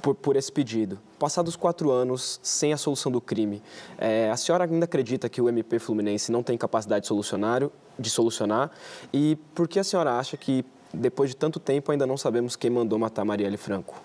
[0.01, 0.99] por, por, esse pedido.
[1.19, 3.61] Passados quatro anos sem a solução do crime,
[3.97, 8.09] é, a senhora ainda acredita que o MP Fluminense não tem capacidade de, solucionar, de
[8.09, 8.71] solucionar?
[9.13, 12.69] E por que a senhora acha que, depois de tanto tempo, ainda não sabemos quem
[12.69, 13.95] mandou matar Marielle Franco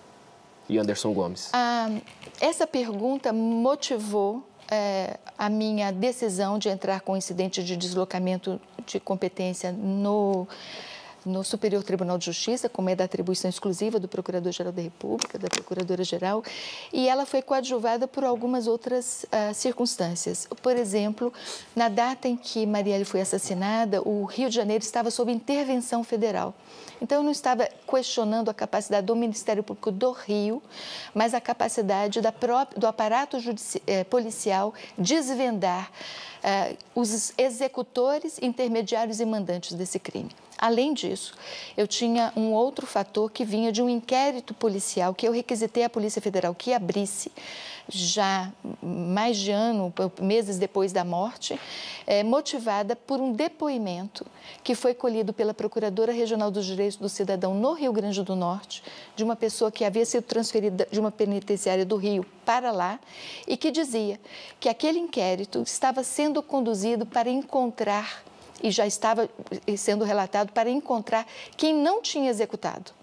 [0.69, 1.49] e Anderson Gomes?
[1.53, 1.89] Ah,
[2.41, 8.99] essa pergunta motivou é, a minha decisão de entrar com o incidente de deslocamento de
[8.99, 10.47] competência no
[11.27, 15.49] no Superior Tribunal de Justiça, como é da atribuição exclusiva do Procurador-Geral da República, da
[15.49, 16.43] Procuradora-Geral,
[16.91, 20.47] e ela foi coadjuvada por algumas outras uh, circunstâncias.
[20.61, 21.31] Por exemplo,
[21.75, 26.55] na data em que Marielle foi assassinada, o Rio de Janeiro estava sob intervenção federal.
[27.01, 30.63] Então, eu não estava questionando a capacidade do Ministério Público do Rio,
[31.13, 33.37] mas a capacidade da própria, do aparato
[33.85, 35.91] eh, policial desvendar
[36.49, 40.29] eh, os executores, intermediários e mandantes desse crime.
[40.57, 41.33] Além disso,
[41.75, 45.89] eu tinha um outro fator que vinha de um inquérito policial que eu requisitei à
[45.89, 47.29] Polícia Federal que abrisse
[47.89, 48.51] já
[48.81, 51.59] mais de ano, meses depois da morte,
[52.05, 54.25] é, motivada por um depoimento
[54.63, 58.83] que foi colhido pela Procuradora Regional dos Direitos do Cidadão no Rio Grande do Norte,
[59.15, 62.99] de uma pessoa que havia sido transferida de uma penitenciária do Rio para lá
[63.47, 64.19] e que dizia
[64.59, 68.23] que aquele inquérito estava sendo conduzido para encontrar
[68.61, 69.29] e já estava
[69.77, 72.97] sendo relatado para encontrar quem não tinha executado.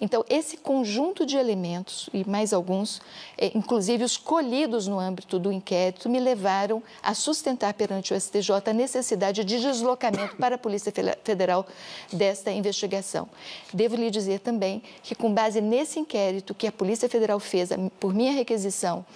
[0.00, 3.00] Então, esse conjunto de elementos, e mais alguns,
[3.38, 8.50] é, inclusive os colhidos no âmbito do inquérito, me levaram a sustentar perante o STJ
[8.66, 11.66] a necessidade de deslocamento para a Polícia Federal
[12.12, 13.28] desta investigação.
[13.72, 17.70] Devo lhe dizer também que, com base nesse inquérito que a Polícia Federal fez
[18.00, 19.06] por minha requisição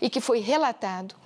[0.00, 1.16] e que foi relatado,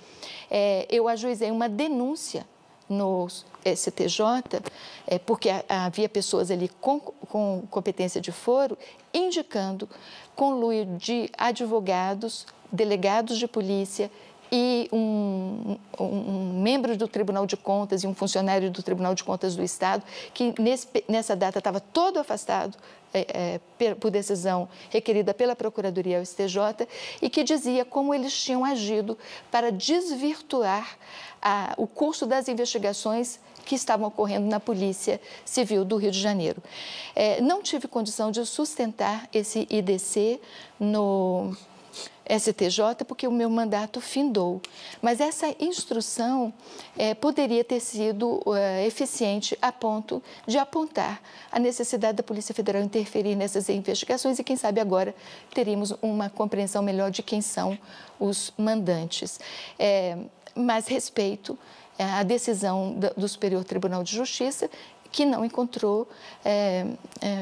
[0.49, 2.45] é, eu ajuizei uma denúncia
[2.89, 3.27] no
[3.65, 4.61] STJ,
[5.07, 8.77] é, porque havia pessoas ali com, com competência de foro,
[9.13, 9.89] indicando
[10.35, 14.11] conluio de advogados, delegados de polícia
[14.55, 19.23] e um, um, um, membro do Tribunal de Contas e um funcionário do Tribunal de
[19.23, 22.77] Contas do Estado, que nesse, nessa data estava todo afastado
[23.11, 26.87] é, é, por decisão requerida pela Procuradoria ao STJ,
[27.19, 29.17] e que dizia como eles tinham agido
[29.49, 30.99] para desvirtuar
[31.41, 36.61] a, o curso das investigações que estavam ocorrendo na Polícia Civil do Rio de Janeiro.
[37.15, 40.39] É, não tive condição de sustentar esse IDC
[40.79, 41.55] no
[42.27, 44.61] STJ porque o meu mandato findou.
[45.01, 46.53] Mas essa instrução
[46.97, 51.21] é, poderia ter sido é, eficiente a ponto de apontar
[51.51, 55.13] a necessidade da Polícia Federal interferir nessas investigações e, quem sabe, agora
[55.53, 57.77] teríamos uma compreensão melhor de quem são
[58.19, 59.39] os mandantes.
[59.77, 60.17] É,
[60.55, 61.57] mas respeito
[61.97, 64.69] a decisão do Superior Tribunal de Justiça,
[65.11, 66.09] que não encontrou
[66.43, 66.85] é,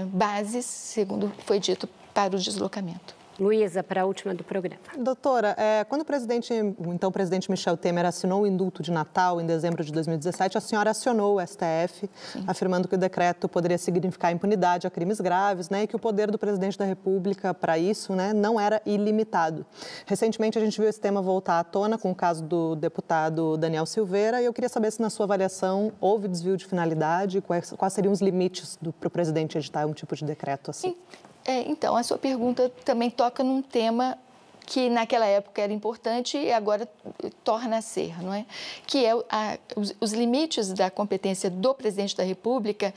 [0.07, 3.20] bases, segundo foi dito, para o deslocamento.
[3.39, 4.81] Luísa, para a última do programa.
[4.97, 9.41] Doutora, é, quando o presidente, o então presidente Michel Temer assinou o indulto de Natal
[9.41, 12.43] em dezembro de 2017, a senhora acionou o STF, Sim.
[12.45, 16.29] afirmando que o decreto poderia significar impunidade a crimes graves, né, e que o poder
[16.29, 19.65] do presidente da República para isso, né, não era ilimitado.
[20.05, 23.85] Recentemente a gente viu esse tema voltar à tona com o caso do deputado Daniel
[23.85, 27.93] Silveira, e eu queria saber se na sua avaliação houve desvio de finalidade, quais, quais
[27.93, 30.91] seriam os limites para o presidente editar um tipo de decreto assim.
[30.91, 31.30] Sim.
[31.45, 34.17] É, então, a sua pergunta também toca num tema
[34.65, 36.87] que naquela época era importante e agora
[37.43, 38.45] torna a ser, não é?
[38.85, 42.93] Que é a, os, os limites da competência do presidente da República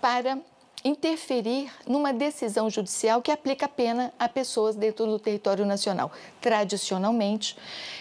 [0.00, 0.38] para
[0.84, 6.10] interferir numa decisão judicial que aplica a pena a pessoas dentro do território nacional.
[6.40, 7.56] Tradicionalmente,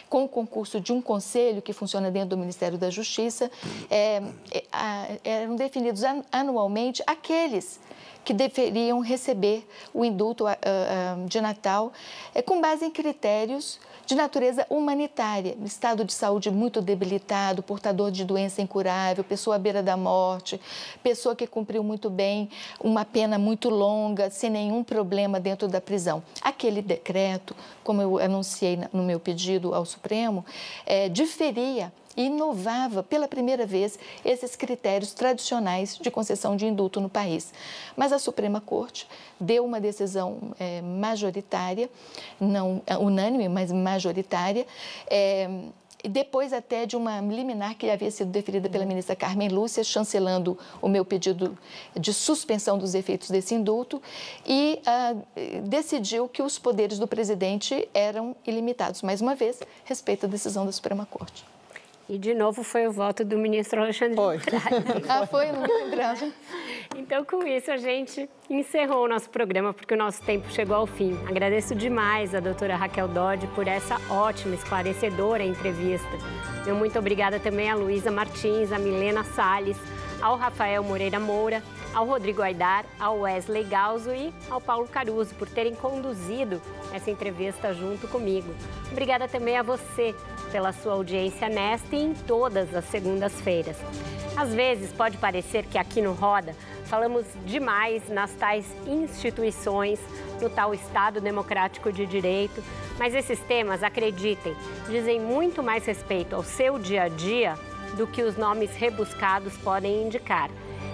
[0.09, 3.51] com o concurso de um conselho que funciona dentro do Ministério da Justiça,
[3.89, 6.01] é, é, eram definidos
[6.31, 7.79] anualmente aqueles
[8.23, 11.91] que deveriam receber o indulto uh, uh, de Natal
[12.35, 18.25] uh, com base em critérios de natureza humanitária, estado de saúde muito debilitado, portador de
[18.25, 20.59] doença incurável, pessoa à beira da morte,
[21.01, 22.49] pessoa que cumpriu muito bem
[22.81, 26.21] uma pena muito longa, sem nenhum problema dentro da prisão.
[26.41, 30.45] Aquele decreto, como eu anunciei no meu pedido ao Supremo,
[30.85, 37.53] é, diferia inovava pela primeira vez esses critérios tradicionais de concessão de indulto no país.
[37.95, 39.07] Mas a Suprema Corte
[39.39, 41.89] deu uma decisão é, majoritária,
[42.39, 44.65] não é, unânime, mas majoritária,
[45.07, 45.49] é,
[46.03, 50.87] depois até de uma liminar que havia sido deferida pela ministra Carmen Lúcia, chancelando o
[50.87, 51.55] meu pedido
[51.95, 54.01] de suspensão dos efeitos desse indulto,
[54.45, 55.15] e ah,
[55.63, 59.03] decidiu que os poderes do presidente eram ilimitados.
[59.03, 61.45] Mais uma vez, respeito à decisão da Suprema Corte.
[62.11, 64.37] E de novo foi o voto do ministro Alexandre foi.
[65.07, 65.49] ah, foi?
[65.49, 66.29] Não lembrava.
[66.93, 70.85] Então, com isso, a gente encerrou o nosso programa, porque o nosso tempo chegou ao
[70.85, 71.17] fim.
[71.25, 76.09] Agradeço demais a doutora Raquel Dodge por essa ótima, esclarecedora entrevista.
[76.65, 79.77] Meu muito obrigada também a Luísa Martins, a Milena Salles,
[80.21, 81.63] ao Rafael Moreira Moura,
[81.93, 86.61] ao Rodrigo Aidar, ao Wesley Galzo e ao Paulo Caruso por terem conduzido
[86.93, 88.53] essa entrevista junto comigo.
[88.91, 90.15] Obrigada também a você
[90.51, 93.77] pela sua audiência nesta e em todas as segundas-feiras.
[94.35, 96.55] Às vezes pode parecer que aqui no Roda
[96.85, 99.99] falamos demais nas tais instituições,
[100.41, 102.61] no tal Estado Democrático de Direito,
[102.97, 104.55] mas esses temas, acreditem,
[104.89, 107.55] dizem muito mais respeito ao seu dia a dia
[107.95, 110.49] do que os nomes rebuscados podem indicar.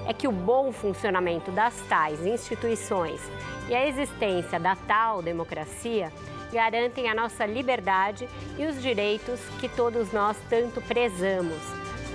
[0.08, 3.22] É que o bom funcionamento das tais instituições
[3.70, 6.12] e a existência da tal democracia
[6.52, 8.28] garantem a nossa liberdade
[8.58, 11.62] e os direitos que todos nós tanto prezamos.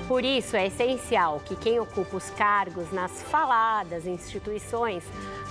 [0.09, 5.05] Por isso, é essencial que quem ocupa os cargos nas faladas instituições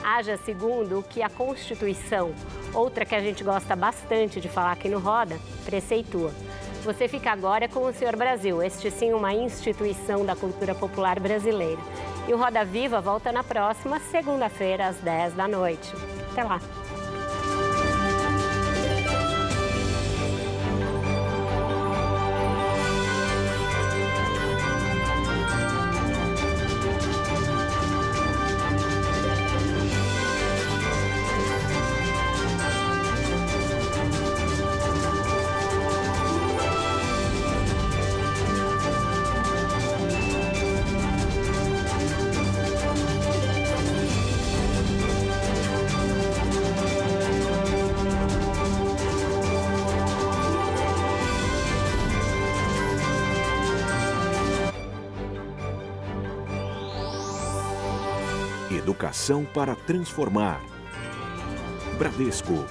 [0.03, 2.33] haja segundo o que a Constituição,
[2.73, 6.33] outra que a gente gosta bastante de falar aqui no Roda, preceitua.
[6.83, 11.79] Você fica agora com o Senhor Brasil, este sim uma instituição da cultura popular brasileira.
[12.27, 15.93] E o Roda Viva volta na próxima segunda-feira, às 10 da noite.
[16.31, 16.80] Até lá!
[59.11, 60.61] Educação para transformar.
[61.97, 62.65] Bradesco